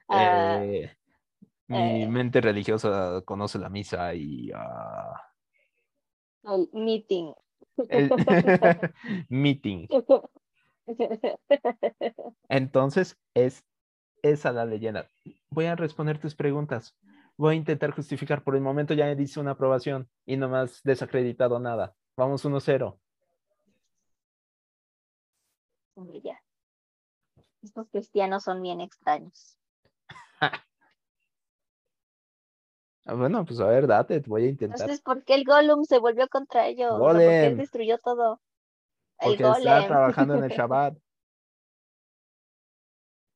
ah, 0.10 0.60
eh, 0.64 0.96
mi 1.72 2.04
eh. 2.04 2.08
mente 2.08 2.42
religiosa 2.42 3.22
conoce 3.26 3.58
la 3.60 3.70
misa 3.70 4.14
y 4.14 4.52
ah, 4.54 5.32
el 6.44 6.70
meeting. 6.74 7.34
el 7.90 8.10
meeting. 9.30 9.88
Entonces 12.50 13.18
es 13.34 13.64
esa 14.22 14.52
la 14.52 14.66
leyenda. 14.66 15.08
Voy 15.50 15.66
a 15.66 15.76
responder 15.76 16.20
tus 16.20 16.36
preguntas. 16.36 16.96
Voy 17.38 17.54
a 17.54 17.58
intentar 17.58 17.92
justificar. 17.92 18.44
Por 18.44 18.56
el 18.56 18.62
momento 18.62 18.94
ya 18.94 19.14
dice 19.16 19.40
una 19.40 19.52
aprobación 19.52 20.10
y 20.26 20.38
no 20.38 20.50
me 20.50 20.58
has 20.58 20.84
desacreditado 20.84 21.60
nada. 21.60 21.96
Vamos 22.18 22.46
1-0. 22.46 23.00
Hombre, 25.96 26.22
ya. 26.22 26.40
Estos 27.64 27.88
cristianos 27.90 28.44
son 28.44 28.62
bien 28.62 28.82
extraños. 28.82 29.58
Ah, 33.12 33.16
Bueno, 33.16 33.44
pues 33.44 33.60
a 33.60 33.66
ver, 33.68 33.88
date, 33.88 34.22
voy 34.26 34.46
a 34.46 34.48
intentar. 34.50 34.88
Entonces, 34.88 35.02
¿por 35.02 35.24
qué 35.26 35.36
el 35.36 35.44
Gollum 35.44 35.84
se 35.84 36.00
volvió 36.00 36.28
contra 36.30 36.68
ellos? 36.68 36.90
O 37.04 37.10
sea, 37.10 37.22
¿por 37.22 37.36
qué 37.38 37.52
Golem. 37.52 37.58
destruyó 37.58 37.98
todo? 38.00 38.40
El 39.20 39.32
Porque 39.32 39.44
está 39.44 39.78
Golem. 39.80 39.88
trabajando 39.88 40.36
en 40.36 40.44
el 40.44 40.50
Shabbat. 40.52 40.98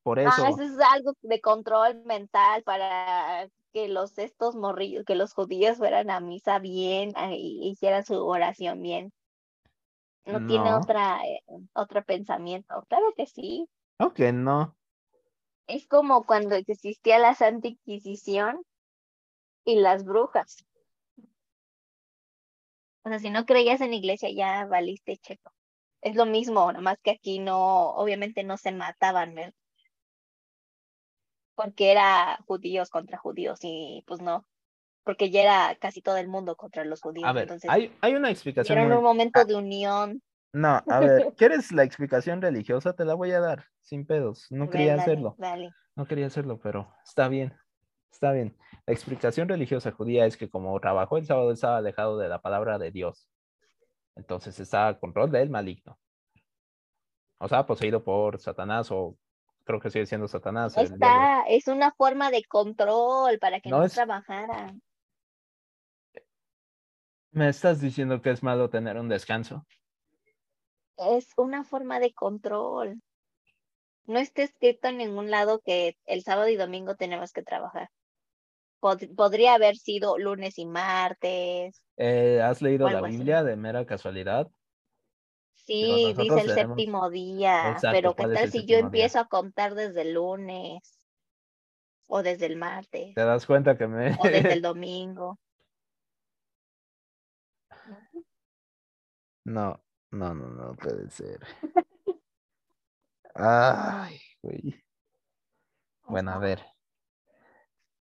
Por 0.03 0.19
eso. 0.19 0.43
Ah, 0.43 0.49
eso 0.49 0.63
es 0.63 0.77
algo 0.91 1.13
de 1.21 1.39
control 1.41 2.03
mental 2.05 2.63
para 2.63 3.47
que 3.73 3.87
los 3.87 4.17
estos 4.17 4.55
morrillos, 4.55 5.03
que 5.05 5.15
los 5.15 5.33
judíos 5.33 5.77
fueran 5.77 6.09
a 6.09 6.19
misa 6.19 6.59
bien 6.59 7.11
ah, 7.15 7.31
y 7.33 7.69
hicieran 7.69 8.05
su 8.05 8.15
oración 8.25 8.81
bien. 8.81 9.11
No, 10.25 10.39
tiene 10.41 10.69
No. 10.69 10.79
otra 10.81 11.19
eh, 11.25 11.39
otro 11.73 12.03
pensamiento. 12.03 12.83
Claro 12.89 13.05
que 13.17 13.25
sí. 13.25 13.67
Ok, 13.99 14.19
no. 14.31 14.77
Es 15.67 15.87
como 15.87 16.25
cuando 16.25 16.55
existía 16.55 17.19
la 17.19 17.35
Santa 17.35 17.67
Inquisición 17.67 18.63
y 19.65 19.75
las 19.79 20.05
brujas. 20.05 20.65
O 23.03 23.09
sea, 23.09 23.19
si 23.19 23.29
no 23.29 23.45
creías 23.45 23.81
en 23.81 23.93
iglesia 23.93 24.29
ya 24.31 24.65
valiste 24.65 25.17
checo. 25.17 25.51
Es 26.01 26.15
lo 26.15 26.25
mismo, 26.25 26.67
nada 26.71 26.81
más 26.81 26.99
que 27.01 27.11
aquí 27.11 27.39
no, 27.39 27.89
obviamente 27.89 28.43
no 28.43 28.57
se 28.57 28.71
mataban, 28.71 29.33
¿verdad? 29.35 29.53
Porque 31.55 31.91
era 31.91 32.37
judíos 32.47 32.89
contra 32.89 33.17
judíos 33.17 33.59
y 33.61 34.03
pues 34.07 34.21
no, 34.21 34.45
porque 35.03 35.29
ya 35.29 35.41
era 35.41 35.75
casi 35.79 36.01
todo 36.01 36.17
el 36.17 36.27
mundo 36.27 36.55
contra 36.55 36.83
los 36.83 37.01
judíos. 37.01 37.27
A 37.27 37.33
ver, 37.33 37.43
entonces, 37.43 37.69
hay, 37.69 37.95
hay 38.01 38.13
una 38.15 38.29
explicación. 38.29 38.77
era 38.77 38.87
muy- 38.87 38.97
un 38.97 39.03
momento 39.03 39.39
ah. 39.39 39.45
de 39.45 39.55
unión. 39.55 40.21
No, 40.51 40.81
a 40.87 40.99
ver, 40.99 41.33
¿quieres 41.37 41.71
la 41.71 41.83
explicación 41.83 42.41
religiosa? 42.41 42.93
Te 42.93 43.05
la 43.05 43.13
voy 43.13 43.31
a 43.31 43.39
dar, 43.39 43.65
sin 43.81 44.05
pedos. 44.05 44.47
No 44.49 44.69
quería 44.69 44.91
dale, 44.91 45.01
hacerlo. 45.01 45.35
dale. 45.37 45.71
No 45.95 46.07
quería 46.07 46.27
hacerlo, 46.27 46.59
pero 46.61 46.93
está 47.03 47.27
bien. 47.27 47.53
Está 48.15 48.31
bien. 48.31 48.55
La 48.87 48.93
explicación 48.93 49.49
religiosa 49.49 49.91
judía 49.91 50.25
es 50.25 50.37
que 50.37 50.49
como 50.49 50.79
trabajó 50.79 51.17
el 51.17 51.25
sábado, 51.25 51.51
estaba 51.51 51.77
alejado 51.77 52.17
de 52.17 52.29
la 52.29 52.39
palabra 52.39 52.77
de 52.77 52.89
Dios. 52.89 53.27
Entonces 54.15 54.57
estaba 54.57 54.87
a 54.87 54.97
control 54.99 55.31
del 55.31 55.49
maligno. 55.49 55.99
O 57.39 57.49
sea, 57.49 57.65
poseído 57.65 58.05
por 58.05 58.39
Satanás 58.39 58.89
o 58.89 59.17
creo 59.65 59.81
que 59.81 59.89
sigue 59.89 60.05
siendo 60.05 60.29
Satanás. 60.29 60.77
El 60.77 60.85
está, 60.93 61.41
es 61.49 61.67
una 61.67 61.91
forma 61.91 62.31
de 62.31 62.45
control 62.45 63.37
para 63.37 63.59
que 63.59 63.69
No 63.69 63.79
no, 63.79 63.83
es- 63.83 63.93
trabajaran. 63.93 64.81
¿Me 67.31 67.49
estás 67.49 67.81
diciendo 67.81 68.21
que 68.21 68.29
es 68.29 68.41
malo 68.43 68.69
tener 68.69 68.97
un 68.97 69.09
descanso? 69.09 69.65
Es 70.95 71.27
una 71.35 71.65
forma 71.65 71.99
de 71.99 72.13
control. 72.13 73.01
No 74.05 74.19
está 74.19 74.43
escrito 74.43 74.87
en 74.87 74.99
ningún 74.99 75.29
lado 75.29 75.59
que 75.59 75.97
el 76.05 76.23
sábado 76.23 76.47
y 76.47 76.55
domingo 76.55 76.95
tenemos 76.95 77.33
que 77.33 77.43
trabajar. 77.43 77.89
Pod- 78.79 79.13
podría 79.15 79.55
haber 79.55 79.75
sido 79.77 80.17
lunes 80.17 80.57
y 80.59 80.65
martes. 80.65 81.81
Eh, 81.97 82.41
¿Has 82.41 82.61
leído 82.61 82.89
la 82.89 83.01
así. 83.05 83.17
Biblia 83.17 83.43
de 83.43 83.55
mera 83.57 83.85
casualidad? 83.85 84.49
Sí, 85.55 86.13
dice 86.15 86.41
el 86.41 86.51
séptimo 86.51 87.09
día, 87.09 87.83
Exacto, 87.83 87.87
pero 87.89 88.15
¿qué 88.15 88.23
¿cuál 88.23 88.31
es 88.33 88.41
tal 88.41 88.49
si 88.51 88.65
yo 88.65 88.77
día? 88.77 88.77
empiezo 88.77 89.19
a 89.19 89.27
contar 89.27 89.73
desde 89.75 90.03
el 90.03 90.13
lunes? 90.13 90.99
O 92.07 92.23
desde 92.23 92.47
el 92.47 92.55
martes, 92.57 93.13
¿Te 93.13 93.21
das 93.23 93.45
cuenta 93.45 93.77
que 93.77 93.87
me... 93.87 94.11
o 94.15 94.29
desde 94.29 94.53
el 94.53 94.61
domingo. 94.63 95.39
No, 99.45 99.81
no, 100.11 100.33
no, 100.35 100.47
no 100.49 100.75
puede 100.75 101.09
ser. 101.09 101.39
Ay, 103.35 104.19
güey. 104.41 104.83
Bueno, 106.07 106.31
a 106.31 106.39
ver. 106.39 106.61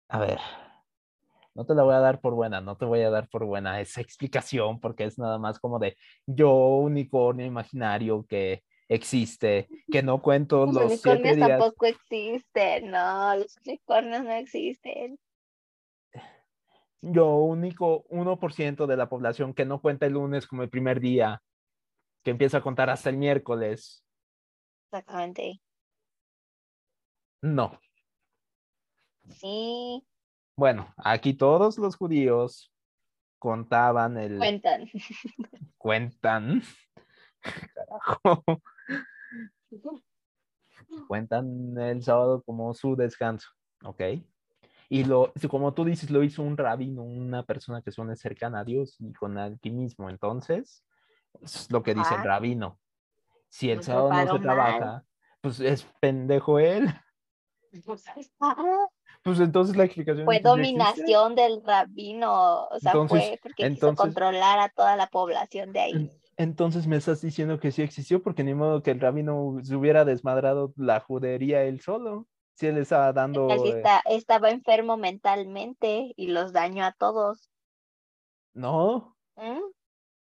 A 0.10 0.20
ver. 0.20 0.40
No 1.54 1.66
te 1.66 1.76
la 1.76 1.84
voy 1.84 1.94
a 1.94 2.00
dar 2.00 2.20
por 2.22 2.34
buena, 2.34 2.62
no 2.62 2.78
te 2.78 2.86
voy 2.86 3.02
a 3.02 3.10
dar 3.10 3.28
por 3.28 3.46
buena 3.46 3.82
esa 3.82 4.02
explicación 4.02 4.80
porque 4.80 5.04
es 5.04 5.18
nada 5.20 5.38
más 5.38 5.60
como 5.60 5.78
de 5.78 5.98
yo, 6.26 6.52
unicornio 6.52 7.46
imaginario 7.46 8.26
que 8.28 8.64
existe, 8.88 9.68
que 9.92 10.02
no 10.02 10.22
cuento 10.22 10.66
Los 10.66 10.76
los 10.76 11.02
siete 11.02 11.10
unicornios 11.10 11.36
días. 11.36 11.60
tampoco 11.60 11.86
existen, 11.86 12.92
no, 12.92 13.36
los 13.36 13.58
unicornios 13.66 14.24
no 14.24 14.32
existen. 14.32 15.20
Yo, 17.02 17.36
único 17.38 18.04
1% 18.10 18.88
de 18.88 18.98
la 18.98 19.10
población 19.10 19.54
que 19.54 19.66
no 19.66 19.82
cuenta 19.82 20.06
el 20.06 20.14
lunes 20.14 20.48
como 20.48 20.64
el 20.64 20.70
primer 20.70 21.00
día, 21.00 21.42
que 22.24 22.32
empieza 22.32 22.58
a 22.58 22.62
contar 22.62 22.90
hasta 22.90 23.10
el 23.10 23.18
miércoles. 23.18 24.04
Exactamente. 24.92 25.62
No. 27.42 27.80
Sí, 29.30 30.04
Bueno, 30.56 30.94
aquí 30.98 31.34
todos 31.34 31.78
los 31.78 31.96
judíos 31.96 32.72
contaban 33.38 34.18
el... 34.18 34.38
cuentan. 34.38 34.90
Cuentan. 35.78 36.62
Carajo. 37.74 38.44
Cuentan 41.08 41.78
el 41.78 42.04
sábado 42.04 42.44
como 42.44 42.74
su 42.74 42.96
descanso, 42.96 43.50
¿ok? 43.84 44.02
Y 44.90 45.04
lo, 45.04 45.32
como 45.50 45.74
tú 45.74 45.86
dices, 45.86 46.10
lo 46.10 46.24
hizo 46.24 46.42
un 46.42 46.58
rabino, 46.58 47.04
una 47.04 47.44
persona 47.44 47.82
que 47.82 47.92
suene 47.92 48.16
cercana 48.16 48.62
a 48.62 48.64
Dios 48.64 48.96
y 49.00 49.14
con 49.14 49.38
alquimismo. 49.38 50.10
Entonces, 50.10 50.84
es 51.42 51.72
lo 51.72 51.84
que 51.84 51.94
dice 51.94 52.16
el 52.16 52.22
Ajá. 52.22 52.30
rabino. 52.30 52.80
Si 53.50 53.70
el 53.70 53.84
sábado 53.84 54.10
no 54.10 54.26
se 54.26 54.34
mal. 54.34 54.42
trabaja, 54.42 55.06
pues 55.42 55.60
es 55.60 55.84
pendejo 56.00 56.60
él. 56.60 56.88
Ah, 58.40 58.88
Pues 59.24 59.40
entonces 59.40 59.76
la 59.76 59.84
explicación 59.84 60.26
Fue 60.26 60.40
dominación 60.40 61.36
del 61.36 61.62
rabino, 61.64 62.68
o 62.68 62.80
sea, 62.80 62.92
Entonces- 62.92 63.28
fue 63.28 63.40
porque 63.44 63.64
quiso 63.64 63.68
entonces- 63.68 63.98
controlar 64.06 64.60
a 64.60 64.70
toda 64.70 64.96
la 64.96 65.08
población 65.08 65.74
de 65.74 65.80
ahí. 65.80 65.92
En- 65.94 66.12
Entonces 66.38 66.88
me 66.88 66.96
estás 66.96 67.20
diciendo 67.20 67.60
que 67.60 67.70
sí 67.74 67.82
existió, 67.82 68.24
porque 68.24 68.46
ni 68.46 68.54
modo 68.54 68.82
que 68.82 68.92
el 68.92 69.02
rabino 69.02 69.58
se 69.62 69.76
hubiera 69.76 70.06
desmadrado 70.06 70.72
la 70.78 71.02
judería 71.02 71.64
él 71.64 71.82
solo. 71.82 72.28
Si 72.56 72.66
él 72.66 72.78
estaba 72.78 73.12
dando. 73.12 73.50
Eh, 73.50 73.84
estaba 74.06 74.50
enfermo 74.50 74.96
mentalmente 74.96 76.14
y 76.16 76.28
los 76.28 76.54
dañó 76.54 76.86
a 76.86 76.94
todos. 76.94 77.50
No, 78.54 79.18
¿Mm? 79.36 79.60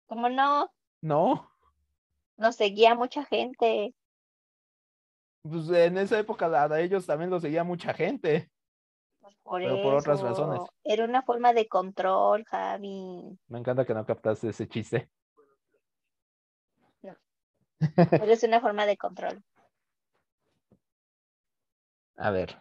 ¿Cómo 0.07 0.31
no? 0.31 0.71
no. 1.03 1.51
Nos 2.39 2.57
seguía 2.57 2.95
mucha 2.95 3.25
gente. 3.25 3.95
Pues 5.43 5.69
en 5.69 5.99
esa 5.99 6.19
época 6.19 6.47
a 6.47 6.81
ellos 6.81 7.05
también 7.05 7.29
lo 7.31 7.39
seguía 7.39 7.65
mucha 7.65 7.93
gente. 7.93 8.51
Por 9.43 9.63
Pero 9.63 9.83
por 9.83 9.95
otras 9.95 10.21
razones. 10.21 10.61
Era 10.85 11.05
una 11.05 11.23
forma 11.23 11.53
de 11.53 11.69
control, 11.69 12.45
Javi. 12.45 13.39
Me 13.49 13.59
encanta 13.59 13.85
que 13.85 13.95
no 13.95 14.05
captaste 14.05 14.49
ese 14.49 14.69
chiste. 14.69 15.11
Pero 17.95 18.33
es 18.33 18.43
una 18.43 18.61
forma 18.61 18.87
de 18.87 18.97
control. 18.97 19.43
A 22.17 22.31
ver. 22.31 22.61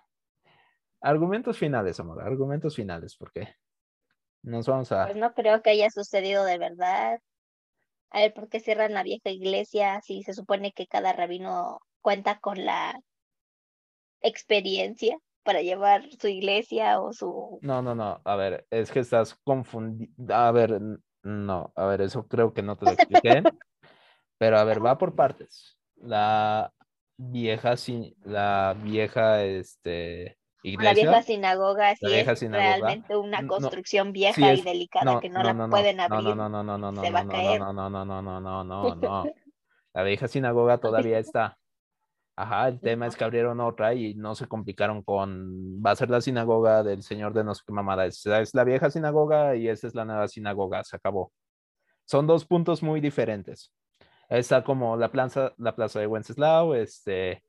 Argumentos 1.01 1.57
finales, 1.57 1.99
amor. 1.99 2.22
Argumentos 2.22 2.76
finales, 2.76 3.15
porque 3.15 3.55
nos 4.43 4.68
vamos 4.68 4.91
a. 4.91 5.05
Pues 5.05 5.18
no 5.18 5.34
creo 5.34 5.61
que 5.61 5.72
haya 5.72 5.89
sucedido 5.89 6.43
de 6.43 6.57
verdad. 6.57 7.20
A 8.11 8.20
ver, 8.20 8.34
¿por 8.34 8.49
qué 8.49 8.59
cierran 8.59 8.93
la 8.93 9.03
vieja 9.03 9.30
iglesia 9.30 9.99
si 10.01 10.24
se 10.24 10.34
supone 10.34 10.72
que 10.72 10.88
cada 10.88 11.13
rabino 11.13 11.80
cuenta 12.01 12.39
con 12.39 12.63
la 12.65 12.99
experiencia 14.22 15.18
para 15.48 15.62
llevar 15.62 16.04
su 16.20 16.28
iglesia 16.28 17.00
o 17.00 17.14
su... 17.14 17.58
No, 17.62 17.82
no, 17.82 17.95
no. 17.95 18.22
A 18.26 18.36
ver, 18.36 18.68
es 18.70 18.91
que 18.91 19.00
estás 19.00 19.34
confundido. 19.45 20.12
A 20.36 20.52
ver, 20.52 20.78
no. 21.24 21.72
A 21.74 21.86
ver, 21.86 22.02
eso 22.02 22.28
creo 22.28 22.54
que 22.54 22.62
no 22.62 22.76
te 22.76 22.86
lo 22.86 22.91
expliqué. 22.91 23.41
Pero 24.38 24.58
a 24.60 24.66
ver, 24.66 24.86
va 24.86 24.98
por 24.98 25.16
partes. 25.16 25.80
La 25.95 26.74
vieja, 27.16 27.78
sí, 27.78 28.14
la 28.26 28.76
vieja, 28.84 29.43
este, 29.45 30.38
La 30.62 30.70
iglesia. 30.70 31.06
vieja 31.06 31.22
sinagoga 31.24 31.95
sí 31.95 32.06
vieja 32.06 32.34
es 32.34 32.39
sinagoga. 32.39 32.76
realmente 32.76 33.16
una 33.16 33.41
No, 33.41 33.48
construcción 33.48 34.12
vieja 34.12 34.52
es- 34.52 34.60
y 34.60 34.64
delicada 34.64 35.22
que 35.22 35.30
no, 35.30 35.41
la 35.41 35.68
pueden 35.70 36.02
abrir. 36.02 36.20
No, 36.24 36.36
no, 36.36 36.50
no, 36.50 36.64
no, 36.64 36.78
no, 36.78 36.91
no, 36.91 37.04
no, 37.06 37.24
no, 37.24 37.74
no, 37.74 37.74
no, 37.74 37.89
no, 37.89 38.06
no, 38.06 38.22
no, 38.22 38.41
no, 38.41 38.64
no, 38.66 38.95
no. 38.95 39.26
La 39.93 40.04
vieja 40.04 40.28
sinagoga 40.28 40.78
todavía 40.78 41.18
está. 41.18 41.58
Ajá, 42.40 42.68
el 42.68 42.80
tema 42.80 43.08
es 43.08 43.16
que 43.16 43.24
abrieron 43.24 43.60
otra 43.60 43.96
y 43.96 44.14
no 44.14 44.36
se 44.36 44.48
complicaron 44.48 45.02
con, 45.02 45.82
va 45.84 45.92
a 45.92 45.96
ser 45.96 46.12
la 46.12 46.22
sinagoga 46.22 46.84
del 46.84 47.02
señor 47.02 47.34
de 47.34 47.44
no 47.44 47.56
sé 47.56 47.64
qué 47.66 47.74
mamada. 47.74 48.06
Esa 48.06 48.42
es 48.42 48.54
la 48.54 48.64
vieja 48.64 48.92
sinagoga 48.92 49.56
y 49.56 49.68
esta 49.68 49.88
es 49.88 49.96
la 49.96 50.06
nueva 50.06 50.28
sinagoga, 50.28 50.84
se 50.84 50.96
acabó. 50.96 51.34
Son 52.06 52.28
dos 52.28 52.46
puntos 52.46 52.84
muy 52.84 53.02
diferentes. 53.02 53.74
Está 54.30 54.64
como 54.64 54.96
la 54.98 55.12
plaza, 55.12 55.54
la 55.58 55.76
plaza 55.76 56.00
de 56.00 56.06
Wenceslao, 56.06 56.76
este, 56.76 57.44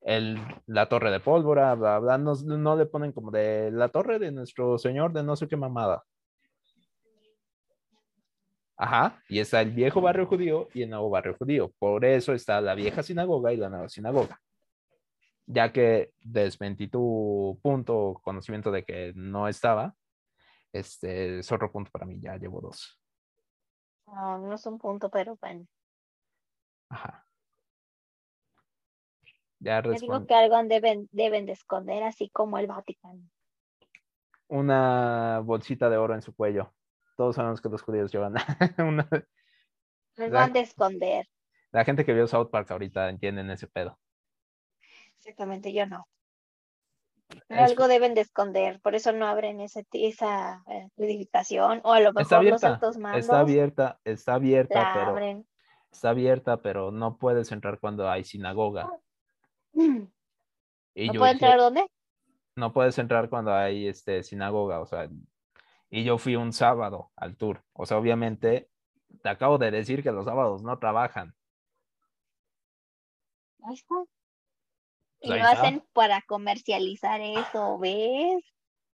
el, 0.00 0.40
la 0.66 0.88
torre 0.88 1.12
de 1.12 1.20
pólvora, 1.20 1.74
bla, 1.76 2.00
bla, 2.00 2.18
no, 2.18 2.34
no 2.34 2.76
le 2.76 2.86
ponen 2.86 3.12
como 3.12 3.30
de 3.30 3.70
la 3.70 3.90
torre 3.90 4.18
de 4.18 4.32
nuestro 4.32 4.76
señor 4.76 5.12
de 5.12 5.22
no 5.22 5.36
sé 5.36 5.46
qué 5.46 5.56
mamada. 5.56 6.02
Ajá, 8.78 9.22
y 9.28 9.38
está 9.38 9.62
el 9.62 9.70
viejo 9.70 10.02
barrio 10.02 10.26
judío 10.26 10.68
y 10.74 10.82
el 10.82 10.90
nuevo 10.90 11.08
barrio 11.08 11.34
judío. 11.38 11.72
Por 11.78 12.04
eso 12.04 12.34
está 12.34 12.60
la 12.60 12.74
vieja 12.74 13.02
sinagoga 13.02 13.52
y 13.52 13.56
la 13.56 13.70
nueva 13.70 13.88
sinagoga. 13.88 14.38
Ya 15.46 15.72
que 15.72 16.12
desmentí 16.20 16.88
tu 16.88 17.58
punto, 17.62 18.20
conocimiento 18.22 18.70
de 18.70 18.84
que 18.84 19.12
no 19.14 19.48
estaba, 19.48 19.94
este 20.72 21.38
es 21.38 21.50
otro 21.50 21.72
punto 21.72 21.90
para 21.90 22.04
mí, 22.04 22.20
ya 22.20 22.36
llevo 22.36 22.60
dos. 22.60 23.00
No, 24.06 24.38
no 24.38 24.54
es 24.54 24.66
un 24.66 24.78
punto, 24.78 25.08
pero 25.10 25.36
bueno. 25.40 25.66
Ajá. 26.90 27.26
Ya 29.58 29.82
Yo 29.82 29.92
digo 29.92 30.26
que 30.26 30.34
algo 30.34 30.62
deben, 30.64 31.08
deben 31.12 31.46
de 31.46 31.52
esconder, 31.52 32.02
así 32.02 32.28
como 32.28 32.58
el 32.58 32.66
Vaticano. 32.66 33.22
Una 34.48 35.40
bolsita 35.42 35.88
de 35.88 35.96
oro 35.96 36.14
en 36.14 36.22
su 36.22 36.34
cuello. 36.34 36.75
Todos 37.16 37.36
sabemos 37.36 37.60
que 37.60 37.68
los 37.68 37.82
judíos 37.82 38.12
llevan 38.12 38.34
una... 38.78 39.08
Los 40.16 40.30
van 40.30 40.52
de 40.52 40.60
esconder. 40.60 41.26
La 41.72 41.84
gente 41.84 42.04
que 42.04 42.14
vio 42.14 42.26
South 42.26 42.48
Park 42.50 42.70
ahorita 42.70 43.08
entienden 43.08 43.50
ese 43.50 43.66
pedo. 43.66 43.98
Exactamente, 45.18 45.72
yo 45.72 45.86
no. 45.86 46.06
Pero 47.48 47.62
Es- 47.62 47.70
algo 47.72 47.88
deben 47.88 48.14
de 48.14 48.20
esconder, 48.20 48.80
por 48.80 48.94
eso 48.94 49.12
no 49.12 49.26
abren 49.26 49.60
ese, 49.60 49.84
esa 49.92 50.62
eh, 50.68 50.88
edificación, 50.96 51.80
o 51.84 51.92
a 51.92 52.00
lo 52.00 52.12
mejor 52.12 52.44
los 52.44 52.62
altos 52.62 52.98
mandos 52.98 53.24
está 53.24 53.40
abierta, 53.40 53.98
está 54.04 54.34
abierta, 54.34 54.74
la 54.74 54.92
pero 54.94 55.10
abren. 55.10 55.46
está 55.90 56.10
abierta, 56.10 56.62
pero 56.62 56.90
no 56.92 57.18
puedes 57.18 57.50
entrar 57.50 57.80
cuando 57.80 58.08
hay 58.08 58.24
sinagoga. 58.24 58.90
¿No 59.74 60.08
Y 60.94 61.06
yo 61.06 61.20
puede 61.20 61.32
dije, 61.32 61.46
entrar 61.46 61.58
dónde? 61.58 61.86
no 62.56 62.72
puedes 62.72 62.98
entrar 62.98 63.28
cuando 63.28 63.52
hay 63.52 63.88
este 63.88 64.22
sinagoga, 64.22 64.80
o 64.80 64.86
sea, 64.86 65.08
y 65.90 66.04
yo 66.04 66.18
fui 66.18 66.36
un 66.36 66.52
sábado 66.52 67.10
al 67.16 67.36
tour. 67.36 67.64
O 67.72 67.86
sea, 67.86 67.98
obviamente 67.98 68.68
te 69.22 69.28
acabo 69.28 69.58
de 69.58 69.70
decir 69.70 70.02
que 70.02 70.12
los 70.12 70.24
sábados 70.24 70.62
no 70.62 70.78
trabajan. 70.78 71.34
Y 75.20 75.28
Pues 75.28 75.30
ahí 75.30 75.40
lo 75.40 75.46
hacen 75.46 75.84
para 75.92 76.22
comercializar 76.22 77.20
eso, 77.20 77.78
¿ves? 77.78 78.44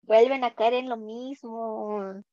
Vuelven 0.01 0.43
a 0.43 0.53
caer 0.53 0.73
en 0.73 0.89
lo 0.89 0.97
mismo. 0.97 2.23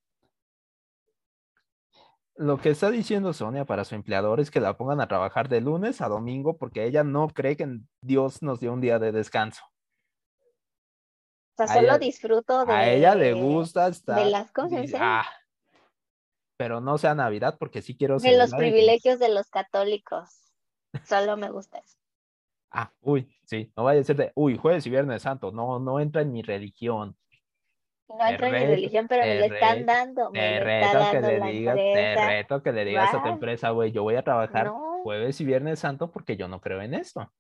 Lo 2.37 2.59
que 2.59 2.71
está 2.71 2.91
diciendo 2.91 3.33
Sonia 3.33 3.65
para 3.65 3.85
su 3.85 3.95
empleador 3.95 4.41
es 4.41 4.51
que 4.51 4.61
la 4.61 4.77
pongan 4.77 5.01
a 5.01 5.07
trabajar 5.07 5.49
de 5.49 5.61
lunes 5.61 6.01
a 6.01 6.09
domingo 6.09 6.57
porque 6.57 6.85
ella 6.85 7.05
no 7.05 7.29
cree 7.29 7.57
que 7.57 7.79
Dios 8.01 8.43
nos 8.43 8.59
dio 8.59 8.73
un 8.73 8.81
día 8.81 8.99
de 8.99 9.13
descanso. 9.13 9.63
O 11.55 11.57
sea, 11.57 11.67
solo 11.69 11.87
ella- 11.87 11.99
disfruto 11.99 12.65
de, 12.67 12.73
A 12.73 12.89
ella 12.93 13.15
le 13.15 13.33
gusta 13.33 13.87
estar. 13.89 14.25
de 14.25 14.31
las 14.31 14.51
cosas, 14.51 14.91
¿eh? 14.93 14.99
"Ah, 14.99 15.27
pero 16.57 16.81
no 16.81 16.99
sea 16.99 17.15
Navidad 17.15 17.57
porque 17.59 17.83
sí 17.83 17.97
quiero 17.97 18.19
de 18.19 18.37
los 18.37 18.55
privilegios 18.55 19.19
de 19.19 19.29
los 19.29 19.49
católicos. 19.51 20.53
Solo 21.05 21.37
me 21.37 21.51
gusta 21.51 21.79
eso. 21.79 21.97
Ah, 22.77 22.91
uy, 23.03 23.33
sí, 23.45 23.73
no 23.77 23.85
vaya 23.85 24.01
a 24.01 24.05
ser 24.05 24.17
de, 24.17 24.33
uy, 24.35 24.59
jueves 24.59 24.85
y 24.85 24.91
viernes 24.91 25.23
santo, 25.23 25.53
no, 25.53 25.79
no 25.79 26.01
entra 26.01 26.23
en 26.23 26.33
mi 26.33 26.43
religión. 26.43 27.17
No 28.09 28.17
Te 28.19 28.31
entro 28.31 28.47
en 28.49 28.53
mi 28.53 28.67
religión, 28.67 29.07
pero 29.09 29.25
me 29.25 29.39
lo 29.49 29.55
están 29.55 29.87
dando. 29.87 30.31
Me 30.33 30.41
Te 30.41 30.81
está 30.81 30.93
reto 30.93 31.11
que 31.13 31.21
le 31.21 31.53
digas, 31.53 31.77
te 31.77 32.15
reto 32.17 32.63
que 32.65 32.73
le 32.73 32.85
digas 32.85 33.15
a 33.15 33.23
tu 33.23 33.29
empresa, 33.29 33.71
güey, 33.71 33.93
yo 33.93 34.03
voy 34.03 34.17
a 34.17 34.25
trabajar 34.25 34.67
No, 34.67 34.99
jueves 35.05 35.41
y 35.41 35.45
viernes 35.45 35.79
santo 35.79 36.11
porque 36.11 36.37
yo 36.37 36.49
no 36.49 36.61
creo 36.61 36.83
en 36.83 36.95
esto. 36.95 37.33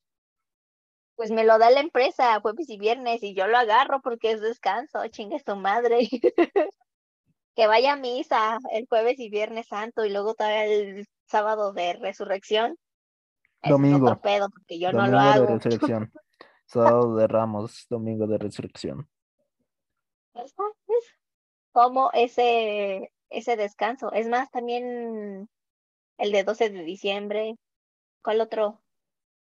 Pues 1.17 1.31
me 1.31 1.45
lo 1.45 1.59
da 1.59 1.71
la 1.71 1.81
empresa 1.81 2.41
jueves 2.41 2.69
y 2.69 2.79
viernes 2.79 3.23
y 3.23 3.35
yo 3.35 3.47
lo 3.47 3.57
agarro 3.57 4.01
porque 4.01 4.33
es 4.33 4.41
descanso, 4.41 5.07
chingue 5.09 5.39
su 5.39 5.57
madre. 5.57 6.09
que 7.55 7.67
vaya 7.67 7.93
a 7.93 7.97
misa 7.97 8.59
el 8.73 8.87
jueves 8.87 9.19
y 9.19 9.31
viernes 9.31 9.69
santo 9.69 10.05
y 10.05 10.11
luego 10.11 10.35
todavía 10.35 10.65
el 10.65 11.07
sábado 11.27 11.73
de 11.73 11.95
resurrección. 11.95 12.77
es 13.62 13.71
Domingo. 13.71 14.07
otro 14.07 14.21
pedo 14.21 14.49
porque 14.51 14.79
yo 14.79 14.93
no 14.93 15.07
lo 15.07 15.19
de 15.19 15.47
resurrección. 15.47 16.12
Sábado 16.67 17.17
de 17.17 17.29
Ramos, 17.29 17.87
domingo 17.89 18.27
de 18.27 18.39
resurrección. 18.39 19.09
¿Sabes? 20.33 20.55
Como 21.73 22.11
ese, 22.12 23.12
ese 23.31 23.57
descanso. 23.57 24.12
Es 24.12 24.29
más, 24.29 24.51
también 24.51 25.49
el 26.19 26.33
de 26.33 26.45
12 26.45 26.71
de 26.71 26.83
diciembre. 26.83 27.57
¿Cuál 28.23 28.41
otro? 28.41 28.83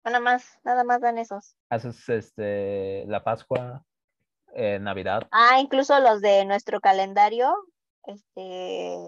Nada 0.07 0.21
más, 0.21 0.61
nada 0.63 0.85
más 0.85 1.01
dan 1.01 1.19
esos. 1.19 1.57
Haces 1.69 2.09
este 2.09 3.05
la 3.09 3.25
Pascua, 3.25 3.85
eh, 4.55 4.79
Navidad. 4.79 5.27
Ah, 5.33 5.59
incluso 5.59 5.99
los 5.99 6.21
de 6.21 6.45
nuestro 6.45 6.81
calendario, 6.81 7.53
este, 8.05 9.01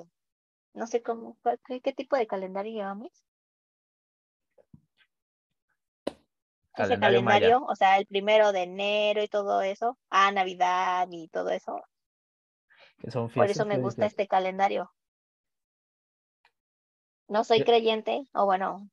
no 0.74 0.86
sé 0.88 1.01
cómo, 1.01 1.38
qué, 1.68 1.80
qué 1.80 1.92
tipo 1.92 2.16
de 2.16 2.26
calendario 2.26 2.72
llevamos. 2.72 3.12
Ese 6.05 6.16
Calendario 6.74 7.24
calendario, 7.24 7.64
o 7.64 7.76
sea, 7.76 7.99
el 7.99 8.07
primero 8.07 8.51
de 8.51 8.64
enero 8.64 9.22
y 9.22 9.28
todo 9.28 9.62
eso. 9.62 9.96
Ah, 10.11 10.32
Navidad 10.32 11.07
y 11.12 11.28
todo 11.28 11.51
eso. 11.51 11.80
Que 12.99 13.12
son 13.12 13.30
Por 13.30 13.49
eso 13.49 13.64
me 13.66 13.78
gusta 13.78 14.05
este 14.05 14.26
calendario. 14.26 14.92
No 17.28 17.44
soy 17.44 17.61
Yo- 17.61 17.66
creyente, 17.66 18.24
o 18.32 18.46
bueno, 18.46 18.88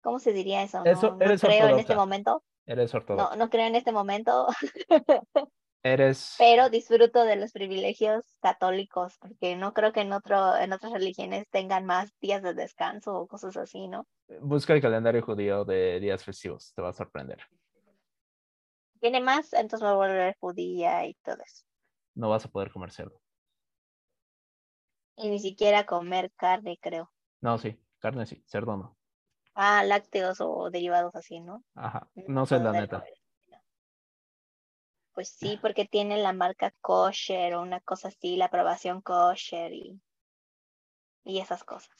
¿cómo 0.00 0.18
se 0.18 0.32
diría 0.32 0.62
eso? 0.62 0.82
Eso- 0.84 1.10
No, 1.10 1.16
no 1.16 1.24
eres 1.24 1.40
creo 1.40 1.68
en 1.68 1.78
este 1.78 1.94
momento. 1.94 2.44
Eres 2.66 2.92
No, 2.94 3.34
no 3.36 3.48
creo 3.48 3.66
en 3.66 3.76
este 3.76 3.92
momento, 3.92 4.46
Eres. 5.82 6.34
pero 6.36 6.68
disfruto 6.68 7.24
de 7.24 7.36
los 7.36 7.52
privilegios 7.52 8.24
católicos, 8.40 9.16
porque 9.20 9.56
no 9.56 9.72
creo 9.72 9.92
que 9.92 10.00
en 10.00 10.12
otro, 10.12 10.56
en 10.56 10.72
otras 10.72 10.92
religiones 10.92 11.48
tengan 11.50 11.86
más 11.86 12.12
días 12.20 12.42
de 12.42 12.52
descanso 12.52 13.14
o 13.14 13.26
cosas 13.26 13.56
así, 13.56 13.88
¿no? 13.88 14.06
Busca 14.40 14.74
el 14.74 14.82
calendario 14.82 15.22
judío 15.22 15.64
de 15.64 15.98
días 15.98 16.22
festivos, 16.22 16.72
te 16.74 16.82
va 16.82 16.90
a 16.90 16.92
sorprender. 16.92 17.38
Tiene 19.00 19.20
más, 19.20 19.54
entonces 19.54 19.80
me 19.80 19.94
voy 19.94 20.06
a 20.06 20.10
volver 20.10 20.36
judía 20.40 21.06
y 21.06 21.14
todo 21.14 21.36
eso. 21.42 21.64
No 22.14 22.28
vas 22.28 22.44
a 22.44 22.50
poder 22.50 22.70
comer 22.70 22.90
cerdo. 22.90 23.22
Y 25.16 25.30
ni 25.30 25.38
siquiera 25.38 25.86
comer 25.86 26.32
carne, 26.36 26.78
creo. 26.80 27.10
No, 27.40 27.56
sí, 27.56 27.80
carne 27.98 28.26
sí, 28.26 28.42
cerdo 28.46 28.76
no. 28.76 28.97
Ah, 29.60 29.82
lácteos 29.82 30.40
o 30.40 30.70
derivados 30.70 31.16
así, 31.16 31.40
¿no? 31.40 31.64
Ajá, 31.74 32.08
no 32.28 32.46
sé 32.46 32.60
la 32.60 32.70
neta. 32.70 33.04
Pues 35.14 35.30
sí, 35.30 35.58
porque 35.60 35.84
tiene 35.84 36.16
la 36.18 36.32
marca 36.32 36.72
kosher 36.80 37.54
o 37.54 37.62
una 37.62 37.80
cosa 37.80 38.06
así, 38.06 38.36
la 38.36 38.44
aprobación 38.44 39.02
kosher 39.02 39.72
y, 39.72 40.00
y 41.24 41.40
esas 41.40 41.64
cosas. 41.64 41.90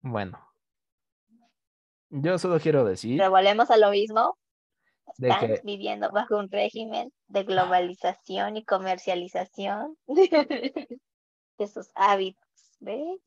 Bueno. 0.00 0.44
Yo 2.10 2.36
solo 2.36 2.58
quiero 2.58 2.84
decir 2.84 3.16
Pero 3.16 3.30
volvemos 3.30 3.70
a 3.70 3.76
lo 3.76 3.90
mismo. 3.90 4.36
de 5.18 5.28
Están 5.28 5.46
que 5.46 5.60
viviendo 5.62 6.10
bajo 6.10 6.36
un 6.36 6.50
régimen 6.50 7.12
de 7.28 7.44
globalización 7.44 8.56
y 8.56 8.64
comercialización 8.64 9.96
de 10.08 11.66
sus 11.72 11.92
hábitos, 11.94 12.76
¿ves? 12.80 13.20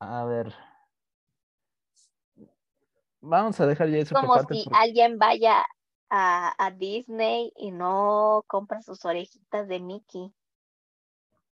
A 0.00 0.24
ver. 0.24 0.54
Vamos 3.20 3.58
a 3.60 3.66
dejar 3.66 3.88
ya 3.88 3.98
eso 3.98 4.14
Como 4.14 4.38
si 4.44 4.64
alguien 4.72 5.18
vaya 5.18 5.64
a, 6.10 6.54
a 6.64 6.70
Disney 6.70 7.52
y 7.56 7.70
no 7.72 8.44
compra 8.46 8.82
sus 8.82 9.04
orejitas 9.04 9.66
de 9.68 9.80
Mickey. 9.80 10.32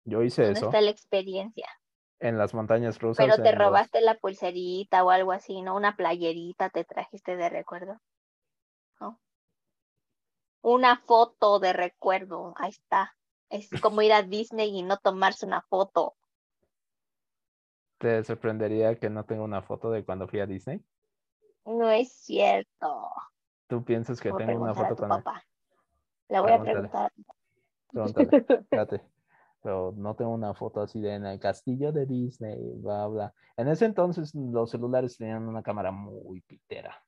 Yo 0.05 0.23
hice 0.23 0.43
¿Dónde 0.45 0.59
eso 0.59 0.67
está 0.67 0.81
la 0.81 0.91
experiencia? 0.91 1.69
en 2.19 2.37
las 2.37 2.53
montañas 2.55 2.99
rusas. 2.99 3.25
Pero 3.27 3.37
te 3.43 3.53
los- 3.53 3.59
robaste 3.59 4.01
la 4.01 4.15
pulserita 4.17 5.05
o 5.05 5.11
algo 5.11 5.33
así, 5.33 5.63
¿no? 5.63 5.75
Una 5.75 5.97
playerita 5.97 6.71
te 6.71 6.85
trajiste 6.85 7.37
de 7.37 7.49
recuerdo. 7.49 7.99
¿No? 9.01 9.19
Una 10.63 10.97
foto 10.97 11.59
de 11.61 11.73
recuerdo, 11.73 12.55
ahí 12.57 12.71
está. 12.71 13.15
Es 13.49 13.71
como 13.81 14.03
ir 14.03 14.13
a 14.13 14.23
Disney 14.23 14.77
y 14.77 14.83
no 14.83 14.99
tomarse 14.99 15.47
una 15.47 15.63
foto. 15.63 16.15
¿Te 18.01 18.25
sorprendería 18.25 18.99
que 18.99 19.11
no 19.11 19.27
tenga 19.27 19.43
una 19.43 19.61
foto 19.61 19.91
de 19.91 20.07
cuando 20.07 20.27
fui 20.27 20.41
a 20.41 20.47
Disney? 20.47 20.83
No 21.67 21.91
es 21.91 22.11
cierto. 22.11 23.11
¿Tú 23.67 23.85
piensas 23.85 24.19
que 24.19 24.33
tengo 24.33 24.63
una 24.63 24.75
foto 24.75 24.97
con 24.97 25.13
él? 25.13 25.23
papá. 25.23 25.45
Le 26.31 26.41
voy 26.41 26.53
a 26.53 26.63
preguntar. 26.63 27.13
Pregúntale, 27.93 28.31
espérate. 28.49 29.03
Pero 29.63 29.93
no 29.95 30.17
tengo 30.17 30.31
una 30.31 30.55
foto 30.55 30.81
así 30.81 30.99
de 31.03 31.15
en 31.15 31.27
el 31.27 31.39
castillo 31.39 31.93
de 31.93 32.07
Disney, 32.07 32.73
bla, 32.77 33.07
bla. 33.07 33.35
En 33.59 33.69
ese 33.69 33.85
entonces 33.85 34.35
los 34.35 34.71
celulares 34.71 35.19
tenían 35.19 35.47
una 35.47 35.63
cámara 35.63 35.91
muy 35.91 36.41
pitera. 36.41 37.05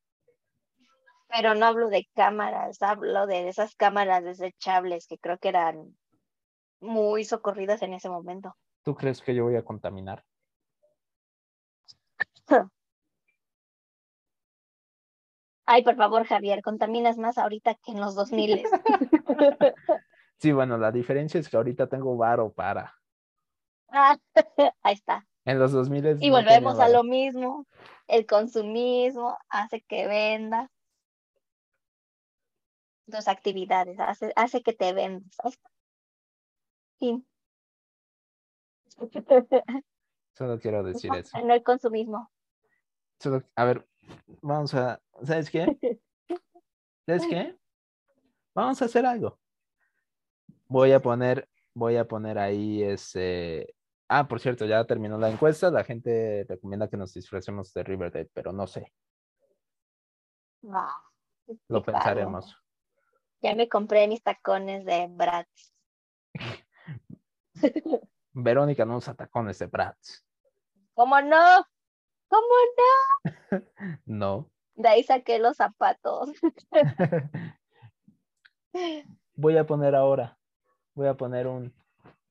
Pero 1.29 1.55
no 1.55 1.65
hablo 1.65 1.89
de 1.89 2.07
cámaras, 2.15 2.83
hablo 2.83 3.27
de 3.27 3.49
esas 3.49 3.75
cámaras 3.77 4.25
desechables 4.25 5.07
que 5.07 5.17
creo 5.17 5.39
que 5.39 5.49
eran 5.49 5.97
muy 6.81 7.25
socorridas 7.25 7.81
en 7.81 7.95
ese 7.95 8.11
momento. 8.11 8.55
¿Tú 8.83 8.95
crees 8.95 9.23
que 9.23 9.35
yo 9.35 9.45
voy 9.45 9.57
a 9.57 9.65
contaminar? 9.65 10.23
Ay, 15.65 15.85
por 15.85 15.97
favor, 15.97 16.27
Javier, 16.27 16.63
contaminas 16.63 17.19
más 17.19 17.39
ahorita 17.39 17.75
que 17.77 17.93
en 17.93 18.01
los 18.01 18.15
2000. 18.15 18.63
Sí, 20.39 20.51
bueno, 20.51 20.77
la 20.77 20.91
diferencia 20.91 21.39
es 21.39 21.49
que 21.49 21.57
ahorita 21.57 21.87
tengo 21.87 22.17
varo 22.17 22.53
para. 22.53 22.99
Ah, 23.87 24.19
ahí 24.83 24.95
está. 24.95 25.25
En 25.45 25.61
los 25.61 25.71
2000 25.71 26.19
Y 26.21 26.31
volvemos 26.31 26.81
a 26.81 26.89
lo 26.89 27.05
mismo. 27.05 27.65
El 28.09 28.27
consumismo 28.27 29.39
hace 29.49 29.83
que 29.83 30.09
vendas 30.09 30.69
tus 33.09 33.29
actividades, 33.29 34.01
hace, 34.01 34.33
hace 34.35 34.63
que 34.63 34.73
te 34.73 34.93
vendas. 34.93 35.37
Fin. 36.99 37.27
Solo 40.37 40.59
quiero 40.59 40.83
decir 40.83 41.11
eso. 41.17 41.39
No 41.41 41.55
el 41.55 41.63
consumismo. 41.63 42.31
Solo- 43.23 43.45
a 43.55 43.65
ver, 43.65 43.87
vamos 44.41 44.75
a, 44.75 45.01
¿sabes 45.23 45.49
qué? 45.49 45.79
¿Sabes 47.07 47.25
qué? 47.29 47.57
Vamos 48.53 48.83
a 48.83 48.87
hacer 48.87 49.07
algo. 49.07 49.39
Voy 50.67 50.91
a 50.91 51.01
poner, 51.01 51.49
voy 51.73 51.97
a 51.99 52.09
poner 52.09 52.37
ahí 52.39 52.83
ese. 52.83 53.77
Ah, 54.09 54.27
por 54.27 54.41
cierto, 54.41 54.67
ya 54.67 54.85
terminó 54.85 55.19
la 55.19 55.31
encuesta. 55.31 55.71
La 55.71 55.85
gente 55.85 56.45
recomienda 56.49 56.89
que 56.89 56.97
nos 56.97 57.15
disfracemos 57.15 57.73
de 57.73 57.85
Riverdale, 57.85 58.29
pero 58.35 58.53
no 58.53 58.67
sé. 58.67 58.93
Ah, 60.69 61.01
Lo 61.69 61.81
pensaremos. 61.81 62.57
Ya 63.41 63.55
me 63.55 63.69
compré 63.69 64.09
mis 64.09 64.23
tacones 64.23 64.85
de 64.85 65.07
Bratz. 65.09 65.73
Verónica 68.33 68.85
no 68.85 68.97
usa 68.97 69.15
tacones 69.15 69.61
de 69.61 69.67
Bratz. 69.67 70.25
¿Cómo 70.95 71.21
no? 71.21 71.65
¿Cómo 72.33 72.47
no? 72.79 73.61
No. 74.07 74.51
De 74.75 74.89
ahí 74.89 75.03
saqué 75.03 75.39
los 75.39 75.59
zapatos. 75.59 76.31
Voy 79.35 79.57
a 79.59 79.67
poner 79.67 79.95
ahora. 79.95 80.39
Voy 80.95 81.09
a 81.09 81.15
poner 81.15 81.47
un, 81.47 81.75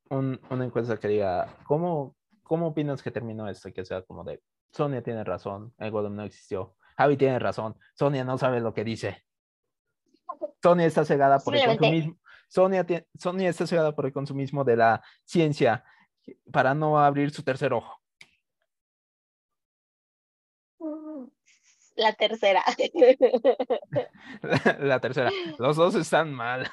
un- 0.10 0.39
una 0.49 0.66
encuesta 0.66 0.97
que 0.97 1.08
diga, 1.08 1.56
¿cómo, 1.66 2.16
¿cómo 2.43 2.68
opinas 2.68 3.02
que 3.04 3.12
terminó 3.12 3.47
esto? 3.47 3.72
Que 3.72 3.86
sea 3.86 4.02
como 4.04 4.24
de, 4.24 4.41
Sonia 4.72 5.04
tiene 5.04 5.24
razón, 5.24 5.74
el 5.78 5.91
Golem 5.91 6.16
no 6.16 6.24
existió. 6.24 6.76
Javi 6.97 7.18
tiene 7.18 7.38
razón, 7.39 7.78
Sonia 7.93 8.24
no 8.24 8.38
sabe 8.38 8.60
lo 8.60 8.74
que 8.74 8.84
dice. 8.84 9.24
Sonia 10.64 10.86
está 10.88 11.06
cegada 11.06 11.39
por 11.39 11.54
el 11.56 11.62
consumismo. 11.78 12.18
Sonia, 12.47 12.86
Sonia 13.18 13.49
está 13.49 13.66
cegada 13.68 13.95
por 13.95 14.06
el 14.06 14.14
consumismo 14.14 14.64
de 14.64 14.76
la 14.78 15.04
ciencia 15.26 15.84
para 16.52 16.74
no 16.74 16.99
abrir 16.99 17.32
su 17.32 17.43
tercer 17.43 17.74
ojo. 17.74 18.01
La 21.96 22.14
tercera. 22.14 22.64
La, 24.42 24.78
la 24.80 25.00
tercera, 25.00 25.32
los 25.60 25.76
dos 25.76 25.96
están 25.96 26.34
mal. 26.34 26.70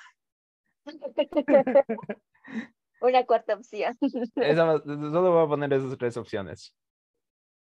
Una 3.01 3.25
cuarta 3.27 3.55
opción. 3.55 3.97
Esa 4.37 4.79
solo 4.83 5.33
voy 5.33 5.45
a 5.45 5.49
poner 5.49 5.73
esas 5.73 5.97
tres 5.99 6.16
opciones. 6.16 6.75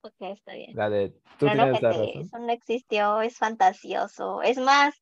Ok, 0.01 0.15
está 0.19 0.53
bien. 0.53 0.75
La 0.75 0.89
de, 0.89 1.09
tú 1.37 1.45
tienes 1.47 1.81
la 1.81 1.91
razón. 1.91 2.09
eso 2.15 2.39
no 2.39 2.51
existió, 2.51 3.21
es 3.21 3.37
fantasioso. 3.37 4.41
Es 4.41 4.57
más, 4.57 4.95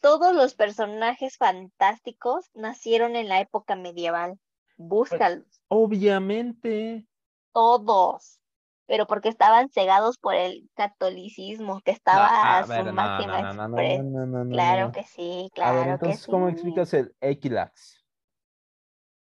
todos 0.00 0.34
los 0.34 0.54
personajes 0.54 1.36
fantásticos 1.36 2.50
nacieron 2.54 3.16
en 3.16 3.28
la 3.28 3.40
época 3.40 3.76
medieval. 3.76 4.38
Búscalos. 4.76 5.46
Obviamente, 5.68 7.06
todos, 7.52 8.40
pero 8.86 9.06
porque 9.06 9.28
estaban 9.28 9.68
cegados 9.70 10.18
por 10.18 10.34
el 10.34 10.68
catolicismo, 10.74 11.80
que 11.82 11.92
No, 12.10 12.22
estaba 12.22 12.28
a 12.28 12.58
a 12.60 12.66
su 12.66 12.82
no, 12.84 12.92
máxima 12.92 13.42
no, 13.42 13.52
no, 13.54 13.68
no, 13.68 14.02
no, 14.02 14.26
no, 14.26 14.44
no, 14.44 14.44
Claro 14.50 14.90
no. 14.90 14.92
que 14.92 15.04
sí, 15.04 15.50
A 15.60 15.72
ver, 15.72 15.88
claro 15.88 16.00
que 16.00 16.16
entonces, 16.16 16.28
¿cómo 16.28 16.48
sí. 16.48 16.52
explicas 16.52 16.94
el 16.94 17.14
Equilax? 17.20 18.04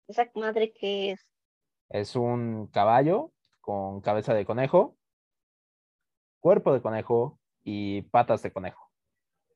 Esa 0.10 0.30
madre 0.36 0.74
que 0.74 1.12
es. 1.12 1.22
Es 1.89 2.16
un 2.16 2.68
caballo 2.68 3.34
con 3.60 4.00
cabeza 4.02 4.34
de 4.34 4.45
conejo, 4.45 4.98
cuerpo 6.39 6.74
de 6.74 6.82
conejo 6.82 7.39
y 7.64 8.04
patas 8.04 8.41
de 8.43 8.52
conejo. 8.54 8.91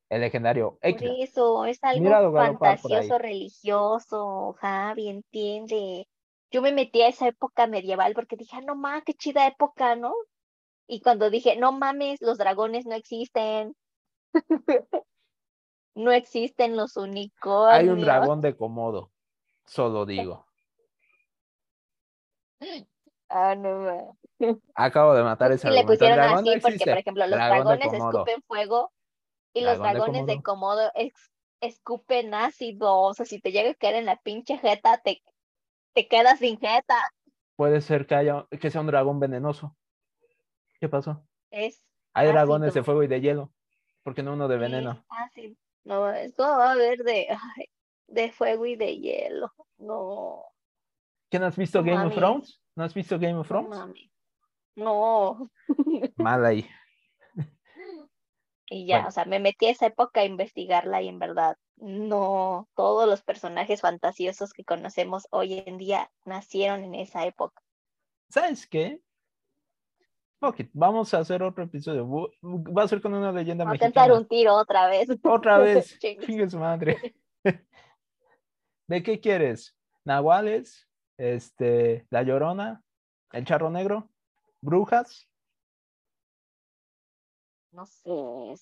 El 0.10 0.22
legendario 0.22 0.80
Por 0.88 0.90
Equilax. 0.90 1.20
eso, 1.24 1.66
es 1.66 1.84
algo 1.84 2.32
fantasioso, 2.36 3.18
religioso, 3.18 4.54
Javi, 4.60 5.10
entiende. 5.10 6.08
Yo 6.52 6.62
me 6.62 6.74
metí 6.74 7.02
a 7.02 7.08
esa 7.08 7.28
época 7.28 7.66
medieval 7.66 8.14
porque 8.14 8.36
dije, 8.36 8.58
ah, 8.58 8.62
no 8.62 8.76
mames, 8.76 9.04
qué 9.06 9.14
chida 9.14 9.48
época, 9.48 9.96
¿no? 9.96 10.14
Y 10.86 11.00
cuando 11.02 11.30
dije, 11.30 11.56
no 11.56 11.72
mames, 11.72 12.22
los 12.22 12.38
dragones 12.38 12.86
no 12.86 12.96
existen. 12.96 13.76
No 15.94 16.14
existen 16.14 16.78
los 16.78 16.96
unicornios. 16.96 17.82
Hay 17.82 17.90
un 17.90 18.00
dragón 18.00 18.40
de 18.40 18.56
Komodo, 18.56 19.12
solo 19.66 20.06
digo. 20.06 20.46
Ah, 23.34 23.56
no 23.56 23.80
mames. 23.80 24.16
Acabo 24.76 25.14
de 25.14 25.24
matar 25.24 25.54
ese 25.54 25.70
Y 25.70 25.72
le 25.72 25.80
argumento. 25.80 26.06
El 26.06 26.10
pusieron 26.10 26.18
dragón 26.18 26.44
no 26.44 26.52
así 26.52 26.60
porque, 26.60 26.76
existe. 26.76 26.92
por 26.92 27.00
ejemplo, 27.00 27.28
los 27.28 27.38
Dragón 27.38 27.66
dragones 27.66 27.94
escupen 27.94 28.42
fuego 28.44 28.92
y 29.54 29.62
los 29.62 29.78
Dragón 29.78 29.94
dragones 29.94 30.26
de 30.26 30.42
Komodo. 30.42 30.92
Escupen 31.62 32.34
ácido. 32.34 33.00
O 33.00 33.14
sea, 33.14 33.26
si 33.26 33.40
te 33.40 33.54
llega 33.54 33.72
a 33.72 33.76
caer 33.76 33.96
en 33.96 34.06
la 34.06 34.18
pinche 34.18 34.58
jeta, 34.58 34.98
te, 34.98 35.22
te 35.94 36.08
quedas 36.08 36.40
sin 36.40 36.60
jeta. 36.60 36.98
Puede 37.56 37.82
ser 37.82 38.06
que 38.08 38.16
haya 38.16 38.48
que 38.60 38.70
sea 38.72 38.82
un 38.82 38.88
dragón 38.88 39.20
venenoso. 39.20 39.76
¿Qué 40.80 40.90
pasó? 40.90 41.26
Es 41.52 41.84
Hay 42.14 42.28
dragones 42.30 42.74
de 42.74 42.84
fuego 42.84 43.04
y 43.04 43.08
de 43.08 43.22
hielo. 43.22 43.54
¿Por 44.04 44.16
qué 44.16 44.24
no 44.24 44.34
uno 44.34 44.48
de 44.48 44.56
es 44.56 44.62
veneno? 44.62 45.06
ácido. 45.10 45.56
No, 45.84 46.10
esto 46.12 46.44
va 46.44 46.70
a 46.70 46.72
haber 46.74 47.00
de, 47.04 47.28
ay, 47.30 47.66
de 48.08 48.32
fuego 48.32 48.66
y 48.66 48.76
de 48.76 48.98
hielo. 48.98 49.52
No, 49.78 50.44
¿Qué 51.30 51.40
no 51.40 51.46
has 51.48 51.56
visto 51.58 51.84
Game 51.84 52.06
of. 52.06 52.14
Thrones? 52.16 52.62
¿No 52.76 52.84
has 52.84 52.94
visto 52.94 53.18
Game 53.20 53.36
of 53.36 53.48
Thrones? 53.48 53.70
mames. 53.70 54.12
No. 54.76 55.50
Mal 56.18 56.46
ahí. 56.46 56.68
Y 58.68 58.86
ya, 58.88 58.98
Bueno. 58.98 59.10
o 59.10 59.12
sea, 59.12 59.26
me 59.26 59.40
metí 59.40 59.66
a 59.66 59.72
esa 59.72 59.88
época 59.88 60.22
a 60.22 60.26
investigarla 60.26 61.02
y 61.02 61.10
en 61.10 61.20
verdad, 61.20 61.58
no, 61.82 62.70
todos 62.76 63.08
los 63.08 63.22
personajes 63.24 63.82
fantasiosos 63.82 64.54
que 64.54 64.64
conocemos 64.64 65.28
hoy 65.32 65.64
en 65.66 65.78
día 65.78 66.12
nacieron 66.26 66.84
en 66.84 66.96
esa 66.96 67.26
época. 67.26 67.62
¿Sabes 68.30 68.68
qué? 68.68 69.02
Ok, 70.44 70.62
vamos 70.74 71.14
a 71.14 71.20
hacer 71.20 71.44
otro 71.44 71.64
episodio. 71.64 72.08
Va 72.42 72.84
a 72.84 72.88
ser 72.88 73.02
con 73.02 73.14
una 73.14 73.32
leyenda 73.32 73.64
Voy 73.64 73.72
a 73.72 73.74
mexicana. 73.74 73.94
tentar 73.94 74.18
un 74.18 74.28
tiro 74.28 74.56
otra 74.56 74.88
vez. 74.88 75.10
Otra 75.24 75.58
vez. 75.60 76.00
Chingue. 76.00 76.50
Su 76.50 76.58
madre. 76.58 77.16
¿De 78.88 79.04
qué 79.04 79.20
quieres? 79.20 79.76
¿Nahuales? 80.04 80.88
Este, 81.18 82.08
La 82.10 82.24
Llorona, 82.24 82.84
El 83.32 83.46
Charro 83.46 83.70
Negro, 83.70 84.10
Brujas. 84.62 85.28
No 87.72 87.86
sé, 87.86 88.56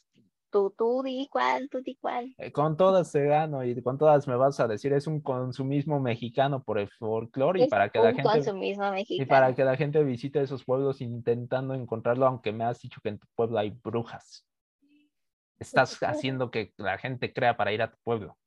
tú, 0.50 0.74
tú 0.78 1.04
di 1.04 1.28
cuál, 1.32 1.70
tú 1.70 1.82
di 1.82 1.96
cuál. 1.96 2.34
Eh, 2.38 2.52
Con 2.52 2.78
todas 2.78 3.12
te 3.12 3.26
gano 3.26 3.64
y 3.64 3.82
con 3.82 3.98
todas 3.98 4.28
me 4.28 4.36
vas 4.36 4.60
a 4.60 4.68
decir, 4.68 4.94
es 4.94 5.08
un 5.08 5.22
consumismo 5.22 6.00
mexicano 6.00 6.64
por 6.64 6.80
el 6.80 6.90
folclore 6.90 7.60
y 7.60 7.64
Es 7.64 7.70
para 7.70 7.90
que 7.90 8.00
la 8.00 8.14
gente 8.14 8.30
y 9.10 9.26
para 9.26 9.56
que 9.56 9.64
la 9.64 9.78
gente 9.78 10.04
visite 10.04 10.42
esos 10.42 10.64
pueblos 10.64 11.02
intentando 11.02 11.74
encontrarlo, 11.74 12.26
aunque 12.26 12.52
me 12.52 12.64
has 12.64 12.80
dicho 12.82 13.02
que 13.02 13.10
en 13.10 13.20
tu 13.20 13.28
pueblo 13.36 13.58
hay 13.60 13.70
brujas. 13.70 14.46
Estás 15.60 16.02
haciendo 16.04 16.52
que 16.52 16.74
la 16.78 16.98
gente 16.98 17.34
crea 17.34 17.58
para 17.58 17.74
ir 17.74 17.82
a 17.82 17.92
tu 17.92 17.98
pueblo. 18.04 18.38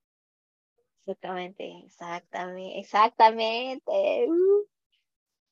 Exactamente, 1.00 1.82
exactamente, 1.84 2.78
exactamente. 2.78 4.26
Uh, 4.28 4.66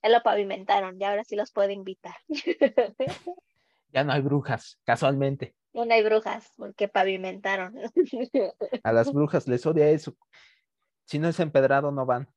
ya 0.02 0.08
lo 0.08 0.22
pavimentaron, 0.22 0.98
ya 0.98 1.10
ahora 1.10 1.24
sí 1.24 1.36
los 1.36 1.52
puedo 1.52 1.70
invitar. 1.70 2.14
Ya 3.92 4.04
no 4.04 4.12
hay 4.12 4.20
brujas, 4.20 4.78
casualmente. 4.84 5.56
No 5.72 5.82
hay 5.82 6.02
brujas, 6.02 6.52
porque 6.56 6.88
pavimentaron. 6.88 7.74
A 8.82 8.92
las 8.92 9.12
brujas 9.12 9.46
les 9.46 9.64
odia 9.66 9.88
eso. 9.88 10.16
Si 11.04 11.18
no 11.18 11.28
es 11.28 11.38
empedrado, 11.40 11.92
no 11.92 12.06
van. 12.06 12.28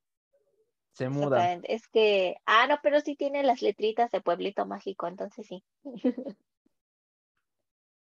Se 0.93 1.09
mudan. 1.09 1.61
Es 1.63 1.87
que, 1.87 2.35
ah, 2.45 2.67
no, 2.67 2.79
pero 2.83 3.01
sí 3.01 3.15
tiene 3.15 3.43
las 3.43 3.63
letritas 3.63 4.11
de 4.11 4.21
Pueblito 4.21 4.65
Mágico, 4.65 5.07
entonces 5.07 5.47
sí. 5.47 5.63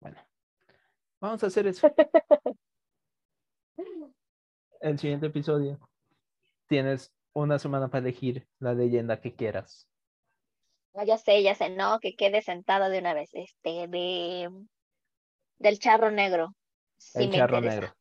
Bueno, 0.01 0.17
vamos 1.21 1.41
a 1.41 1.47
hacer 1.47 1.65
eso. 1.67 1.88
El 4.82 4.99
siguiente 4.99 5.28
episodio. 5.28 5.80
Tienes 6.67 7.13
una 7.32 7.57
semana 7.57 7.88
para 7.88 8.01
elegir 8.01 8.45
la 8.59 8.74
leyenda 8.74 9.21
que 9.21 9.34
quieras. 9.34 9.88
Ah, 10.93 11.05
ya 11.05 11.17
sé, 11.17 11.41
ya 11.41 11.55
sé, 11.55 11.69
no, 11.69 11.99
que 12.01 12.17
quede 12.17 12.41
sentada 12.41 12.89
de 12.89 12.99
una 12.99 13.13
vez. 13.13 13.30
Este, 13.34 13.88
de 13.88 14.49
del 15.59 15.79
charro 15.79 16.11
negro. 16.11 16.55
Sí 16.97 17.19
el 17.19 17.29
me 17.29 17.37
charro 17.37 17.55
interesa. 17.57 17.81
negro. 17.81 17.95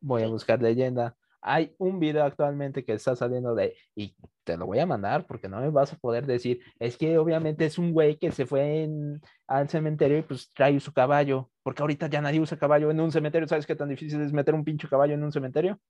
Voy 0.00 0.22
a 0.22 0.28
buscar 0.28 0.60
leyenda. 0.62 1.16
Hay 1.40 1.74
un 1.78 2.00
video 2.00 2.24
actualmente 2.24 2.84
que 2.84 2.92
está 2.94 3.14
saliendo 3.14 3.54
de, 3.54 3.76
y 3.94 4.16
te 4.42 4.56
lo 4.56 4.66
voy 4.66 4.78
a 4.80 4.86
mandar 4.86 5.26
porque 5.26 5.48
no 5.48 5.60
me 5.60 5.70
vas 5.70 5.92
a 5.92 5.96
poder 5.96 6.26
decir, 6.26 6.60
es 6.78 6.96
que 6.96 7.18
obviamente 7.18 7.64
es 7.66 7.78
un 7.78 7.92
güey 7.92 8.16
que 8.18 8.32
se 8.32 8.46
fue 8.46 8.82
en- 8.82 9.20
al 9.46 9.68
cementerio 9.68 10.18
y 10.18 10.22
pues 10.22 10.50
trae 10.52 10.78
su 10.80 10.92
caballo, 10.92 11.50
porque 11.62 11.82
ahorita 11.82 12.08
ya 12.08 12.20
nadie 12.20 12.40
usa 12.40 12.58
caballo 12.58 12.90
en 12.90 13.00
un 13.00 13.12
cementerio, 13.12 13.46
¿sabes 13.46 13.66
qué 13.66 13.76
tan 13.76 13.88
difícil 13.88 14.20
es 14.22 14.32
meter 14.32 14.54
un 14.54 14.64
pinche 14.64 14.88
caballo 14.88 15.14
en 15.14 15.22
un 15.22 15.30
cementerio? 15.32 15.80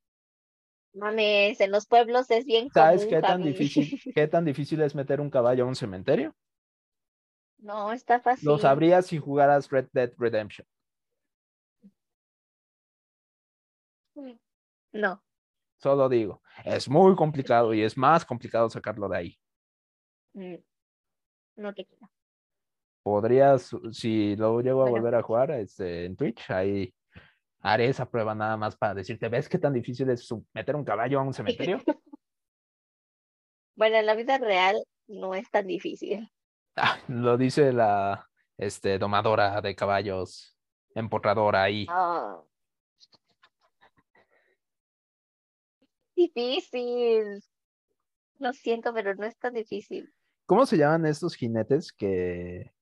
Mames, 0.92 1.60
en 1.60 1.70
los 1.70 1.86
pueblos 1.86 2.30
es 2.30 2.44
bien 2.44 2.68
¿Sabes 2.70 3.02
común, 3.02 3.14
qué 3.14 3.22
tan 3.22 3.40
Javi. 3.40 3.52
difícil, 3.52 4.00
qué 4.14 4.28
tan 4.28 4.44
difícil 4.44 4.80
es 4.82 4.94
meter 4.94 5.20
un 5.20 5.30
caballo 5.30 5.64
a 5.64 5.68
un 5.68 5.76
cementerio? 5.76 6.34
No, 7.59 7.92
está 7.92 8.20
fácil. 8.20 8.48
Lo 8.48 8.59
sabrías 8.59 9.07
si 9.07 9.18
jugaras 9.18 9.70
Red 9.70 9.88
Dead 9.92 10.12
Redemption. 10.18 10.66
No, 14.92 15.22
Solo 15.78 16.09
digo, 16.09 16.42
es 16.64 16.88
muy 16.88 17.14
complicado 17.14 17.74
y 17.74 17.82
es 17.82 17.96
más 17.96 18.24
complicado 18.24 18.70
sacarlo 18.70 19.09
de 19.09 19.16
ahí. 19.16 19.38
mm, 20.32 20.57
no 21.57 21.74
te 21.74 21.84
quiero. 21.84 22.11
podrías, 23.02 23.70
si 23.92 24.36
lo 24.36 24.61
llego 24.61 24.86
a 24.86 24.90
volver 24.90 25.14
a 25.14 25.22
jugar 25.22 25.50
este, 25.50 26.07
en 26.07 26.16
Twitch, 26.16 26.50
ahí 26.50 26.94
haré 27.61 27.88
esa 27.88 28.09
prueba 28.09 28.34
nada 28.34 28.57
más 28.57 28.76
para 28.76 28.94
decirte, 28.94 29.28
¿ves 29.28 29.48
qué 29.48 29.59
tan 29.59 29.74
difícil 29.74 30.09
es 30.11 30.28
meter 30.54 30.76
un 30.76 30.84
caballo 30.84 31.20
a 31.20 31.22
un 31.22 31.34
cementerio? 31.34 31.78
Bueno, 33.78 33.96
en 33.98 34.07
la 34.07 34.14
vida 34.14 34.38
real 34.38 34.82
no 35.07 35.34
es 35.34 35.50
tan 35.50 35.66
difícil. 35.66 36.30
Ah, 36.76 36.98
lo 37.08 37.38
dice 37.38 37.72
la 37.72 38.28
este, 38.58 38.98
domadora 38.98 39.60
de 39.62 39.74
caballos, 39.74 40.56
empotradora 40.94 41.62
ahí. 41.62 41.86
Ah. 41.88 42.42
Difícil. 46.14 47.42
Lo 48.38 48.52
siento, 48.52 48.92
pero 48.92 49.14
no 49.14 49.24
es 49.24 49.36
tan 49.38 49.54
difícil. 49.54 50.12
¿Cómo 50.44 50.66
se 50.66 50.76
llaman 50.76 51.06
estos 51.06 51.34
jinetes 51.34 51.92
que, 51.92 52.72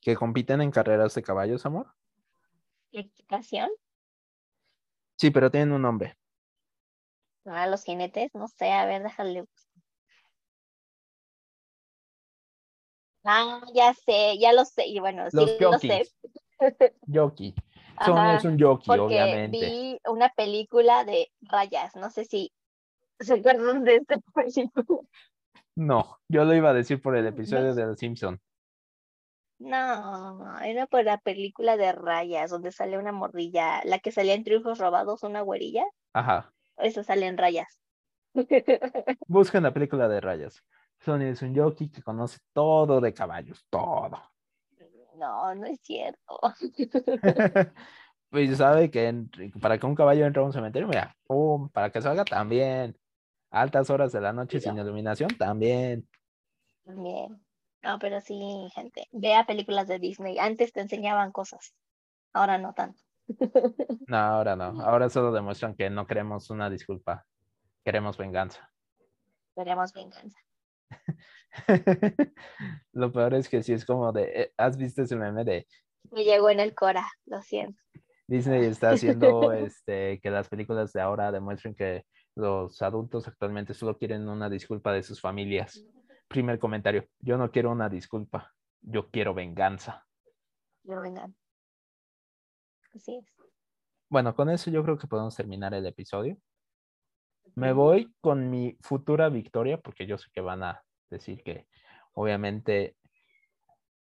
que 0.00 0.16
compiten 0.16 0.60
en 0.60 0.70
carreras 0.70 1.14
de 1.14 1.22
caballos, 1.22 1.66
amor? 1.66 1.92
¿Explicación? 2.92 3.70
Sí, 5.16 5.30
pero 5.30 5.50
tienen 5.50 5.72
un 5.72 5.82
nombre. 5.82 6.16
Ah, 7.44 7.66
los 7.66 7.84
jinetes, 7.84 8.30
no 8.34 8.48
sé, 8.48 8.72
a 8.72 8.86
ver, 8.86 9.02
déjale. 9.02 9.44
Ah, 13.24 13.62
ya 13.74 13.94
sé, 13.94 14.38
ya 14.38 14.52
lo 14.52 14.64
sé, 14.64 14.86
y 14.86 14.98
bueno, 15.00 15.30
sí 15.30 15.36
Los 15.36 15.60
lo 15.60 15.78
sé. 15.78 15.88
jockeys. 15.88 16.16
Jockey. 17.12 17.54
Sony 18.04 18.12
Ajá, 18.18 18.34
es 18.36 18.44
un 18.44 18.58
jockey, 18.58 18.86
porque 18.86 19.02
obviamente. 19.02 19.58
vi 19.58 20.00
una 20.06 20.28
película 20.30 21.04
de 21.04 21.30
rayas, 21.42 21.94
no 21.96 22.10
sé 22.10 22.24
si 22.24 22.52
se 23.20 23.34
acuerdan 23.34 23.84
de 23.84 23.96
esta 23.96 24.16
película. 24.34 25.00
No, 25.76 26.18
yo 26.28 26.44
lo 26.44 26.54
iba 26.54 26.70
a 26.70 26.74
decir 26.74 27.00
por 27.00 27.16
el 27.16 27.26
episodio 27.26 27.74
de 27.74 27.86
Los 27.86 27.98
Simpson. 27.98 28.40
No, 29.58 30.60
era 30.60 30.86
por 30.86 31.04
la 31.04 31.18
película 31.18 31.76
de 31.76 31.92
rayas, 31.92 32.50
donde 32.50 32.72
sale 32.72 32.98
una 32.98 33.12
morrilla, 33.12 33.80
la 33.84 33.98
que 34.00 34.12
salía 34.12 34.34
en 34.34 34.44
Triunfos 34.44 34.78
Robados, 34.78 35.22
una 35.22 35.40
güerilla, 35.40 35.84
Ajá. 36.12 36.52
eso 36.76 37.02
sale 37.04 37.26
en 37.26 37.38
rayas. 37.38 37.78
Busquen 39.28 39.62
la 39.62 39.72
película 39.72 40.08
de 40.08 40.20
rayas. 40.20 40.62
Sony 41.04 41.22
es 41.30 41.42
un 41.42 41.54
jockey 41.54 41.88
que 41.90 42.02
conoce 42.02 42.38
todo 42.52 43.00
de 43.00 43.12
caballos, 43.12 43.64
todo. 43.70 44.20
No, 45.16 45.54
no 45.54 45.66
es 45.66 45.78
cierto. 45.82 46.38
pues 48.30 48.56
sabe 48.56 48.90
que 48.90 49.08
en- 49.08 49.30
para 49.60 49.78
que 49.78 49.86
un 49.86 49.94
caballo 49.94 50.26
entre 50.26 50.42
a 50.42 50.44
un 50.44 50.52
cementerio, 50.52 50.88
mira, 50.88 51.16
pum, 51.24 51.68
para 51.68 51.90
que 51.90 52.02
salga 52.02 52.24
también. 52.24 52.96
Altas 53.50 53.88
horas 53.90 54.10
de 54.10 54.20
la 54.20 54.32
noche 54.32 54.60
sin 54.60 54.76
iluminación, 54.76 55.30
también. 55.38 56.08
Bien. 56.84 57.40
No, 57.82 57.98
pero 58.00 58.20
sí, 58.20 58.68
gente, 58.74 59.06
vea 59.12 59.44
películas 59.46 59.86
de 59.86 59.98
Disney. 59.98 60.38
Antes 60.38 60.72
te 60.72 60.80
enseñaban 60.80 61.30
cosas, 61.30 61.74
ahora 62.32 62.58
no 62.58 62.72
tanto. 62.74 63.00
No, 64.06 64.16
ahora 64.18 64.54
no. 64.56 64.82
Ahora 64.82 65.08
solo 65.08 65.32
demuestran 65.32 65.74
que 65.74 65.88
no 65.88 66.06
queremos 66.06 66.50
una 66.50 66.68
disculpa. 66.68 67.24
Queremos 67.84 68.18
venganza. 68.18 68.70
Queremos 69.54 69.92
venganza. 69.94 70.38
Lo 72.92 73.12
peor 73.12 73.34
es 73.34 73.48
que 73.48 73.62
sí 73.62 73.72
es 73.72 73.84
como 73.84 74.12
de, 74.12 74.42
eh, 74.42 74.52
¿has 74.56 74.76
visto 74.76 75.02
ese 75.02 75.16
meme 75.16 75.44
de 75.44 75.66
Me 76.10 76.24
llegó 76.24 76.50
en 76.50 76.60
el 76.60 76.74
Cora, 76.74 77.06
lo 77.26 77.40
siento. 77.42 77.80
Disney 78.26 78.64
está 78.64 78.90
haciendo 78.90 79.52
este, 79.52 80.20
que 80.20 80.30
las 80.30 80.48
películas 80.48 80.92
de 80.92 81.00
ahora 81.00 81.30
demuestren 81.30 81.74
que 81.74 82.04
los 82.36 82.82
adultos 82.82 83.28
actualmente 83.28 83.74
solo 83.74 83.96
quieren 83.96 84.28
una 84.28 84.48
disculpa 84.48 84.92
de 84.92 85.02
sus 85.02 85.20
familias? 85.20 85.84
Primer 86.28 86.58
comentario, 86.58 87.06
yo 87.20 87.36
no 87.36 87.50
quiero 87.50 87.70
una 87.70 87.88
disculpa, 87.88 88.52
yo 88.80 89.10
quiero 89.10 89.34
venganza. 89.34 90.04
Quiero 90.82 91.02
venganza. 91.02 91.38
Así 92.92 93.16
es. 93.16 93.24
Bueno, 94.08 94.34
con 94.34 94.50
eso 94.50 94.70
yo 94.70 94.82
creo 94.82 94.98
que 94.98 95.06
podemos 95.06 95.34
terminar 95.34 95.74
el 95.74 95.86
episodio. 95.86 96.36
Me 97.56 97.72
voy 97.72 98.12
con 98.20 98.50
mi 98.50 98.76
futura 98.80 99.28
victoria, 99.28 99.80
porque 99.80 100.06
yo 100.06 100.18
sé 100.18 100.28
que 100.32 100.40
van 100.40 100.62
a 100.62 100.82
decir 101.10 101.42
que 101.42 101.68
obviamente 102.14 102.96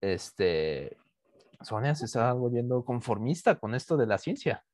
este 0.00 0.96
Sonia 1.62 1.94
se 1.94 2.04
está 2.04 2.32
volviendo 2.34 2.84
conformista 2.84 3.58
con 3.58 3.74
esto 3.74 3.96
de 3.96 4.06
la 4.06 4.18
ciencia. 4.18 4.64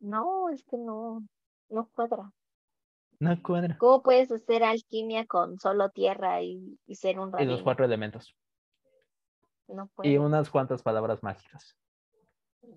No, 0.00 0.48
es 0.50 0.64
que 0.64 0.76
no, 0.78 1.22
no 1.68 1.88
cuadra. 1.94 2.32
No 3.18 3.42
cuadra. 3.42 3.76
¿Cómo 3.78 4.02
puedes 4.02 4.30
hacer 4.32 4.62
alquimia 4.62 5.26
con 5.26 5.58
solo 5.58 5.90
tierra 5.90 6.40
y, 6.42 6.78
y 6.86 6.94
ser 6.94 7.18
un 7.18 7.28
Y 7.28 7.32
los 7.32 7.38
rabino? 7.40 7.64
cuatro 7.64 7.84
elementos. 7.84 8.34
No 9.68 9.86
Y 9.86 9.88
puedes. 9.94 10.18
unas 10.18 10.48
cuantas 10.50 10.82
palabras 10.82 11.22
mágicas. 11.22 11.76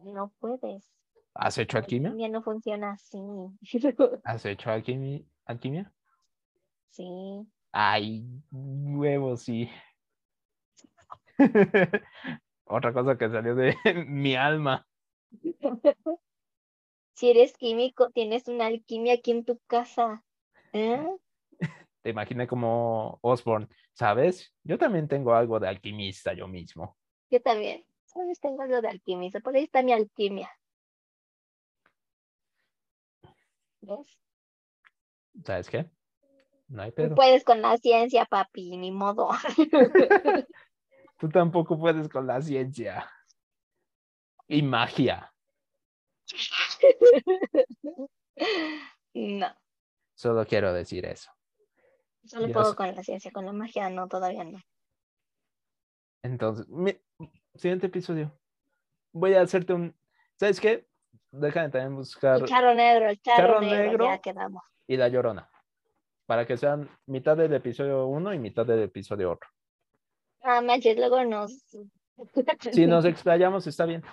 No 0.04 0.34
puedes. 0.40 0.92
¿Has 1.36 1.58
hecho 1.58 1.78
alquimia? 1.78 2.10
alquimia 2.10 2.30
no 2.30 2.42
funciona 2.44 2.92
así. 2.92 3.18
¿Has 4.24 4.46
hecho 4.46 4.70
alquimi- 4.70 5.26
alquimia? 5.46 5.92
sí. 6.90 7.48
Ay, 7.72 8.24
huevo, 8.52 9.36
sí. 9.36 9.68
Otra 12.66 12.94
cosa 12.94 13.18
que 13.18 13.30
salió 13.30 13.56
de 13.56 13.76
mi 14.08 14.36
alma. 14.36 14.86
Si 17.16 17.30
eres 17.32 17.58
químico, 17.58 18.12
tienes 18.12 18.48
una 18.48 18.68
alquimia 18.68 19.16
aquí 19.16 19.32
en 19.32 19.44
tu 19.46 19.60
casa. 19.68 20.24
¿Eh? 20.74 21.04
Te 22.02 22.10
imaginé 22.10 22.48
como 22.48 23.18
Osborne, 23.22 23.68
¿sabes? 23.94 24.54
Yo 24.64 24.78
también 24.78 25.08
tengo 25.08 25.34
algo 25.34 25.60
de 25.60 25.68
alquimista 25.70 26.34
yo 26.34 26.48
mismo. 26.48 26.98
Yo 27.32 27.42
también. 27.42 27.86
¿Sabes? 28.06 28.40
Tengo 28.40 28.62
algo 28.62 28.82
de 28.82 28.90
alquimista. 28.90 29.40
Por 29.40 29.56
ahí 29.56 29.64
está 29.64 29.82
mi 29.82 29.94
alquimia. 29.94 30.52
¿Ves? 33.84 34.18
¿Sabes 35.46 35.70
qué? 35.70 35.90
No 36.70 36.82
hay 36.84 36.92
pedo. 36.92 37.16
puedes 37.16 37.44
con 37.44 37.62
la 37.62 37.78
ciencia, 37.78 38.26
papi, 38.26 38.78
ni 38.78 38.92
modo. 38.92 39.30
Tú 41.20 41.30
tampoco 41.30 41.78
puedes 41.78 42.08
con 42.10 42.26
la 42.28 42.42
ciencia. 42.42 43.10
Y 44.48 44.62
magia. 44.64 45.34
No, 49.14 49.48
Solo 50.16 50.46
quiero 50.46 50.74
decir 50.74 51.06
eso. 51.06 51.30
solo 52.26 52.48
Yo 52.48 52.54
puedo 52.54 52.72
sé. 52.72 52.76
con 52.76 52.96
la 52.96 53.04
ciencia, 53.04 53.32
con 53.32 53.46
la 53.46 53.52
magia 53.54 53.90
no, 53.90 54.08
todavía 54.08 54.44
no. 54.44 54.60
Entonces, 56.24 56.68
mi- 56.70 56.98
siguiente 57.56 57.88
episodio. 57.88 58.40
Voy 59.12 59.34
a 59.34 59.42
hacerte 59.42 59.74
un. 59.74 59.96
¿Sabes 60.40 60.60
qué? 60.60 60.88
Déjame 61.34 61.70
también 61.70 61.96
buscar. 61.96 62.40
El 62.42 62.46
charro 62.46 62.76
negro, 62.76 63.10
el 63.10 63.20
charro, 63.22 63.54
Charro 63.56 63.62
negro, 63.62 63.84
negro. 63.92 64.06
ya 64.06 64.18
quedamos. 64.20 64.64
y 64.88 64.98
La 64.98 65.08
Llorona. 65.08 65.50
Para 66.28 66.46
que 66.46 66.58
sean 66.58 66.88
mitad 67.08 67.36
del 67.36 67.54
episodio 67.54 68.06
1 68.08 68.34
y 68.36 68.40
mitad 68.40 68.66
del 68.66 68.84
episodio 68.84 69.32
otro. 69.32 69.50
Ah, 70.44 70.62
manches, 70.62 70.96
luego 70.96 71.24
nos... 71.26 71.52
Si 72.72 72.86
nos 72.88 73.06
explayamos, 73.06 73.66
está 73.66 73.86
bien. 73.86 74.04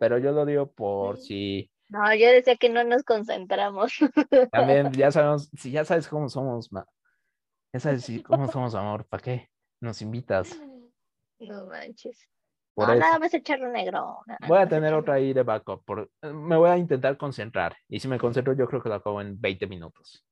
Pero 0.00 0.18
yo 0.18 0.32
lo 0.32 0.44
digo 0.44 0.66
por 0.72 1.16
si 1.18 1.70
No, 1.88 2.12
yo 2.14 2.26
decía 2.28 2.56
que 2.56 2.68
no 2.68 2.82
nos 2.84 3.02
concentramos. 3.04 3.92
también 4.52 4.92
ya 4.92 5.12
sabemos, 5.12 5.48
si 5.56 5.70
ya 5.70 5.84
sabes 5.84 6.08
cómo 6.08 6.28
somos, 6.28 6.72
ma. 6.72 6.84
Ya 7.72 7.78
sabes 7.80 8.04
si- 8.04 8.22
cómo 8.22 8.50
somos, 8.50 8.74
amor, 8.74 9.06
¿para 9.06 9.22
qué 9.22 9.48
nos 9.80 10.02
invitas? 10.02 10.58
No 11.38 11.66
manches. 11.66 12.18
Por 12.78 12.86
no, 12.86 12.92
eso. 12.94 13.00
nada 13.00 13.18
más 13.18 13.34
el 13.34 13.42
charro 13.42 13.72
negro. 13.72 14.20
Voy 14.46 14.58
a 14.58 14.68
tener 14.68 14.94
otra 14.94 15.14
ahí 15.14 15.32
de 15.32 15.42
backup. 15.42 15.84
por- 15.84 16.08
me 16.22 16.56
voy 16.56 16.70
a 16.70 16.76
intentar 16.78 17.16
concentrar. 17.16 17.74
Y 17.88 17.98
si 17.98 18.06
me 18.06 18.18
concentro, 18.20 18.52
yo 18.52 18.68
creo 18.68 18.80
que 18.80 18.88
lo 18.88 18.94
acabo 18.94 19.20
en 19.20 19.40
20 19.40 19.66
minutos. 19.66 20.24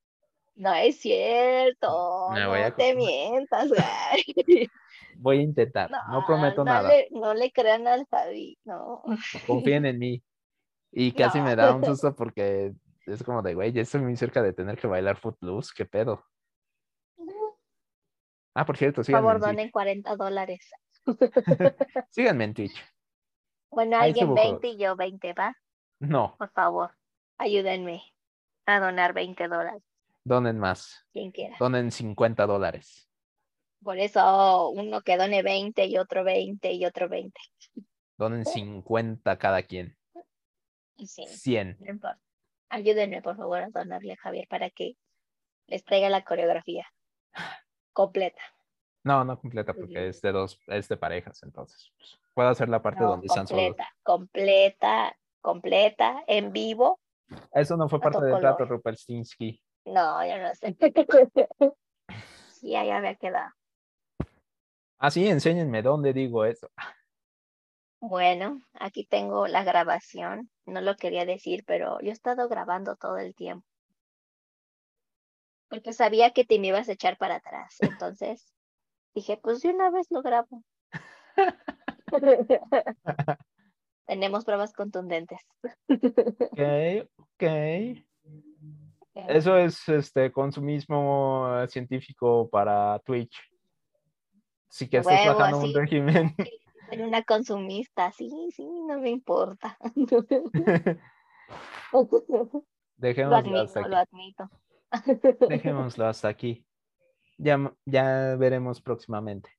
No 0.55 0.72
es 0.72 1.01
cierto. 1.01 2.28
Me 2.32 2.40
no 2.42 2.51
voy 2.51 2.61
a 2.61 2.72
te 2.72 2.94
mientas, 2.94 3.68
güey. 3.68 4.70
Voy 5.18 5.38
a 5.38 5.42
intentar. 5.42 5.90
No, 5.90 6.24
prometo 6.24 6.59
no 6.62 6.66
nada. 6.72 6.88
Le, 6.88 7.09
no 7.11 7.34
le 7.34 7.51
crean 7.51 7.88
al 7.88 8.07
Javi, 8.11 8.59
no. 8.64 9.03
Confíen 9.47 9.86
en 9.86 9.99
mí. 9.99 10.22
Y 10.92 11.11
casi 11.16 11.38
No. 11.38 11.44
me 11.47 11.57
da 11.57 11.74
un 11.74 11.84
susto 11.84 12.14
porque 12.14 12.74
es 13.07 13.22
como 13.24 13.42
de, 13.42 13.55
güey, 13.55 13.72
ya 13.72 13.82
estoy 13.82 14.03
muy 14.03 14.16
cerca 14.16 14.40
de 14.40 14.53
tener 14.53 14.78
que 14.78 14.86
bailar 14.86 15.16
Footloose. 15.16 15.72
¿Qué 15.76 15.84
pedo? 15.84 16.22
Ah, 18.55 18.64
por 18.64 18.76
cierto, 18.76 18.97
Por 18.97 19.05
síganme, 19.05 19.26
favor, 19.26 19.40
donen 19.40 19.70
40 19.70 20.14
dólares. 20.16 20.70
síganme 22.11 22.44
en 22.44 22.54
Twitch. 22.54 22.76
Bueno, 23.70 23.96
Ahí 23.98 24.11
alguien 24.11 24.28
buscó. 24.28 24.42
20 24.42 24.68
y 24.68 24.76
yo 24.78 24.96
20, 24.96 25.32
¿va? 25.34 25.57
No, 25.98 26.36
Por 26.38 26.50
favor, 26.50 26.90
ayúdenme 27.38 28.02
a 28.66 28.80
donar 28.80 29.12
20 29.14 29.48
dólares, 29.48 29.82
donen 30.24 30.59
más. 30.59 31.07
quien 31.12 31.30
quiera. 31.30 31.57
Donen 31.59 31.90
50 31.90 32.46
dólares. 32.46 33.09
Por 33.82 33.98
eso 33.98 34.70
uno 34.70 35.00
que 35.02 35.16
done 35.16 35.42
20 35.42 35.86
y 35.86 35.96
otro 35.98 36.24
20 36.24 36.72
y 36.72 36.84
otro 36.84 37.09
20. 37.09 37.38
Donen 38.18 38.44
50 38.44 39.38
cada 39.38 39.62
quien. 39.62 39.96
Sí, 40.98 41.24
100. 41.26 41.76
no 41.80 41.90
importa. 41.90 42.20
Ayúdenme, 42.68 43.22
por 43.22 43.36
favor, 43.36 43.59
a 43.62 43.68
donarle 43.68 44.14
a 44.14 44.16
Javier 44.16 44.48
para 44.48 44.70
que 44.70 44.96
les 45.66 45.84
traiga 45.84 46.09
la 46.09 46.24
coreografía 46.24 46.86
completa. 47.92 48.40
No, 49.07 49.24
no 49.24 49.38
completa 49.38 49.72
porque 49.72 50.09
es 50.09 50.20
de 50.20 50.32
dos, 50.32 50.61
es 50.66 50.88
de 50.88 50.96
parejas, 50.96 51.40
entonces. 51.44 51.92
pues, 51.96 52.18
puedo 52.34 52.48
hacer 52.48 52.68
la 52.68 52.82
parte 52.82 53.04
No, 53.04 53.11
donde 53.11 53.28
están 53.28 53.46
solos. 53.46 53.76
completa, 53.76 53.94
completa, 54.02 55.16
completa, 55.40 56.24
en 56.26 56.52
vivo. 56.52 56.98
Eso 57.52 57.76
no 57.76 57.88
fue 57.88 58.00
parte 58.00 58.24
del 58.24 58.40
trato, 58.40 58.57
color. 58.57 58.70
Ruperstinsky. 58.70 59.62
No, 59.84 60.26
yo 60.26 60.38
no 60.38 60.52
sé. 60.57 60.76
Sí, 62.48 62.74
ahí 62.74 62.90
había 62.90 63.14
quedado. 63.14 63.52
Ah, 64.98 65.11
sí, 65.12 65.28
enséñenme 65.28 65.82
dónde 65.82 66.12
digo 66.12 66.44
eso. 66.44 66.68
Bueno, 68.00 68.61
aquí 68.72 69.07
tengo 69.07 69.46
la 69.46 69.62
grabación. 69.62 70.50
No 70.64 70.80
lo 70.80 70.96
quería 70.96 71.24
decir, 71.24 71.62
pero 71.64 72.00
yo 72.00 72.09
he 72.09 72.12
estado 72.12 72.48
grabando 72.48 72.96
todo 72.96 73.18
el 73.18 73.36
tiempo. 73.36 73.64
Porque 75.68 75.92
sabía 75.92 76.32
que 76.32 76.44
te 76.44 76.59
me 76.59 76.68
ibas 76.68 76.88
a 76.88 76.92
echar 76.92 77.18
para 77.18 77.36
atrás. 77.36 77.76
Entonces 77.80 78.55
dije, 79.16 79.40
pues 79.42 79.62
de 79.62 79.70
una 79.70 79.90
vez 79.90 80.06
lo 80.10 80.22
grabo. 80.22 80.62
Tenemos 84.06 84.44
pruebas 84.44 84.72
contundentes. 84.74 85.40
Ok, 85.88 87.08
ok. 87.16 87.42
Eso 89.14 89.56
es 89.56 89.88
este 89.88 90.30
consumismo 90.30 91.48
científico 91.68 92.50
para 92.50 92.98
Twitch. 93.00 93.40
Sí 94.68 94.88
que 94.88 94.98
estás 94.98 95.24
Huevo, 95.24 95.38
bajando 95.38 95.60
un 95.60 95.72
régimen. 95.74 96.34
Soy 96.90 97.00
una 97.00 97.22
consumista, 97.22 98.12
sí, 98.12 98.50
sí, 98.54 98.68
no 98.86 99.00
me 99.00 99.08
importa. 99.08 99.78
lo 101.92 102.64
Dejémoslo 102.96 103.60
hasta 103.60 103.80
admito, 103.80 103.88
lo 103.88 103.96
aquí. 103.96 104.10
admito. 104.12 104.50
Dejémoslo 105.48 106.06
hasta 106.06 106.28
aquí. 106.28 106.65
Ya, 107.39 107.72
ya 107.84 108.37
veremos 108.37 108.80
próximamente. 108.80 109.51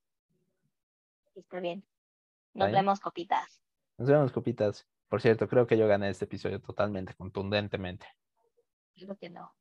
Está 1.36 1.60
bien. 1.60 1.86
Nos 2.54 2.72
vemos, 2.72 3.00
copitas. 3.00 3.62
Nos 3.98 4.10
vemos, 4.10 4.32
copitas. 4.32 4.88
Por 5.10 5.22
cierto, 5.22 5.48
creo 5.48 5.68
que 5.68 5.78
yo 5.78 5.88
gané 5.88 6.10
este 6.10 6.26
episodio 6.26 6.60
totalmente, 6.60 7.14
contundentemente. 7.14 8.08
Creo 8.96 9.16
que 9.16 9.30
no. 9.30 9.54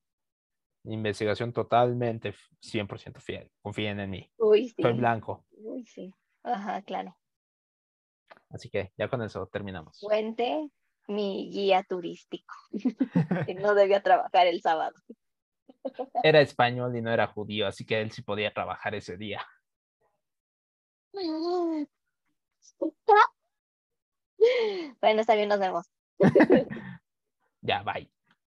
Investigación 0.84 1.52
totalmente 1.52 2.30
f- 2.30 2.48
100% 2.60 3.20
fiel. 3.20 3.50
Confíen 3.60 4.00
en 4.00 4.10
mí. 4.10 4.32
Uy, 4.38 4.68
sí. 4.70 4.82
Soy 4.82 4.92
blanco. 4.94 5.44
Uy, 5.50 5.84
sí. 5.86 6.14
Ajá, 6.42 6.80
claro. 6.82 7.16
Así 8.48 8.70
que 8.70 8.92
ya 8.96 9.08
con 9.08 9.20
eso 9.22 9.46
terminamos. 9.48 10.00
Fuente, 10.00 10.70
mi 11.08 11.50
guía 11.52 11.84
turístico. 11.88 12.54
no 13.60 13.74
debía 13.74 14.02
trabajar 14.02 14.46
el 14.46 14.62
sábado. 14.62 14.94
Era 16.22 16.40
español 16.40 16.96
y 16.96 17.02
no 17.02 17.10
era 17.12 17.26
judío, 17.26 17.66
así 17.66 17.84
que 17.84 18.00
él 18.00 18.10
sí 18.10 18.22
podía 18.22 18.52
trabajar 18.52 18.94
ese 18.94 19.16
día. 19.16 19.46
Bueno, 25.00 25.20
está 25.22 25.34
bien, 25.34 25.48
nos 25.48 25.58
vemos. 25.58 25.86
Ya, 27.62 27.82
bye. 27.82 28.15